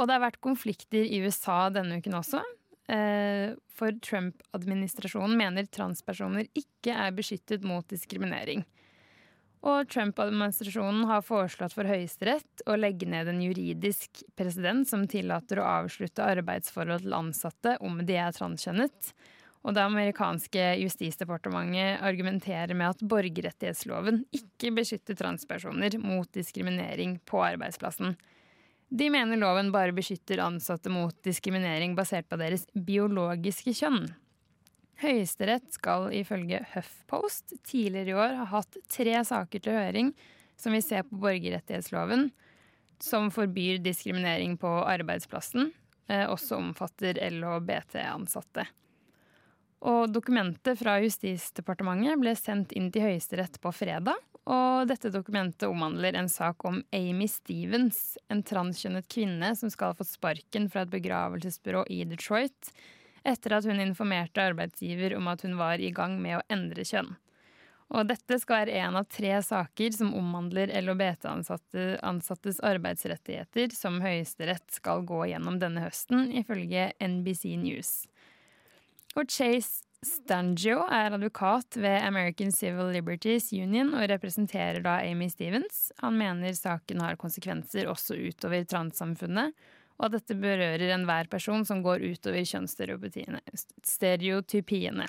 Og 0.00 0.08
det 0.08 0.16
har 0.16 0.24
vært 0.30 0.40
konflikter 0.40 1.04
i 1.04 1.20
USA 1.20 1.66
denne 1.72 2.00
uken 2.00 2.16
også. 2.16 2.40
Eh, 2.92 3.54
For 3.76 3.94
Trump-administrasjonen 4.02 5.36
mener 5.38 5.68
transpersoner 5.70 6.48
ikke 6.54 6.94
er 6.94 7.14
beskyttet 7.16 7.66
mot 7.66 7.86
diskriminering. 7.90 8.64
Og 9.66 9.88
Trump-administrasjonen 9.90 11.06
har 11.08 11.24
foreslått 11.26 11.74
for 11.74 11.88
Høyesterett 11.88 12.62
å 12.70 12.76
legge 12.78 13.08
ned 13.10 13.30
en 13.32 13.40
juridisk 13.42 14.22
president 14.38 14.86
som 14.86 15.06
tillater 15.10 15.58
å 15.58 15.70
avslutte 15.80 16.22
arbeidsforhold 16.22 17.02
til 17.06 17.16
ansatte 17.16 17.74
om 17.82 17.98
de 18.06 18.18
er 18.20 18.36
transkjønnet. 18.36 19.10
Og 19.66 19.74
det 19.74 19.82
amerikanske 19.82 20.62
justisdepartementet 20.78 22.04
argumenterer 22.06 22.76
med 22.78 22.94
at 22.94 23.02
borgerrettighetsloven 23.10 24.22
ikke 24.36 24.70
beskytter 24.76 25.18
transpersoner 25.18 25.98
mot 25.98 26.30
diskriminering 26.36 27.18
på 27.26 27.42
arbeidsplassen. 27.42 28.14
De 28.88 29.08
mener 29.10 29.40
loven 29.40 29.72
bare 29.74 29.94
beskytter 29.94 30.38
ansatte 30.44 30.90
mot 30.92 31.16
diskriminering 31.26 31.96
basert 31.98 32.28
på 32.30 32.38
deres 32.38 32.66
biologiske 32.72 33.74
kjønn. 33.74 34.06
Høyesterett 35.02 35.74
skal 35.74 36.08
ifølge 36.16 36.62
HuffPost 36.72 37.58
tidligere 37.66 38.14
i 38.14 38.16
år 38.16 38.36
ha 38.38 38.46
hatt 38.54 38.78
tre 38.88 39.18
saker 39.26 39.64
til 39.64 39.76
høring 39.76 40.12
som 40.56 40.72
vil 40.72 40.84
se 40.84 41.02
på 41.04 41.18
borgerrettighetsloven, 41.20 42.30
som 43.02 43.28
forbyr 43.34 43.82
diskriminering 43.84 44.56
på 44.56 44.70
arbeidsplassen, 44.88 45.72
eh, 46.08 46.24
også 46.24 46.56
omfatter 46.56 47.18
LHBT-ansatte. 47.28 48.64
Og 49.84 50.08
dokumentet 50.08 50.78
fra 50.80 50.96
Justisdepartementet 51.02 52.16
ble 52.22 52.32
sendt 52.38 52.72
inn 52.72 52.88
til 52.94 53.04
Høyesterett 53.04 53.60
på 53.60 53.74
fredag. 53.76 54.16
Og 54.46 54.86
dette 54.86 55.10
dokumentet 55.10 55.66
omhandler 55.66 56.14
en 56.14 56.28
sak 56.30 56.62
om 56.68 56.78
Amy 56.94 57.26
Stevens, 57.30 58.14
en 58.30 58.44
transkjønnet 58.46 59.08
kvinne 59.10 59.50
som 59.58 59.72
skal 59.72 59.90
ha 59.90 59.98
fått 59.98 60.12
sparken 60.12 60.68
fra 60.70 60.84
et 60.84 60.92
begravelsesbyrå 60.92 61.82
i 61.90 62.04
Detroit 62.06 62.70
etter 63.26 63.56
at 63.56 63.66
hun 63.66 63.82
informerte 63.82 64.38
arbeidsgiver 64.38 65.16
om 65.18 65.26
at 65.32 65.42
hun 65.42 65.56
var 65.58 65.82
i 65.82 65.90
gang 65.94 66.14
med 66.22 66.38
å 66.38 66.44
endre 66.52 66.84
kjønn. 66.86 67.16
Og 67.94 68.08
dette 68.10 68.38
skal 68.42 68.64
være 68.64 68.78
en 68.82 68.98
av 68.98 69.06
tre 69.10 69.32
saker 69.46 69.94
som 69.94 70.14
omhandler 70.18 70.72
LHBT-ansattes 70.74 72.58
arbeidsrettigheter, 72.66 73.70
som 73.74 74.00
Høyesterett 74.02 74.66
skal 74.74 75.04
gå 75.06 75.20
gjennom 75.30 75.60
denne 75.62 75.84
høsten, 75.84 76.32
ifølge 76.34 76.88
NBC 76.98 77.54
News. 77.62 77.92
Og 79.14 79.30
Chase 79.30 79.85
Stangio 80.04 80.82
er 80.92 81.14
advokat 81.16 81.76
ved 81.80 82.02
American 82.04 82.52
Civil 82.52 82.92
Liberties 82.94 83.52
Union 83.52 83.94
og 83.96 84.08
representerer 84.10 84.80
da 84.84 84.98
Amy 85.06 85.28
Stevens. 85.32 85.92
Han 86.02 86.18
mener 86.20 86.52
saken 86.56 87.00
har 87.00 87.16
konsekvenser 87.20 87.86
også 87.90 88.14
utover 88.28 88.64
transsamfunnet, 88.68 89.52
og 89.96 90.04
at 90.08 90.14
dette 90.18 90.34
berører 90.36 90.92
enhver 90.92 91.26
person 91.32 91.64
som 91.64 91.82
går 91.84 91.98
utover 92.04 92.44
kjønnsstereotypiene. 92.44 95.06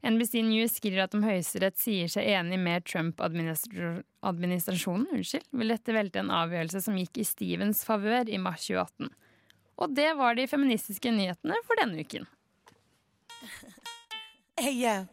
NBC 0.00 0.40
News 0.46 0.72
skriver 0.78 1.00
at 1.04 1.14
om 1.14 1.22
Høyesterett 1.26 1.76
sier 1.76 2.08
seg 2.08 2.24
enig 2.32 2.58
med 2.62 2.84
Trump-administrasjonen, 2.88 5.06
vil 5.52 5.68
dette 5.74 5.92
velte 5.92 6.18
en 6.22 6.30
avgjørelse 6.32 6.80
som 6.86 6.96
gikk 6.96 7.18
i 7.20 7.28
Stevens 7.28 7.84
favør 7.84 8.24
i 8.32 8.38
mars 8.40 8.64
2018. 8.70 9.12
Og 9.80 9.94
det 9.96 10.12
var 10.16 10.34
de 10.36 10.46
feministiske 10.48 11.10
nyhetene 11.12 11.56
for 11.68 11.76
denne 11.80 12.00
uken. 12.00 12.24
Hey, 14.60 14.72
yo. 14.72 15.08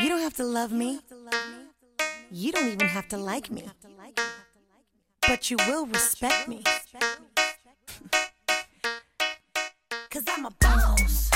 You 0.00 0.08
don't 0.08 0.22
have 0.22 0.32
to 0.36 0.44
love 0.44 0.72
me. 0.72 1.00
You 2.32 2.52
don't 2.52 2.68
even 2.68 2.88
have 2.88 3.06
to 3.08 3.18
like 3.18 3.50
me. 3.50 3.64
But 5.28 5.50
you 5.50 5.58
will 5.68 5.84
respect 5.84 6.48
me. 6.48 6.62
Cause 10.10 10.24
I'm 10.28 10.46
a 10.46 10.50
boss. 10.58 11.28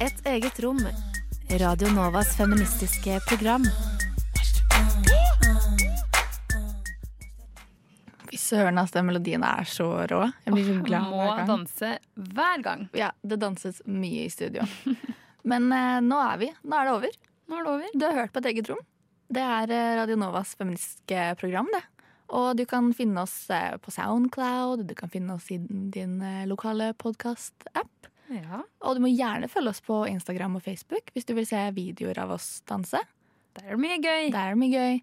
Et 0.00 0.14
eget 0.24 0.58
rom. 0.58 0.78
Radio 1.50 1.90
Novas 1.90 2.36
feministiske 2.36 3.20
program. 3.26 3.62
Søren, 8.44 8.78
altså, 8.80 8.98
den 9.00 9.08
melodien 9.08 9.44
er 9.46 9.68
så 9.68 9.88
rå. 10.10 10.20
Jeg 10.44 10.54
blir 10.54 10.68
så 10.68 10.78
glad 10.86 11.10
må 11.10 11.20
hver 11.22 11.36
gang. 11.40 11.48
danse 11.52 11.92
hver 12.36 12.64
gang. 12.64 12.88
Ja, 12.96 13.10
det 13.24 13.40
danses 13.42 13.80
mye 13.88 14.26
i 14.26 14.32
studio. 14.32 14.66
Men 15.50 15.72
eh, 15.72 16.00
nå 16.04 16.20
er 16.24 16.40
vi. 16.40 16.50
Nå 16.64 16.78
er 16.78 16.88
det 16.88 16.94
over. 16.98 17.16
Nå 17.48 17.58
er 17.58 17.64
det 17.66 17.72
over. 17.74 17.96
Du 17.96 18.06
har 18.06 18.20
hørt 18.22 18.36
på 18.36 18.44
et 18.44 18.52
eget 18.52 18.70
rom. 18.72 18.84
Det 19.34 19.42
er 19.42 19.72
eh, 19.72 19.96
Radio 20.00 20.16
Novas 20.20 20.54
feministiske 20.58 21.26
program, 21.40 21.68
det. 21.72 21.82
Og 22.34 22.54
du 22.56 22.64
kan 22.68 22.88
finne 22.96 23.24
oss 23.24 23.34
eh, 23.52 23.74
på 23.82 23.92
Soundcloud, 23.92 24.86
du 24.88 24.94
kan 24.96 25.12
finne 25.12 25.36
oss 25.36 25.50
i 25.52 25.58
din 25.60 26.16
eh, 26.24 26.46
lokale 26.48 26.92
podkast-app. 27.00 28.08
Ja. 28.32 28.62
Og 28.84 28.96
du 28.96 29.04
må 29.04 29.10
gjerne 29.12 29.50
følge 29.52 29.74
oss 29.74 29.82
på 29.84 29.98
Instagram 30.08 30.56
og 30.56 30.64
Facebook 30.64 31.12
hvis 31.12 31.28
du 31.28 31.34
vil 31.36 31.46
se 31.48 31.60
videoer 31.76 32.22
av 32.22 32.32
oss 32.38 32.62
danse. 32.68 33.00
Der 33.54 33.68
er 33.68 33.76
det 33.76 33.82
mye 33.84 34.00
gøy. 34.00 34.30
Der 34.32 34.40
er 34.40 34.56
det 34.56 34.62
mye 34.62 34.72
gøy. 34.72 35.02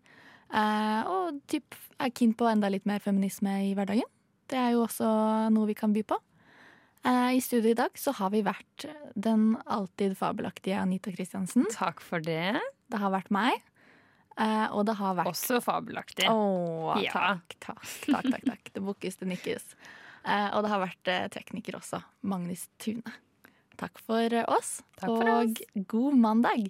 Eh, 0.51 1.01
og 1.07 1.39
typ 1.47 1.75
er 2.01 2.11
keen 2.11 2.33
på 2.35 2.47
enda 2.49 2.69
litt 2.71 2.85
mer 2.89 2.99
feminisme 3.03 3.53
i 3.69 3.73
hverdagen. 3.77 4.07
Det 4.51 4.57
er 4.59 4.73
jo 4.75 4.83
også 4.85 5.07
noe 5.53 5.69
vi 5.69 5.75
kan 5.77 5.93
by 5.95 6.03
på. 6.03 6.17
Eh, 7.07 7.37
I 7.37 7.41
studio 7.41 7.71
i 7.71 7.77
dag 7.77 7.95
så 7.97 8.11
har 8.17 8.29
vi 8.33 8.43
vært 8.45 8.85
den 9.15 9.55
alltid 9.65 10.17
fabelaktige 10.19 10.77
Anita 10.81 11.11
Kristiansen. 11.15 11.65
Takk 11.73 12.03
for 12.03 12.19
det. 12.21 12.59
Det 12.91 12.99
har 12.99 13.13
vært 13.15 13.31
meg. 13.33 13.61
Eh, 14.37 14.67
og 14.75 14.85
det 14.87 14.95
har 14.99 15.15
vært 15.17 15.31
Også 15.33 15.61
fabelaktig. 15.63 16.27
Å, 16.29 16.99
Ja. 17.01 17.11
takk, 17.15 17.55
takk, 17.59 17.81
takk, 18.05 18.29
takk, 18.31 18.45
takk. 18.45 18.73
Det 18.73 18.83
bukkes, 18.83 19.17
det 19.17 19.27
nikkes. 19.31 19.73
Eh, 20.25 20.49
og 20.53 20.63
det 20.63 20.69
har 20.69 20.83
vært 20.83 21.31
tekniker 21.33 21.79
også. 21.79 22.03
Magnus 22.23 22.67
Tune. 22.77 23.03
Takk 23.77 23.97
for 23.97 24.29
oss, 24.51 24.83
Takk 24.99 25.09
for 25.09 25.29
og 25.41 25.87
god 25.87 26.13
mandag. 26.21 26.69